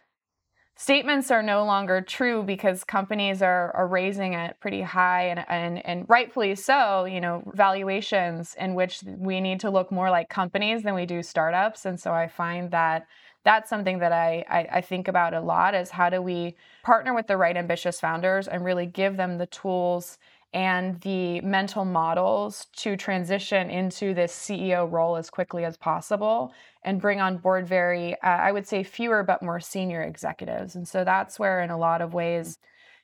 statements 0.79 1.33
are 1.33 1.43
no 1.43 1.65
longer 1.65 2.01
true 2.01 2.43
because 2.45 2.85
companies 2.85 3.43
are, 3.43 3.75
are 3.75 3.89
raising 3.89 4.37
at 4.37 4.61
pretty 4.61 4.81
high 4.81 5.25
and, 5.25 5.45
and, 5.49 5.85
and 5.85 6.07
rightfully 6.09 6.55
so, 6.55 7.05
you 7.05 7.21
know, 7.21 7.43
valuations 7.55 8.55
in 8.61 8.75
which 8.75 9.03
we 9.05 9.41
need 9.41 9.59
to 9.59 9.71
look 9.71 9.91
more 9.91 10.09
like 10.09 10.29
companies 10.29 10.85
than 10.85 10.95
we 10.95 11.05
do 11.05 11.21
startups. 11.21 11.85
And 11.85 11.99
so 11.99 12.13
I 12.13 12.29
find 12.29 12.71
that 12.71 13.09
that's 13.45 13.69
something 13.69 13.99
that 13.99 14.13
I, 14.13 14.45
I, 14.49 14.69
I 14.75 14.81
think 14.81 15.09
about 15.09 15.35
a 15.35 15.41
lot 15.41 15.75
is 15.75 15.91
how 15.91 16.11
do 16.11 16.23
we 16.23 16.55
partner 16.85 17.13
with 17.13 17.27
the 17.27 17.37
right 17.37 17.57
ambitious 17.57 17.99
founders 17.99 18.47
and 18.47 18.65
really 18.65 18.87
give 18.87 19.17
them 19.17 19.39
the 19.39 19.47
tools 19.47 20.19
and 20.53 21.01
the 21.03 21.41
mental 21.43 21.85
models 21.85 22.67
to 22.77 22.97
transition 22.97 23.69
into 23.69 24.15
this 24.15 24.35
CEO 24.35 24.91
role 24.91 25.17
as 25.17 25.29
quickly 25.29 25.65
as 25.65 25.77
possible 25.77 26.53
and 26.83 27.01
bring 27.01 27.21
on 27.21 27.37
board 27.37 27.67
very, 27.67 28.15
uh, 28.23 28.29
I 28.29 28.53
would 28.53 28.67
say, 28.67 28.83
fewer 28.83 29.23
but 29.23 29.43
more 29.43 29.61
senior 29.61 30.03
executives. 30.03 30.75
And 30.75 30.89
so 30.89 31.05
that's 31.05 31.39
where, 31.39 31.61
in 31.61 31.71
a 31.71 31.79
lot 31.79 32.01
of 32.01 32.15
ways, 32.15 32.59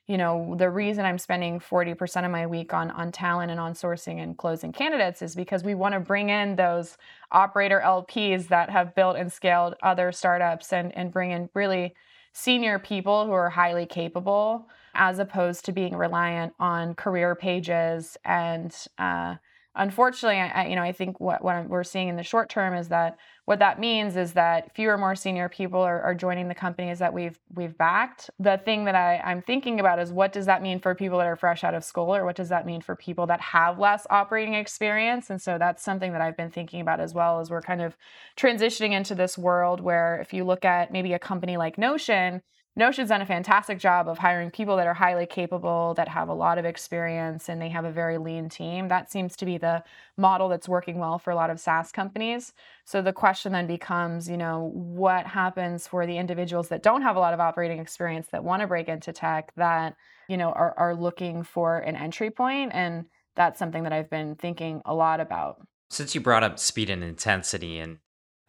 you 0.07 0.17
know, 0.17 0.55
the 0.57 0.69
reason 0.69 1.05
I'm 1.05 1.17
spending 1.17 1.59
40% 1.59 2.25
of 2.25 2.31
my 2.31 2.45
week 2.45 2.73
on 2.73 2.91
on 2.91 3.11
talent 3.11 3.51
and 3.51 3.59
on 3.59 3.73
sourcing 3.73 4.21
and 4.21 4.37
closing 4.37 4.71
candidates 4.71 5.21
is 5.21 5.35
because 5.35 5.63
we 5.63 5.75
want 5.75 5.93
to 5.93 5.99
bring 5.99 6.29
in 6.29 6.55
those 6.55 6.97
operator 7.31 7.81
LPs 7.83 8.47
that 8.49 8.69
have 8.69 8.93
built 8.95 9.17
and 9.17 9.31
scaled 9.31 9.75
other 9.81 10.11
startups 10.11 10.73
and 10.73 10.95
and 10.95 11.11
bring 11.11 11.31
in 11.31 11.49
really 11.53 11.95
senior 12.33 12.77
people 12.77 13.25
who 13.25 13.31
are 13.31 13.49
highly 13.49 13.85
capable 13.85 14.67
as 14.95 15.19
opposed 15.19 15.65
to 15.65 15.71
being 15.71 15.95
reliant 15.95 16.53
on 16.59 16.95
career 16.95 17.35
pages. 17.35 18.17
And 18.25 18.75
uh, 18.97 19.35
unfortunately 19.75 20.39
I, 20.39 20.67
you 20.67 20.75
know 20.75 20.81
i 20.81 20.91
think 20.91 21.19
what, 21.19 21.43
what 21.43 21.67
we're 21.67 21.83
seeing 21.83 22.07
in 22.07 22.15
the 22.15 22.23
short 22.23 22.49
term 22.49 22.73
is 22.73 22.87
that 22.89 23.17
what 23.45 23.59
that 23.59 23.79
means 23.79 24.15
is 24.15 24.33
that 24.33 24.73
fewer 24.75 24.97
more 24.97 25.15
senior 25.15 25.49
people 25.49 25.79
are, 25.79 26.01
are 26.01 26.15
joining 26.15 26.47
the 26.47 26.55
companies 26.55 26.99
that 26.99 27.13
we've 27.13 27.37
we've 27.53 27.77
backed. 27.77 28.31
The 28.39 28.59
thing 28.63 28.85
that 28.85 28.95
I, 28.95 29.17
i'm 29.23 29.41
thinking 29.41 29.79
about 29.79 29.99
is 29.99 30.11
what 30.11 30.33
does 30.33 30.47
that 30.47 30.61
mean 30.61 30.79
for 30.79 30.95
people 30.95 31.19
that 31.19 31.27
are 31.27 31.35
fresh 31.35 31.63
out 31.63 31.73
of 31.73 31.83
school 31.83 32.15
or 32.15 32.25
what 32.25 32.35
does 32.35 32.49
that 32.49 32.65
mean 32.65 32.81
for 32.81 32.95
people 32.95 33.27
that 33.27 33.41
have 33.41 33.77
less 33.77 34.07
operating 34.09 34.55
experience? 34.55 35.29
And 35.29 35.41
so 35.41 35.57
that's 35.57 35.83
something 35.83 36.11
that 36.13 36.21
i've 36.21 36.37
been 36.37 36.51
thinking 36.51 36.81
about 36.81 36.99
as 36.99 37.13
well 37.13 37.39
as 37.39 37.49
we're 37.49 37.61
kind 37.61 37.81
of 37.81 37.95
transitioning 38.35 38.91
into 38.93 39.13
this 39.13 39.37
world 39.37 39.79
where 39.79 40.19
if 40.21 40.33
you 40.33 40.43
look 40.43 40.65
at 40.65 40.91
maybe 40.91 41.13
a 41.13 41.19
company 41.19 41.57
like 41.57 41.77
notion 41.77 42.41
Notion's 42.77 43.07
done 43.07 43.21
a 43.21 43.25
fantastic 43.25 43.79
job 43.79 44.09
of 44.09 44.17
hiring 44.17 44.51
people 44.51 44.75
that 44.75 44.85
are 44.85 44.93
highly 44.93 45.25
capable, 45.25 45.93
that 45.95 46.09
have 46.09 46.27
a 46.27 46.33
lot 46.33 46.57
of 46.57 46.65
experience, 46.65 47.47
and 47.47 47.61
they 47.61 47.69
have 47.69 47.85
a 47.85 47.91
very 47.91 48.17
lean 48.17 48.49
team. 48.49 48.89
That 48.89 49.09
seems 49.09 49.37
to 49.37 49.45
be 49.45 49.57
the 49.57 49.81
model 50.17 50.49
that's 50.49 50.67
working 50.67 50.99
well 50.99 51.17
for 51.17 51.31
a 51.31 51.35
lot 51.35 51.49
of 51.49 51.57
SaaS 51.57 51.93
companies. 51.93 52.51
So 52.83 53.01
the 53.01 53.13
question 53.13 53.53
then 53.53 53.65
becomes, 53.65 54.29
you 54.29 54.35
know, 54.35 54.71
what 54.73 55.25
happens 55.25 55.87
for 55.87 56.05
the 56.05 56.17
individuals 56.17 56.67
that 56.67 56.83
don't 56.83 57.01
have 57.01 57.15
a 57.15 57.19
lot 57.19 57.33
of 57.33 57.39
operating 57.39 57.79
experience 57.79 58.27
that 58.33 58.43
want 58.43 58.61
to 58.61 58.67
break 58.67 58.89
into 58.89 59.13
tech 59.13 59.53
that, 59.55 59.95
you 60.27 60.35
know, 60.35 60.51
are, 60.51 60.73
are 60.77 60.95
looking 60.95 61.43
for 61.43 61.77
an 61.77 61.95
entry 61.95 62.29
point? 62.29 62.71
And 62.73 63.05
that's 63.37 63.57
something 63.57 63.83
that 63.83 63.93
I've 63.93 64.09
been 64.09 64.35
thinking 64.35 64.81
a 64.83 64.93
lot 64.93 65.21
about. 65.21 65.65
Since 65.89 66.13
you 66.13 66.19
brought 66.19 66.43
up 66.43 66.59
speed 66.59 66.89
and 66.89 67.05
intensity 67.05 67.79
and 67.79 67.99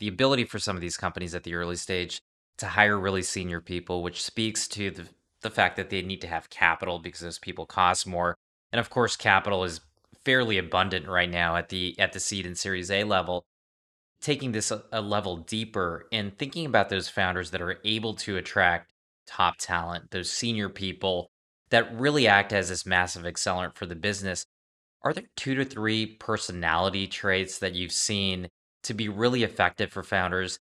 the 0.01 0.09
ability 0.09 0.47
for 0.47 0.59
some 0.59 0.75
of 0.75 0.83
these 0.83 0.97
companies 0.97 1.33
at 1.33 1.45
the 1.45 1.55
early 1.55 1.77
stage 1.77 2.23
to 2.59 2.67
hire 2.67 2.99
really 2.99 3.23
senior 3.23 3.61
people, 3.61 4.03
which 4.03 4.23
speaks 4.23 4.67
to 4.69 4.91
the, 4.91 5.09
the 5.43 5.51
fact 5.51 5.77
that 5.77 5.91
they 5.91 6.03
need 6.03 6.21
to 6.23 6.29
have 6.29 6.51
capital 6.51 6.99
because 6.99 7.21
those 7.21 7.39
people 7.39 7.67
cost 7.67 8.07
more. 8.07 8.37
And 8.73 8.81
of 8.81 8.91
course, 8.91 9.17
capital 9.17 9.65
is 9.65 9.81
fairly 10.25 10.59
abundant 10.59 11.07
right 11.07 11.31
now 11.31 11.57
at 11.57 11.69
the 11.69 11.95
at 11.99 12.13
the 12.13 12.21
seed 12.21 12.47
and 12.47 12.59
series 12.59 12.91
A 12.91 13.05
level. 13.05 13.45
Taking 14.21 14.53
this 14.53 14.71
a, 14.71 14.83
a 14.93 15.01
level 15.01 15.37
deeper 15.37 16.07
and 16.11 16.37
thinking 16.37 16.67
about 16.67 16.89
those 16.89 17.09
founders 17.09 17.51
that 17.51 17.63
are 17.63 17.79
able 17.85 18.15
to 18.15 18.37
attract 18.37 18.91
top 19.27 19.57
talent, 19.59 20.11
those 20.11 20.31
senior 20.31 20.69
people 20.69 21.29
that 21.71 21.95
really 21.95 22.27
act 22.27 22.53
as 22.53 22.69
this 22.69 22.87
massive 22.87 23.25
accelerant 23.25 23.75
for 23.75 23.87
the 23.87 23.95
business. 23.97 24.45
Are 25.03 25.13
there 25.13 25.25
two 25.37 25.55
to 25.57 25.65
three 25.65 26.07
personality 26.07 27.07
traits 27.07 27.59
that 27.59 27.75
you've 27.75 27.93
seen 27.93 28.49
to 28.85 28.95
be 28.95 29.09
really 29.09 29.43
effective 29.43 29.93
for 29.93 30.03
founders 30.03 30.59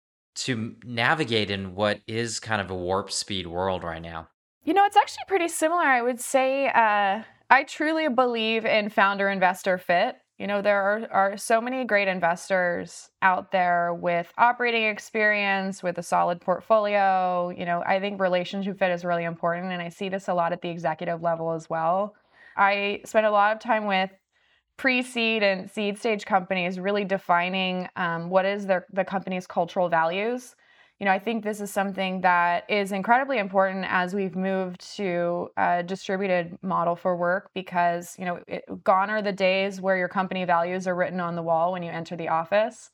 to 0.44 0.76
navigate 0.84 1.50
in 1.50 1.76
what 1.76 2.00
is 2.08 2.40
kind 2.40 2.62
of 2.62 2.70
a 2.70 2.76
warp 2.76 3.12
speed 3.12 3.48
world 3.48 3.84
right 3.84 4.02
now? 4.02 4.28
You 4.64 4.74
know, 4.74 4.86
it's 4.86 4.98
actually 4.98 5.24
pretty 5.28 5.48
similar. 5.48 5.82
I 5.82 6.02
would 6.02 6.20
say 6.20 6.68
uh, 6.68 7.24
I 7.50 7.64
truly 7.64 8.08
believe 8.10 8.66
in 8.66 8.90
founder 8.90 9.30
investor 9.30 9.78
fit. 9.78 10.18
You 10.38 10.48
know, 10.48 10.62
there 10.62 10.82
are, 10.82 11.08
are 11.12 11.38
so 11.38 11.60
many 11.60 11.84
great 11.84 12.08
investors 12.08 13.10
out 13.22 13.52
there 13.52 13.94
with 13.94 14.32
operating 14.38 14.86
experience, 14.86 15.84
with 15.84 15.98
a 15.98 16.04
solid 16.04 16.40
portfolio. 16.40 17.50
You 17.50 17.66
know, 17.66 17.84
I 17.86 18.00
think 18.00 18.22
relationship 18.22 18.80
fit 18.80 18.92
is 18.92 19.04
really 19.04 19.26
important. 19.26 19.74
And 19.74 19.82
I 19.82 19.90
see 19.90 20.08
this 20.08 20.30
a 20.30 20.34
lot 20.34 20.54
at 20.54 20.62
the 20.62 20.70
executive 20.70 21.22
level 21.22 21.52
as 21.52 21.70
well. 21.70 22.16
I 22.56 23.02
spend 23.06 23.26
a 23.26 23.32
lot 23.32 23.54
of 23.54 23.60
time 23.60 23.86
with 23.86 24.12
pre-seed 24.80 25.43
and 25.43 25.69
seed 25.69 25.99
stage 25.99 26.25
companies 26.25 26.80
really 26.80 27.03
defining 27.03 27.89
um, 27.97 28.30
what 28.30 28.45
is 28.45 28.65
their 28.65 28.86
the 28.93 29.03
company's 29.03 29.45
cultural 29.45 29.89
values. 29.89 30.55
You 30.99 31.05
know 31.05 31.11
i 31.11 31.19
think 31.19 31.43
this 31.45 31.61
is 31.61 31.71
something 31.71 32.21
that 32.21 32.69
is 32.69 32.91
incredibly 32.91 33.38
important 33.38 33.86
as 33.88 34.13
we've 34.13 34.36
moved 34.36 34.82
to 34.97 35.49
a 35.55 35.82
distributed 35.82 36.57
model 36.61 36.95
for 36.95 37.15
work 37.15 37.51
because 37.53 38.15
you 38.19 38.25
know 38.25 38.39
it, 38.47 38.63
gone 38.84 39.09
are 39.09 39.21
the 39.21 39.32
days 39.32 39.80
where 39.80 39.95
your 39.95 40.09
company 40.09 40.43
values 40.43 40.88
are 40.88 40.95
written 40.95 41.21
on 41.21 41.36
the 41.36 41.41
wall 41.41 41.71
when 41.71 41.84
you 41.84 41.91
enter 41.91 42.17
the 42.17 42.27
office. 42.27 42.91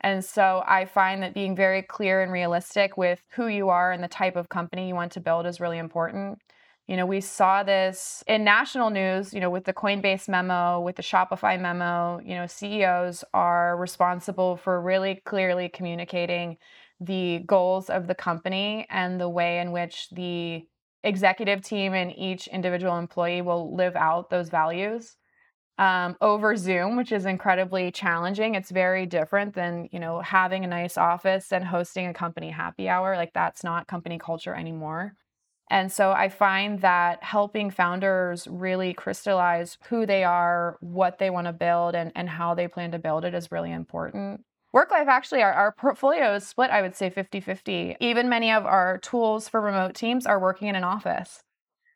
And 0.00 0.24
so 0.24 0.62
i 0.66 0.84
find 0.84 1.22
that 1.22 1.34
being 1.34 1.56
very 1.56 1.82
clear 1.82 2.22
and 2.22 2.32
realistic 2.32 2.96
with 2.96 3.20
who 3.36 3.46
you 3.48 3.68
are 3.68 3.90
and 3.92 4.02
the 4.02 4.08
type 4.22 4.36
of 4.36 4.48
company 4.48 4.88
you 4.88 4.94
want 4.94 5.12
to 5.12 5.20
build 5.20 5.46
is 5.46 5.60
really 5.60 5.78
important 5.78 6.38
you 6.90 6.96
know, 6.96 7.06
we 7.06 7.20
saw 7.20 7.62
this 7.62 8.24
in 8.26 8.42
national 8.42 8.90
news, 8.90 9.32
you 9.32 9.38
know, 9.38 9.48
with 9.48 9.64
the 9.64 9.72
Coinbase 9.72 10.28
memo, 10.28 10.80
with 10.80 10.96
the 10.96 11.04
Shopify 11.04 11.58
memo, 11.58 12.18
you 12.24 12.34
know, 12.34 12.48
CEOs 12.48 13.22
are 13.32 13.76
responsible 13.76 14.56
for 14.56 14.82
really 14.82 15.22
clearly 15.24 15.68
communicating 15.68 16.56
the 16.98 17.44
goals 17.46 17.90
of 17.90 18.08
the 18.08 18.14
company 18.16 18.88
and 18.90 19.20
the 19.20 19.28
way 19.28 19.60
in 19.60 19.70
which 19.70 20.10
the 20.10 20.66
executive 21.04 21.62
team 21.62 21.94
and 21.94 22.12
each 22.18 22.48
individual 22.48 22.98
employee 22.98 23.40
will 23.40 23.72
live 23.76 23.94
out 23.94 24.28
those 24.28 24.48
values. 24.48 25.16
Um, 25.78 26.16
over 26.20 26.56
Zoom, 26.56 26.96
which 26.96 27.12
is 27.12 27.24
incredibly 27.24 27.92
challenging. 27.92 28.56
It's 28.56 28.72
very 28.72 29.06
different 29.06 29.54
than 29.54 29.88
you 29.92 30.00
know 30.00 30.20
having 30.20 30.64
a 30.64 30.68
nice 30.68 30.98
office 30.98 31.52
and 31.52 31.64
hosting 31.64 32.06
a 32.08 32.14
company 32.14 32.50
happy 32.50 32.88
hour. 32.88 33.16
Like 33.16 33.32
that's 33.32 33.62
not 33.62 33.86
company 33.86 34.18
culture 34.18 34.54
anymore. 34.54 35.14
And 35.70 35.90
so 35.90 36.10
I 36.10 36.28
find 36.28 36.80
that 36.80 37.22
helping 37.22 37.70
founders 37.70 38.48
really 38.48 38.92
crystallize 38.92 39.78
who 39.88 40.04
they 40.04 40.24
are, 40.24 40.76
what 40.80 41.20
they 41.20 41.30
want 41.30 41.46
to 41.46 41.52
build, 41.52 41.94
and, 41.94 42.10
and 42.16 42.28
how 42.28 42.54
they 42.54 42.66
plan 42.66 42.90
to 42.90 42.98
build 42.98 43.24
it 43.24 43.34
is 43.34 43.52
really 43.52 43.70
important. 43.70 44.44
Work 44.72 44.90
life, 44.90 45.06
actually, 45.06 45.42
our, 45.42 45.52
our 45.52 45.72
portfolio 45.72 46.34
is 46.34 46.46
split, 46.46 46.70
I 46.70 46.82
would 46.82 46.96
say 46.96 47.08
50 47.08 47.40
50. 47.40 47.96
Even 48.00 48.28
many 48.28 48.50
of 48.50 48.66
our 48.66 48.98
tools 48.98 49.48
for 49.48 49.60
remote 49.60 49.94
teams 49.94 50.26
are 50.26 50.40
working 50.40 50.66
in 50.66 50.74
an 50.74 50.84
office. 50.84 51.42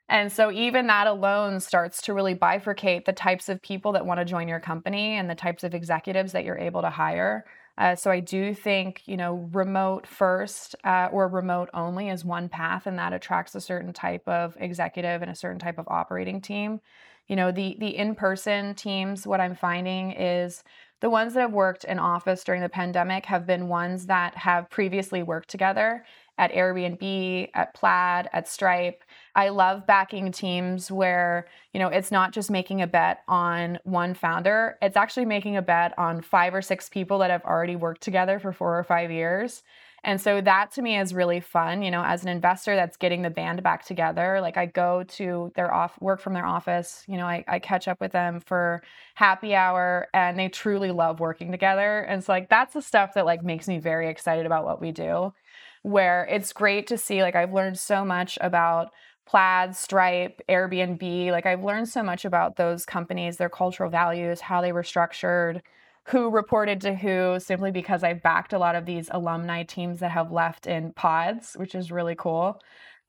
And 0.09 0.31
so, 0.31 0.53
even 0.53 0.87
that 0.87 1.07
alone 1.07 1.61
starts 1.61 2.03
to 2.03 2.15
really 2.15 2.35
bifurcate 2.35 3.07
the 3.07 3.13
types 3.13 3.49
of 3.49 3.63
people 3.63 3.93
that 3.93 4.07
want 4.07 4.21
to 4.21 4.25
join 4.25 4.49
your 4.49 4.61
company 4.61 5.15
and 5.17 5.31
the 5.31 5.35
types 5.35 5.65
of 5.65 5.75
executives 5.75 6.33
that 6.33 6.45
you're 6.45 6.59
able 6.59 6.83
to 6.83 6.91
hire. 6.91 7.45
Uh, 7.77 7.97
so, 7.97 8.11
I 8.11 8.21
do 8.21 8.55
think, 8.55 9.03
you 9.07 9.17
know, 9.17 9.49
remote 9.53 10.07
first 10.07 10.77
uh, 10.85 11.09
or 11.11 11.27
remote 11.29 11.71
only 11.75 12.09
is 12.09 12.25
one 12.25 12.49
path, 12.49 12.87
and 12.87 12.99
that 12.99 13.13
attracts 13.13 13.55
a 13.57 13.61
certain 13.61 13.93
type 13.93 14.27
of 14.29 14.57
executive 14.61 15.23
and 15.23 15.31
a 15.31 15.35
certain 15.35 15.59
type 15.59 15.79
of 15.79 15.89
operating 15.89 16.41
team. 16.41 16.81
You 17.27 17.35
know, 17.37 17.51
the 17.51 17.77
the 17.81 17.97
in-person 17.97 18.75
teams, 18.77 19.27
what 19.27 19.41
I'm 19.41 19.57
finding 19.57 20.13
is 20.13 20.63
the 21.01 21.11
ones 21.11 21.35
that 21.35 21.41
have 21.41 21.53
worked 21.53 21.85
in 21.85 21.99
office 21.99 22.45
during 22.45 22.63
the 22.63 22.69
pandemic 22.69 23.27
have 23.27 23.47
been 23.47 23.69
ones 23.69 24.07
that 24.07 24.37
have 24.37 24.71
previously 24.71 25.23
worked 25.23 25.49
together 25.51 26.05
at 26.39 26.53
Airbnb, 26.53 27.51
at 27.55 27.75
Plaid, 27.75 28.29
at 28.33 28.49
Stripe. 28.49 29.05
I 29.35 29.49
love 29.51 29.87
backing 29.87 30.33
teams 30.33 30.91
where, 30.91 31.47
you 31.73 31.81
know, 31.81 31.89
it's 31.89 32.11
not 32.11 32.33
just 32.33 32.51
making 32.51 32.83
a 32.83 32.87
bet 32.87 33.23
on 33.29 33.79
one 33.85 34.15
founder, 34.15 34.79
it's 34.83 34.97
actually 34.97 35.27
making 35.27 35.57
a 35.57 35.63
bet 35.63 35.97
on 35.99 36.23
five 36.23 36.55
or 36.55 36.63
six 36.63 36.89
people 36.89 37.19
that 37.19 37.31
have 37.31 37.45
already 37.45 37.77
worked 37.77 38.03
together 38.03 38.39
for 38.39 38.53
4 38.53 38.79
or 38.79 38.85
5 38.85 39.11
years. 39.11 39.63
And 40.05 40.21
so 40.21 40.43
that 40.43 40.71
to 40.73 40.83
me 40.83 40.99
is 40.99 41.15
really 41.15 41.41
fun, 41.41 41.83
you 41.83 41.91
know, 41.91 42.05
as 42.05 42.23
an 42.23 42.29
investor 42.29 42.77
that's 42.77 42.99
getting 42.99 43.23
the 43.23 43.31
band 43.31 43.63
back 43.63 43.87
together. 43.87 44.39
Like 44.43 44.59
I 44.59 44.67
go 44.67 45.03
to 45.03 45.51
their 45.57 45.73
off 45.73 45.99
work 46.01 46.21
from 46.21 46.35
their 46.35 46.45
office, 46.45 47.05
you 47.09 47.17
know, 47.17 47.25
I, 47.25 47.43
I 47.49 47.59
catch 47.59 47.89
up 47.89 48.03
with 48.03 48.13
them 48.13 48.41
for 48.41 48.83
happy 49.15 49.55
hour 49.55 50.09
and 50.13 50.39
they 50.39 50.51
truly 50.51 50.91
love 50.91 51.21
working 51.21 51.51
together. 51.51 52.01
And 52.01 52.23
so 52.23 52.33
like 52.33 52.51
that's 52.51 52.75
the 52.75 52.83
stuff 52.83 53.15
that 53.15 53.25
like 53.25 53.43
makes 53.43 53.67
me 53.67 53.79
very 53.79 54.11
excited 54.11 54.45
about 54.45 54.67
what 54.67 54.79
we 54.79 54.93
do 54.93 55.33
where 55.85 56.27
it's 56.31 56.55
great 56.55 56.87
to 56.87 56.97
see 56.97 57.21
like 57.21 57.37
I've 57.37 57.53
learned 57.53 57.79
so 57.79 58.07
much 58.07 58.39
about 58.41 58.91
Plaid, 59.27 59.77
Stripe, 59.77 60.41
Airbnb. 60.49 61.31
Like 61.31 61.45
I've 61.45 61.63
learned 61.63 61.89
so 61.89 62.03
much 62.03 62.25
about 62.25 62.57
those 62.57 62.87
companies, 62.87 63.37
their 63.37 63.51
cultural 63.51 63.91
values, 63.91 64.41
how 64.41 64.63
they 64.63 64.73
were 64.73 64.83
structured, 64.83 65.63
who 66.05 66.31
reported 66.31 66.81
to 66.81 66.95
who, 66.95 67.39
simply 67.39 67.71
because 67.71 68.03
I've 68.03 68.23
backed 68.23 68.55
a 68.55 68.59
lot 68.59 68.77
of 68.77 68.87
these 68.87 69.11
alumni 69.13 69.63
teams 69.63 70.01
that 70.01 70.11
have 70.11 70.33
left 70.33 70.67
in 70.67 70.95
pods, 70.95 71.53
which 71.55 71.75
is 71.75 71.93
really 71.93 72.15
cool. 72.15 72.61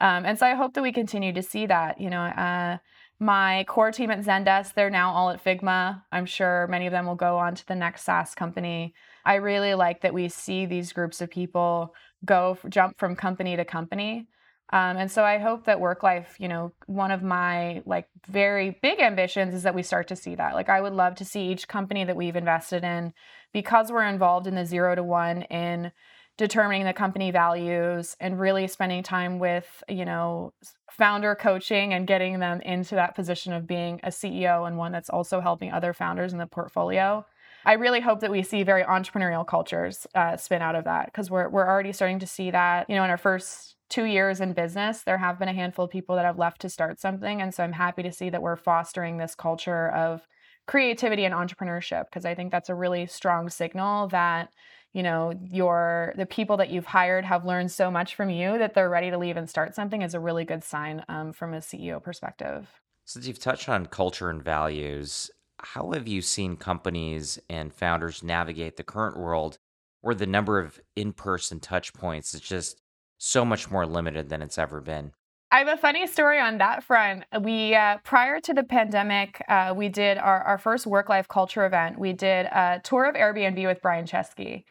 Um, 0.02 0.26
and 0.26 0.38
so 0.38 0.46
I 0.46 0.56
hope 0.56 0.74
that 0.74 0.84
we 0.84 0.92
continue 0.92 1.32
to 1.32 1.42
see 1.42 1.66
that. 1.68 2.02
You 2.02 2.10
know, 2.10 2.22
uh, 2.22 2.78
my 3.20 3.64
core 3.70 3.92
team 3.94 4.12
at 4.12 4.20
Zendesk, 4.20 4.74
they're 4.74 4.90
now 4.90 5.14
all 5.14 5.30
at 5.30 5.42
Figma. 5.42 6.04
I'm 6.12 6.26
sure 6.26 6.68
many 6.68 6.88
of 6.88 6.92
them 6.92 7.06
will 7.06 7.16
go 7.16 7.38
on 7.38 7.56
to 7.56 7.68
the 7.68 7.76
next 7.76 8.04
SaaS 8.04 8.36
company. 8.36 8.94
I 9.26 9.36
really 9.36 9.74
like 9.74 10.02
that 10.02 10.14
we 10.14 10.28
see 10.28 10.66
these 10.66 10.92
groups 10.92 11.22
of 11.22 11.30
people 11.30 11.96
go 12.26 12.58
jump 12.70 12.98
from 12.98 13.16
company 13.16 13.56
to 13.56 13.66
company. 13.66 14.28
Um, 14.74 14.98
and 14.98 15.12
so 15.12 15.24
I 15.24 15.38
hope 15.38 15.66
that 15.66 15.80
work 15.80 16.02
life, 16.02 16.36
you 16.40 16.48
know, 16.48 16.74
one 16.88 17.12
of 17.12 17.22
my 17.22 17.84
like 17.86 18.08
very 18.28 18.80
big 18.82 19.00
ambitions 19.00 19.54
is 19.54 19.64
that 19.64 19.76
we 19.76 19.84
start 19.84 20.08
to 20.08 20.16
see 20.16 20.36
that. 20.36 20.56
Like 20.56 20.70
I 20.70 20.82
would 20.82 20.94
love 20.94 21.16
to 21.16 21.26
see 21.26 21.50
each 21.50 21.68
company 21.68 22.04
that 22.04 22.16
we've 22.16 22.36
invested 22.36 22.84
in, 22.84 23.14
because 23.54 23.92
we're 23.92 24.08
involved 24.08 24.48
in 24.48 24.56
the 24.56 24.66
zero 24.66 24.96
to 24.96 25.04
one 25.04 25.44
in 25.44 25.92
determining 26.38 26.84
the 26.84 26.94
company 26.94 27.32
values 27.32 28.18
and 28.20 28.40
really 28.40 28.68
spending 28.68 29.04
time 29.04 29.40
with, 29.40 29.84
you 29.88 30.04
know, 30.04 30.52
founder 30.92 31.36
coaching 31.36 31.94
and 31.94 32.08
getting 32.08 32.40
them 32.40 32.60
into 32.62 32.96
that 32.96 33.16
position 33.16 33.54
of 33.54 33.68
being 33.68 34.00
a 34.04 34.10
CEO 34.10 34.68
and 34.68 34.78
one 34.78 34.92
that's 34.92 35.10
also 35.10 35.40
helping 35.40 35.72
other 35.72 35.94
founders 35.94 36.34
in 36.34 36.40
the 36.40 36.48
portfolio. 36.48 37.26
I 37.66 37.74
really 37.74 38.00
hope 38.00 38.20
that 38.20 38.32
we 38.32 38.44
see 38.44 38.64
very 38.64 38.84
entrepreneurial 38.84 39.46
cultures 39.46 40.06
uh, 40.14 40.38
spin 40.38 40.62
out 40.62 40.76
of 40.76 40.84
that 40.86 41.08
because 41.08 41.32
we're 41.32 41.50
we're 41.50 41.68
already 41.68 41.92
starting 41.92 42.20
to 42.20 42.28
see 42.28 42.52
that. 42.52 42.90
You 42.90 42.96
know, 42.96 43.04
in 43.04 43.10
our 43.10 43.18
first 43.18 43.76
two 43.90 44.06
years 44.06 44.42
in 44.42 44.54
business, 44.54 45.04
there 45.04 45.18
have 45.18 45.40
been 45.40 45.48
a 45.48 45.54
handful 45.54 45.86
of 45.86 45.92
people 45.92 46.16
that 46.16 46.26
have 46.26 46.38
left 46.38 46.62
to 46.62 46.70
start 46.70 47.00
something, 47.00 47.42
and 47.42 47.54
so 47.54 47.64
I'm 47.64 47.74
happy 47.74 48.04
to 48.04 48.12
see 48.12 48.30
that 48.30 48.42
we're 48.42 48.56
fostering 48.56 49.18
this 49.18 49.36
culture 49.36 49.90
of 49.90 50.28
creativity 50.68 51.26
and 51.26 51.34
entrepreneurship 51.34 52.06
because 52.06 52.26
I 52.26 52.36
think 52.36 52.52
that's 52.52 52.70
a 52.70 52.76
really 52.76 53.06
strong 53.06 53.50
signal 53.50 54.08
that 54.10 54.50
you 54.94 55.04
know 55.04 55.34
your 55.52 56.14
the 56.18 56.26
people 56.26 56.58
that 56.58 56.70
you've 56.70 56.86
hired 56.86 57.26
have 57.26 57.46
learned 57.46 57.72
so 57.72 57.92
much 57.92 58.16
from 58.16 58.30
you 58.30 58.58
that 58.58 58.74
they're 58.74 58.90
ready 58.90 59.12
to 59.12 59.18
leave 59.18 59.38
and 59.38 59.50
start 59.50 59.76
something 59.76 60.02
is 60.02 60.14
a 60.14 60.20
really 60.20 60.46
good 60.46 60.64
sign 60.64 61.04
um, 61.08 61.34
from 61.34 61.54
a 61.54 61.58
ceo 61.58 62.02
perspective 62.02 62.68
since 63.04 63.28
you've 63.28 63.40
touched 63.40 63.70
on 63.70 63.86
culture 63.86 64.30
and 64.30 64.42
values 64.42 65.30
how 65.74 65.92
have 65.92 66.08
you 66.08 66.22
seen 66.22 66.56
companies 66.56 67.40
and 67.50 67.74
founders 67.74 68.24
navigate 68.24 68.78
the 68.78 68.84
current 68.84 69.18
world 69.18 69.58
where 70.02 70.16
the 70.16 70.28
number 70.28 70.60
of 70.60 70.80
in-person 70.96 71.60
touch 71.60 71.92
points 71.94 72.34
is 72.36 72.42
just 72.42 72.82
so 73.18 73.44
much 73.44 73.72
more 73.72 73.86
limited 73.86 74.30
than 74.30 74.42
it's 74.42 74.58
ever 74.58 74.80
been? 74.80 75.12
I 75.52 75.60
have 75.60 75.68
a 75.68 75.78
funny 75.78 76.06
story 76.06 76.40
on 76.40 76.60
that 76.60 76.84
front. 76.84 77.24
We 77.42 77.76
uh, 77.76 77.98
prior 78.04 78.40
to 78.42 78.54
the 78.54 78.64
pandemic, 78.64 79.44
uh, 79.48 79.74
we 79.76 79.90
did 79.90 80.18
our, 80.18 80.42
our 80.44 80.58
first 80.58 80.86
work 80.86 81.10
life 81.10 81.28
culture 81.28 81.66
event. 81.66 81.98
We 81.98 82.14
did 82.14 82.46
a 82.48 82.82
tour 82.84 83.06
of 83.06 83.16
Airbnb 83.16 83.66
with 83.66 83.82
Brian 83.82 84.06
Chesky. 84.06 84.66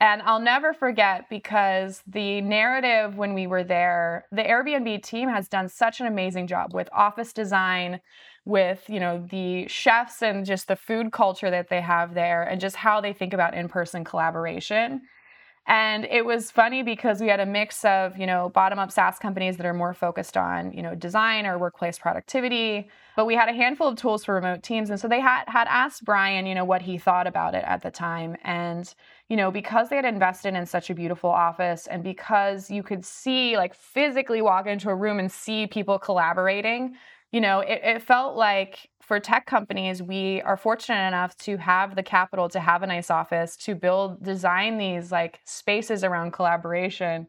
And 0.00 0.22
I'll 0.22 0.40
never 0.40 0.74
forget 0.74 1.26
because 1.30 2.02
the 2.08 2.40
narrative 2.40 3.16
when 3.16 3.34
we 3.34 3.46
were 3.46 3.62
there, 3.62 4.26
the 4.32 4.42
Airbnb 4.42 5.04
team 5.04 5.28
has 5.28 5.48
done 5.48 5.68
such 5.68 6.00
an 6.00 6.08
amazing 6.08 6.48
job 6.48 6.74
with 6.74 6.88
office 6.92 7.32
design, 7.32 8.00
with 8.44 8.84
you 8.88 8.98
know 8.98 9.24
the 9.30 9.66
chefs 9.68 10.22
and 10.22 10.44
just 10.44 10.68
the 10.68 10.76
food 10.76 11.12
culture 11.12 11.50
that 11.50 11.68
they 11.68 11.80
have 11.80 12.14
there 12.14 12.42
and 12.42 12.60
just 12.60 12.76
how 12.76 13.00
they 13.00 13.12
think 13.12 13.32
about 13.32 13.54
in-person 13.54 14.04
collaboration. 14.04 15.02
And 15.64 16.06
it 16.06 16.24
was 16.24 16.50
funny 16.50 16.82
because 16.82 17.20
we 17.20 17.28
had 17.28 17.38
a 17.38 17.46
mix 17.46 17.84
of 17.84 18.18
you 18.18 18.26
know 18.26 18.48
bottom 18.48 18.80
up 18.80 18.90
saas 18.90 19.18
companies 19.20 19.56
that 19.58 19.66
are 19.66 19.72
more 19.72 19.94
focused 19.94 20.36
on 20.36 20.72
you 20.72 20.82
know 20.82 20.96
design 20.96 21.46
or 21.46 21.56
workplace 21.56 21.98
productivity 21.98 22.88
but 23.14 23.26
we 23.26 23.34
had 23.34 23.48
a 23.48 23.52
handful 23.52 23.88
of 23.88 23.96
tools 23.96 24.24
for 24.24 24.34
remote 24.34 24.62
teams. 24.62 24.88
And 24.88 24.98
so 24.98 25.06
they 25.06 25.20
had 25.20 25.44
had 25.46 25.68
asked 25.68 26.04
brian 26.04 26.46
you 26.46 26.54
know 26.56 26.64
what 26.64 26.82
he 26.82 26.98
thought 26.98 27.28
about 27.28 27.54
it 27.54 27.62
at 27.64 27.82
the 27.82 27.92
time. 27.92 28.36
And 28.42 28.92
you 29.28 29.36
know 29.36 29.52
because 29.52 29.88
they 29.88 29.96
had 29.96 30.04
invested 30.04 30.54
in 30.54 30.66
such 30.66 30.90
a 30.90 30.94
beautiful 30.94 31.30
office 31.30 31.86
and 31.86 32.02
because 32.02 32.68
you 32.68 32.82
could 32.82 33.04
see 33.04 33.56
like 33.56 33.72
physically 33.72 34.42
walk 34.42 34.66
into 34.66 34.90
a 34.90 34.96
room 34.96 35.20
and 35.20 35.30
see 35.30 35.68
people 35.68 35.96
collaborating 35.96 36.96
you 37.32 37.40
know, 37.40 37.60
it, 37.60 37.80
it, 37.82 38.02
felt 38.02 38.36
like 38.36 38.90
for 39.00 39.18
tech 39.18 39.46
companies, 39.46 40.02
we 40.02 40.42
are 40.42 40.56
fortunate 40.56 41.08
enough 41.08 41.34
to 41.38 41.56
have 41.56 41.96
the 41.96 42.02
capital 42.02 42.48
to 42.50 42.60
have 42.60 42.82
a 42.82 42.86
nice 42.86 43.10
office, 43.10 43.56
to 43.56 43.74
build, 43.74 44.22
design 44.22 44.76
these 44.76 45.10
like 45.10 45.40
spaces 45.46 46.04
around 46.04 46.32
collaboration. 46.32 47.26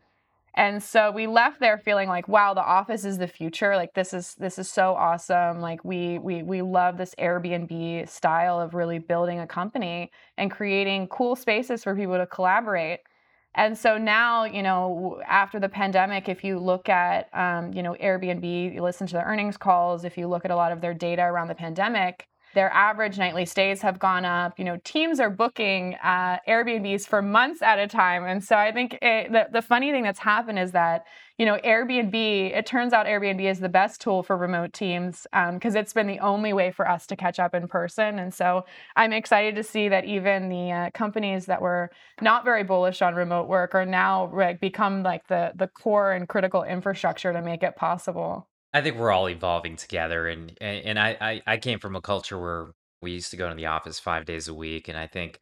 And 0.56 0.84
so 0.84 1.10
we 1.10 1.26
left 1.26 1.60
there 1.60 1.78
feeling 1.78 2.10
like, 2.10 2.28
wow, 2.28 2.54
the 2.54 2.62
office 2.62 3.06
is 3.06 3.18
the 3.18 3.28
future. 3.28 3.76
Like 3.76 3.93
this 3.95 4.14
is 4.14 4.36
this 4.36 4.60
is 4.60 4.70
so 4.70 4.93
awesome. 4.93 5.62
Like 5.62 5.84
we 5.84 6.20
we 6.20 6.43
we 6.43 6.62
love 6.62 6.97
this 6.97 7.16
Airbnb 7.18 8.08
style 8.08 8.60
of 8.60 8.76
really 8.76 8.99
building 8.99 9.39
a 9.39 9.47
company 9.47 10.12
and 10.38 10.51
creating 10.51 11.08
cool 11.08 11.36
spaces 11.36 11.84
for 11.84 11.95
people 11.95 12.18
to 12.18 12.28
collaborate. 12.28 12.99
And 13.56 13.78
so 13.78 13.97
now, 13.97 14.45
you 14.45 14.64
know, 14.64 15.22
after 15.28 15.60
the 15.60 15.70
pandemic, 15.70 16.28
if 16.28 16.43
you 16.43 16.58
look 16.58 16.89
at, 16.89 17.30
um, 17.34 17.72
you 17.74 17.84
know, 17.84 17.95
Airbnb, 18.01 18.74
you 18.74 18.82
listen 18.82 19.06
to 19.08 19.14
the 19.14 19.24
earnings 19.24 19.58
calls, 19.58 20.04
if 20.06 20.18
you 20.18 20.28
look 20.28 20.43
at 20.43 20.51
a 20.51 20.56
lot 20.56 20.72
of 20.72 20.82
their 20.82 20.93
data 20.93 21.22
around 21.22 21.49
the 21.49 21.56
pandemic, 21.56 22.28
their 22.54 22.72
average 22.72 23.18
nightly 23.18 23.45
stays 23.45 23.82
have 23.82 23.99
gone 23.99 24.26
up. 24.26 24.60
You 24.60 24.66
know, 24.66 24.78
teams 24.84 25.20
are 25.20 25.30
booking 25.30 25.95
uh, 26.04 26.38
Airbnbs 26.47 27.08
for 27.08 27.22
months 27.22 27.62
at 27.62 27.80
a 27.80 27.88
time. 27.88 28.26
And 28.26 28.43
so 28.43 28.56
I 28.56 28.72
think 28.72 28.97
it, 29.01 29.32
the, 29.32 29.47
the 29.51 29.62
funny 29.62 29.91
thing 29.91 30.04
that's 30.04 30.20
happened 30.20 30.60
is 30.60 30.72
that, 30.72 31.06
you 31.38 31.45
know, 31.47 31.58
Airbnb, 31.66 32.14
it 32.14 32.66
turns 32.66 32.93
out 32.93 33.08
Airbnb 33.08 33.41
is 33.41 33.60
the 33.60 33.70
best 33.70 34.01
tool 34.01 34.22
for 34.22 34.38
remote 34.38 34.72
teams 34.72 35.26
because 35.32 35.76
um, 35.76 35.82
it's 35.82 35.93
been 35.93 36.06
the 36.06 36.20
only 36.20 36.54
way 36.54 36.72
for 36.72 36.88
us 36.88 37.08
to 37.08 37.16
catch 37.16 37.39
up 37.39 37.56
in 37.56 37.68
person. 37.68 38.20
And 38.20 38.32
so 38.34 38.66
I'm 38.95 39.14
excited 39.14 39.56
to 39.56 39.64
see 39.64 39.89
that 39.89 40.06
even 40.06 40.49
the 40.49 40.72
uh, 40.72 40.89
companies 40.91 41.47
that 41.47 41.62
were 41.62 41.89
not 42.22 42.45
very 42.45 42.64
bullish 42.64 43.01
on 43.01 43.16
remote 43.16 43.47
work 43.47 43.74
are 43.74 43.86
now 43.86 44.32
like, 44.32 44.60
become 44.60 45.01
like 45.01 45.28
the, 45.28 45.54
the 45.56 45.68
core 45.68 46.12
and 46.12 46.30
critical 46.30 46.64
infrastructure 46.64 47.34
to 47.34 47.41
make 47.41 47.64
it 47.64 47.76
possible. 47.76 48.47
I 48.74 48.82
think 48.82 48.97
we're 48.97 49.11
all 49.11 49.30
evolving 49.30 49.76
together, 49.76 50.28
and 50.28 50.57
and 50.61 50.97
I, 50.99 51.17
I 51.21 51.41
I 51.45 51.57
came 51.57 51.80
from 51.80 51.95
a 51.95 52.01
culture 52.01 52.39
where 52.39 52.71
we 53.01 53.11
used 53.11 53.32
to 53.32 53.38
go 53.38 53.49
to 53.49 53.55
the 53.55 53.67
office 53.67 53.99
five 53.99 54.26
days 54.26 54.47
a 54.47 54.53
week, 54.53 54.88
and 54.88 54.97
I 54.97 55.07
think 55.07 55.39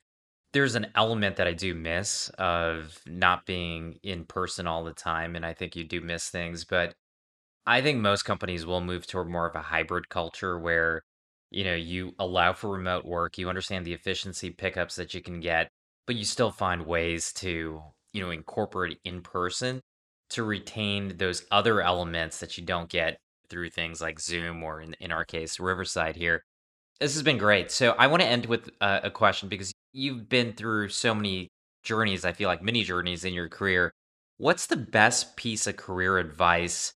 there's 0.53 0.75
an 0.75 0.87
element 0.95 1.37
that 1.37 1.47
I 1.47 1.53
do 1.53 1.73
miss 1.75 2.29
of 2.39 3.01
not 3.07 3.45
being 3.45 3.99
in 4.03 4.25
person 4.25 4.67
all 4.67 4.83
the 4.83 4.93
time, 4.93 5.35
and 5.35 5.45
I 5.45 5.53
think 5.53 5.75
you 5.75 5.83
do 5.85 6.01
miss 6.01 6.29
things, 6.29 6.65
but 6.65 6.95
I 7.67 7.81
think 7.81 7.99
most 8.01 8.23
companies 8.23 8.65
will 8.65 8.81
move 8.81 9.07
toward 9.07 9.29
more 9.29 9.47
of 9.47 9.55
a 9.55 9.61
hybrid 9.61 10.09
culture 10.09 10.59
where 10.59 11.03
you 11.51 11.63
know 11.65 11.75
you 11.75 12.15
allow 12.19 12.53
for 12.53 12.71
remote 12.71 13.05
work, 13.05 13.37
you 13.37 13.49
understand 13.49 13.85
the 13.85 13.93
efficiency 13.93 14.51
pickups 14.51 14.95
that 14.97 15.13
you 15.13 15.21
can 15.21 15.39
get, 15.41 15.69
but 16.07 16.15
you 16.17 16.25
still 16.25 16.51
find 16.51 16.85
ways 16.85 17.33
to 17.35 17.81
you 18.13 18.21
know 18.21 18.31
incorporate 18.31 18.99
in 19.05 19.21
person 19.23 19.81
to 20.31 20.43
retain 20.43 21.17
those 21.17 21.45
other 21.51 21.81
elements 21.81 22.39
that 22.39 22.57
you 22.57 22.63
don't 22.63 22.89
get 22.89 23.17
through 23.49 23.69
things 23.69 24.01
like 24.01 24.19
Zoom 24.19 24.63
or 24.63 24.81
in, 24.81 24.93
in 24.99 25.11
our 25.11 25.25
case, 25.25 25.59
Riverside 25.59 26.15
here. 26.15 26.43
This 26.99 27.13
has 27.13 27.23
been 27.23 27.37
great. 27.37 27.71
So 27.71 27.95
I 27.97 28.07
want 28.07 28.21
to 28.21 28.27
end 28.27 28.45
with 28.45 28.69
a, 28.79 29.01
a 29.05 29.11
question 29.11 29.49
because 29.49 29.73
you've 29.91 30.29
been 30.29 30.53
through 30.53 30.89
so 30.89 31.13
many 31.13 31.49
journeys, 31.83 32.25
I 32.25 32.31
feel 32.31 32.47
like 32.47 32.61
many 32.61 32.83
journeys 32.83 33.25
in 33.25 33.33
your 33.33 33.49
career. 33.49 33.91
What's 34.37 34.67
the 34.67 34.77
best 34.77 35.35
piece 35.35 35.67
of 35.67 35.77
career 35.77 36.17
advice 36.17 36.93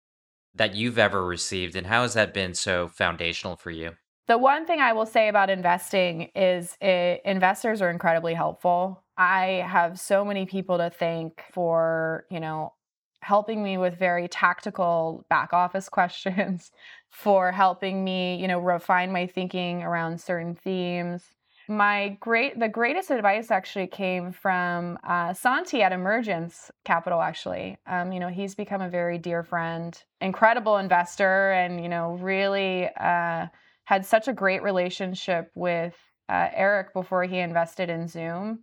that 0.55 0.75
you've 0.75 0.99
ever 0.99 1.25
received, 1.27 1.75
and 1.75 1.87
how 1.87 2.03
has 2.03 2.15
that 2.15 2.33
been 2.33 2.55
so 2.55 2.87
foundational 2.87 3.57
for 3.57 3.71
you? 3.71 3.93
The 4.27 4.39
one 4.39 4.67
thing 4.67 4.81
I 4.81 4.93
will 4.93 5.05
say 5.05 5.29
about 5.29 5.51
investing 5.51 6.31
is 6.35 6.77
it, 6.81 7.21
investors 7.25 7.83
are 7.83 7.91
incredibly 7.91 8.35
helpful. 8.35 9.03
I 9.19 9.65
have 9.67 9.99
so 9.99 10.25
many 10.25 10.47
people 10.47 10.79
to 10.79 10.91
thank 10.91 11.43
for, 11.53 12.25
you 12.31 12.41
know, 12.41 12.73
helping 13.25 13.63
me 13.63 13.79
with 13.79 13.99
very 13.99 14.29
tactical 14.29 15.25
back 15.29 15.53
office 15.53 15.89
questions, 15.99 16.71
for 17.11 17.53
helping 17.53 18.05
me, 18.05 18.37
you 18.37 18.49
know, 18.49 18.59
refine 18.59 19.13
my 19.13 19.27
thinking 19.27 19.83
around 19.83 20.21
certain 20.21 20.55
themes. 20.55 21.23
My 21.67 22.19
great, 22.21 22.59
the 22.61 22.69
greatest 22.69 23.11
advice 23.11 23.51
actually 23.51 23.87
came 23.87 24.33
from 24.33 24.99
uh, 25.09 25.33
Santi 25.33 25.83
at 25.83 25.93
Emergence 25.93 26.71
Capital. 26.85 27.23
Actually, 27.23 27.79
um, 27.87 28.13
you 28.13 28.21
know, 28.21 28.29
he's 28.29 28.55
become 28.55 28.83
a 28.83 28.91
very 28.91 29.17
dear 29.17 29.43
friend, 29.43 30.01
incredible 30.21 30.77
investor, 30.77 31.53
and 31.53 31.83
you 31.83 31.89
know, 31.89 32.19
really. 32.21 32.89
Uh, 33.01 33.47
had 33.85 34.05
such 34.05 34.29
a 34.29 34.33
great 34.33 34.63
relationship 34.63 35.51
with 35.55 35.95
uh, 36.29 36.49
Eric 36.53 36.93
before 36.93 37.25
he 37.25 37.39
invested 37.39 37.91
in 37.91 38.09
Zoom. 38.09 38.61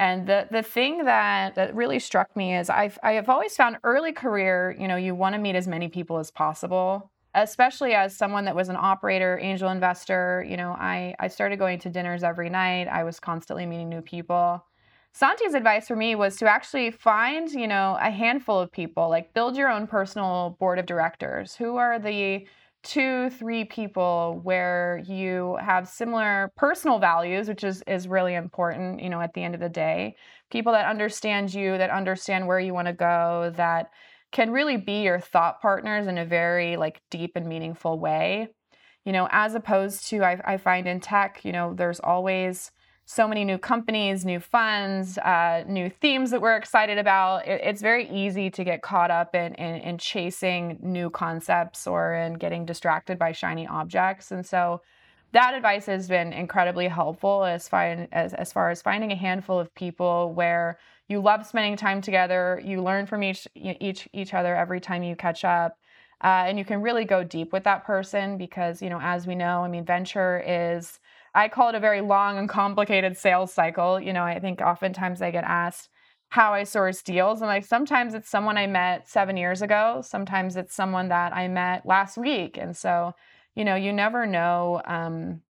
And 0.00 0.26
the 0.26 0.48
the 0.50 0.62
thing 0.62 1.04
that 1.04 1.56
that 1.56 1.74
really 1.74 1.98
struck 1.98 2.34
me 2.34 2.56
is 2.56 2.70
I've 2.70 2.98
I 3.02 3.12
have 3.12 3.28
always 3.28 3.54
found 3.54 3.76
early 3.84 4.12
career, 4.12 4.74
you 4.80 4.88
know, 4.88 4.96
you 4.96 5.14
want 5.14 5.34
to 5.34 5.38
meet 5.38 5.54
as 5.56 5.68
many 5.68 5.88
people 5.88 6.16
as 6.16 6.30
possible, 6.30 7.10
especially 7.34 7.92
as 7.92 8.16
someone 8.16 8.46
that 8.46 8.56
was 8.56 8.70
an 8.70 8.76
operator, 8.76 9.38
angel 9.42 9.68
investor. 9.68 10.42
You 10.48 10.56
know, 10.56 10.70
I 10.70 11.14
I 11.20 11.28
started 11.28 11.58
going 11.58 11.80
to 11.80 11.90
dinners 11.90 12.24
every 12.24 12.48
night. 12.48 12.88
I 12.88 13.04
was 13.04 13.20
constantly 13.20 13.66
meeting 13.66 13.90
new 13.90 14.00
people. 14.00 14.64
Santi's 15.12 15.52
advice 15.52 15.86
for 15.88 15.96
me 15.96 16.14
was 16.14 16.36
to 16.36 16.46
actually 16.48 16.90
find, 16.92 17.50
you 17.50 17.68
know, 17.68 17.98
a 18.00 18.10
handful 18.10 18.58
of 18.58 18.72
people, 18.72 19.10
like 19.10 19.34
build 19.34 19.54
your 19.54 19.68
own 19.68 19.86
personal 19.86 20.56
board 20.60 20.78
of 20.78 20.86
directors. 20.86 21.56
Who 21.56 21.76
are 21.76 21.98
the 21.98 22.46
two 22.82 23.28
three 23.30 23.64
people 23.64 24.40
where 24.42 25.02
you 25.06 25.58
have 25.60 25.86
similar 25.86 26.50
personal 26.56 26.98
values 26.98 27.46
which 27.46 27.62
is 27.62 27.82
is 27.86 28.08
really 28.08 28.34
important 28.34 29.02
you 29.02 29.10
know 29.10 29.20
at 29.20 29.34
the 29.34 29.42
end 29.42 29.54
of 29.54 29.60
the 29.60 29.68
day. 29.68 30.16
People 30.50 30.72
that 30.72 30.86
understand 30.86 31.52
you 31.52 31.76
that 31.78 31.90
understand 31.90 32.46
where 32.46 32.60
you 32.60 32.74
want 32.74 32.88
to 32.88 32.94
go 32.94 33.52
that 33.56 33.90
can 34.32 34.50
really 34.50 34.76
be 34.76 35.02
your 35.02 35.20
thought 35.20 35.60
partners 35.60 36.06
in 36.06 36.18
a 36.18 36.24
very 36.24 36.76
like 36.76 37.02
deep 37.10 37.32
and 37.36 37.46
meaningful 37.46 37.98
way. 37.98 38.48
You 39.04 39.12
know 39.12 39.28
as 39.30 39.54
opposed 39.54 40.08
to 40.08 40.22
i, 40.22 40.40
I 40.44 40.56
find 40.56 40.86
in 40.86 41.00
tech 41.00 41.44
you 41.44 41.52
know 41.52 41.74
there's 41.74 42.00
always 42.00 42.70
so 43.10 43.26
many 43.26 43.44
new 43.44 43.58
companies, 43.58 44.24
new 44.24 44.38
funds, 44.38 45.18
uh, 45.18 45.64
new 45.66 45.90
themes 45.90 46.30
that 46.30 46.40
we're 46.40 46.54
excited 46.54 46.96
about. 46.96 47.44
It, 47.44 47.60
it's 47.64 47.82
very 47.82 48.08
easy 48.08 48.50
to 48.50 48.62
get 48.62 48.82
caught 48.82 49.10
up 49.10 49.34
in, 49.34 49.52
in, 49.54 49.80
in 49.80 49.98
chasing 49.98 50.78
new 50.80 51.10
concepts 51.10 51.88
or 51.88 52.14
in 52.14 52.34
getting 52.34 52.64
distracted 52.64 53.18
by 53.18 53.32
shiny 53.32 53.66
objects. 53.66 54.30
And 54.30 54.46
so 54.46 54.82
that 55.32 55.54
advice 55.54 55.86
has 55.86 56.06
been 56.06 56.32
incredibly 56.32 56.86
helpful 56.86 57.42
as 57.42 57.68
as, 57.72 58.32
as 58.32 58.52
far 58.52 58.70
as 58.70 58.80
finding 58.80 59.10
a 59.10 59.16
handful 59.16 59.58
of 59.58 59.74
people 59.74 60.32
where 60.32 60.78
you 61.08 61.20
love 61.20 61.44
spending 61.44 61.76
time 61.76 62.00
together, 62.00 62.62
you 62.64 62.80
learn 62.80 63.06
from 63.06 63.24
each 63.24 63.48
each 63.56 64.08
each 64.12 64.34
other 64.34 64.54
every 64.54 64.80
time 64.80 65.02
you 65.02 65.16
catch 65.16 65.44
up. 65.44 65.76
Uh, 66.22 66.44
and 66.46 66.58
you 66.58 66.64
can 66.64 66.80
really 66.80 67.04
go 67.04 67.24
deep 67.24 67.52
with 67.52 67.64
that 67.64 67.84
person 67.84 68.38
because 68.38 68.80
you 68.80 68.90
know 68.90 69.00
as 69.00 69.26
we 69.26 69.34
know 69.34 69.64
i 69.64 69.68
mean 69.68 69.86
venture 69.86 70.44
is 70.46 71.00
I 71.34 71.48
call 71.48 71.68
it 71.68 71.74
a 71.74 71.80
very 71.80 72.00
long 72.00 72.38
and 72.38 72.48
complicated 72.48 73.16
sales 73.16 73.52
cycle. 73.52 74.00
You 74.00 74.12
know, 74.12 74.24
I 74.24 74.38
think 74.40 74.60
oftentimes 74.60 75.22
I 75.22 75.30
get 75.30 75.44
asked 75.44 75.88
how 76.30 76.52
I 76.52 76.64
source 76.64 77.02
deals. 77.02 77.40
And 77.40 77.48
like 77.48 77.64
sometimes 77.64 78.14
it's 78.14 78.30
someone 78.30 78.56
I 78.56 78.66
met 78.66 79.08
seven 79.08 79.36
years 79.36 79.62
ago, 79.62 80.02
sometimes 80.04 80.56
it's 80.56 80.74
someone 80.74 81.08
that 81.08 81.34
I 81.34 81.48
met 81.48 81.84
last 81.84 82.16
week. 82.16 82.56
And 82.56 82.76
so, 82.76 83.14
you 83.54 83.64
know, 83.64 83.74
you 83.74 83.92
never 83.92 84.26
know. 84.26 84.80
Um, 84.86 85.42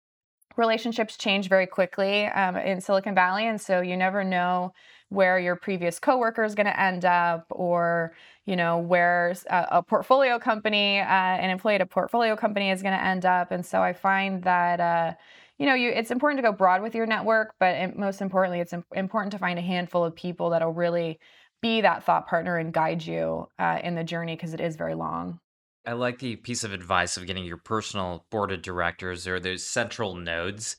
relationships 0.57 1.17
change 1.17 1.49
very 1.49 1.67
quickly 1.67 2.27
um, 2.27 2.57
in 2.57 2.81
Silicon 2.81 3.15
Valley. 3.15 3.47
And 3.47 3.61
so 3.61 3.81
you 3.81 3.97
never 3.97 4.25
know 4.25 4.73
where 5.09 5.39
your 5.39 5.57
previous 5.57 5.99
coworker 5.99 6.45
is 6.45 6.55
going 6.55 6.67
to 6.67 6.81
end 6.81 7.05
up 7.05 7.47
or 7.51 8.13
you 8.45 8.57
know 8.57 8.79
where 8.79 9.35
a, 9.49 9.67
a 9.73 9.83
portfolio 9.83 10.39
company 10.39 11.01
uh, 11.01 11.05
an 11.05 11.51
employee 11.51 11.77
at 11.77 11.81
a 11.81 11.87
portfolio 11.87 12.37
company 12.37 12.71
is 12.71 12.83
going 12.83 12.97
to 12.97 13.03
end 13.03 13.25
up 13.25 13.51
and 13.51 13.65
so 13.65 13.81
i 13.81 13.93
find 13.93 14.43
that 14.43 14.81
uh, 14.81 15.13
you 15.59 15.67
know, 15.67 15.75
you 15.75 15.91
it's 15.91 16.11
important 16.11 16.39
to 16.39 16.43
go 16.43 16.53
broad 16.53 16.83
with 16.83 16.95
your 16.95 17.07
network, 17.07 17.55
but 17.59 17.97
most 17.97 18.21
importantly, 18.21 18.61
it's 18.61 18.75
important 18.95 19.33
to 19.33 19.39
find 19.39 19.59
a 19.59 19.63
handful 19.63 20.05
of 20.05 20.15
people 20.15 20.51
that'll 20.51 20.73
really 20.73 21.19
be 21.61 21.81
that 21.81 22.05
thought 22.05 22.29
partner 22.29 22.57
and 22.57 22.73
guide 22.73 23.05
you 23.05 23.49
uh, 23.59 23.81
in 23.83 23.95
the 23.95 24.05
journey 24.05 24.37
because 24.37 24.55
it 24.55 24.61
is 24.61 24.77
very 24.77 24.95
long. 24.95 25.41
I 25.85 25.93
like 25.93 26.19
the 26.19 26.37
piece 26.37 26.65
of 26.65 26.73
advice 26.73 27.17
of 27.17 27.27
getting 27.27 27.45
your 27.45 27.57
personal 27.57 28.25
board 28.31 28.53
of 28.53 28.63
directors 28.63 29.27
or 29.27 29.41
those 29.41 29.65
central 29.65 30.15
nodes 30.15 30.77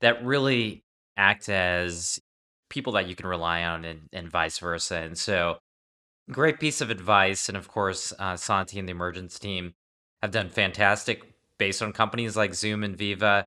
that 0.00 0.24
really 0.24 0.82
act 1.16 1.48
as 1.48 2.20
people 2.70 2.94
that 2.94 3.08
you 3.08 3.14
can 3.14 3.26
rely 3.26 3.64
on 3.64 3.84
and, 3.84 4.08
and 4.12 4.30
vice 4.30 4.58
versa. 4.58 4.96
And 4.96 5.18
so, 5.18 5.58
great 6.30 6.58
piece 6.58 6.80
of 6.80 6.90
advice. 6.90 7.48
And 7.48 7.58
of 7.58 7.68
course, 7.68 8.12
uh, 8.18 8.36
Santi 8.36 8.78
and 8.78 8.88
the 8.88 8.92
Emergence 8.92 9.38
team 9.38 9.74
have 10.22 10.30
done 10.30 10.48
fantastic 10.48 11.22
based 11.58 11.82
on 11.82 11.92
companies 11.92 12.36
like 12.36 12.54
Zoom 12.54 12.82
and 12.82 12.96
Veeva 12.96 13.44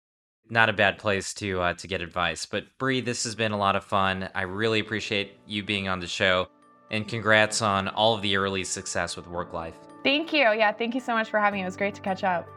not 0.49 0.69
a 0.69 0.73
bad 0.73 0.97
place 0.97 1.33
to 1.35 1.61
uh, 1.61 1.73
to 1.75 1.87
get 1.87 2.01
advice. 2.01 2.45
But 2.45 2.65
Bree, 2.77 3.01
this 3.01 3.23
has 3.23 3.35
been 3.35 3.51
a 3.51 3.57
lot 3.57 3.75
of 3.75 3.83
fun. 3.83 4.29
I 4.35 4.43
really 4.43 4.79
appreciate 4.79 5.39
you 5.45 5.63
being 5.63 5.87
on 5.87 5.99
the 5.99 6.07
show, 6.07 6.47
and 6.91 7.07
congrats 7.07 7.61
on 7.61 7.87
all 7.89 8.15
of 8.15 8.21
the 8.21 8.37
early 8.37 8.63
success 8.63 9.15
with 9.15 9.27
work 9.27 9.53
life. 9.53 9.75
Thank 10.03 10.33
you. 10.33 10.41
Yeah, 10.41 10.71
thank 10.71 10.93
you 10.93 11.01
so 11.01 11.13
much 11.13 11.29
for 11.29 11.39
having 11.39 11.59
me. 11.59 11.63
It 11.63 11.65
was 11.65 11.77
great 11.77 11.95
to 11.95 12.01
catch 12.01 12.23
up. 12.23 12.47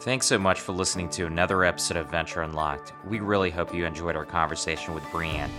Thanks 0.00 0.26
so 0.26 0.38
much 0.38 0.60
for 0.60 0.72
listening 0.72 1.08
to 1.10 1.26
another 1.26 1.64
episode 1.64 1.96
of 1.96 2.10
Venture 2.10 2.42
Unlocked. 2.42 2.92
We 3.06 3.20
really 3.20 3.50
hope 3.50 3.72
you 3.72 3.86
enjoyed 3.86 4.16
our 4.16 4.24
conversation 4.24 4.94
with 4.94 5.04
Brianne. 5.04 5.50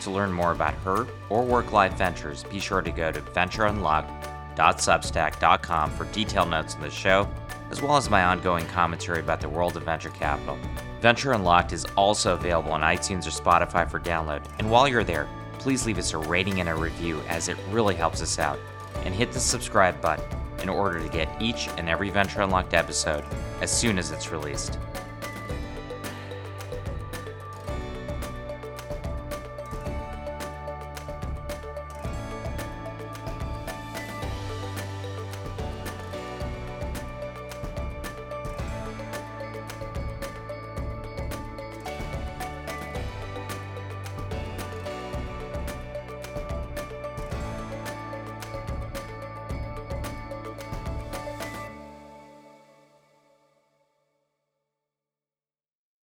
To 0.00 0.10
learn 0.10 0.32
more 0.32 0.50
about 0.50 0.74
her 0.74 1.06
or 1.28 1.44
work 1.44 1.70
life 1.70 1.96
ventures, 1.96 2.42
be 2.44 2.58
sure 2.58 2.82
to 2.82 2.90
go 2.90 3.12
to 3.12 3.20
ventureunlocked.substack.com 3.20 5.90
for 5.92 6.04
detailed 6.06 6.50
notes 6.50 6.74
on 6.74 6.80
the 6.80 6.90
show 6.90 7.28
as 7.72 7.80
well 7.80 7.96
as 7.96 8.10
my 8.10 8.24
ongoing 8.24 8.66
commentary 8.66 9.20
about 9.20 9.40
the 9.40 9.48
world 9.48 9.78
of 9.78 9.82
venture 9.82 10.10
capital. 10.10 10.58
Venture 11.00 11.32
Unlocked 11.32 11.72
is 11.72 11.86
also 11.96 12.34
available 12.34 12.70
on 12.70 12.82
iTunes 12.82 13.26
or 13.26 13.30
Spotify 13.30 13.90
for 13.90 13.98
download, 13.98 14.44
and 14.58 14.70
while 14.70 14.86
you're 14.86 15.02
there, 15.02 15.26
please 15.58 15.86
leave 15.86 15.96
us 15.96 16.12
a 16.12 16.18
rating 16.18 16.60
and 16.60 16.68
a 16.68 16.74
review 16.74 17.20
as 17.28 17.48
it 17.48 17.56
really 17.70 17.94
helps 17.94 18.20
us 18.20 18.38
out. 18.38 18.58
And 19.04 19.14
hit 19.14 19.32
the 19.32 19.40
subscribe 19.40 20.00
button 20.02 20.24
in 20.60 20.68
order 20.68 21.00
to 21.00 21.08
get 21.08 21.28
each 21.40 21.68
and 21.78 21.88
every 21.88 22.10
Venture 22.10 22.42
Unlocked 22.42 22.74
episode 22.74 23.24
as 23.62 23.76
soon 23.76 23.98
as 23.98 24.10
it's 24.10 24.30
released. 24.30 24.78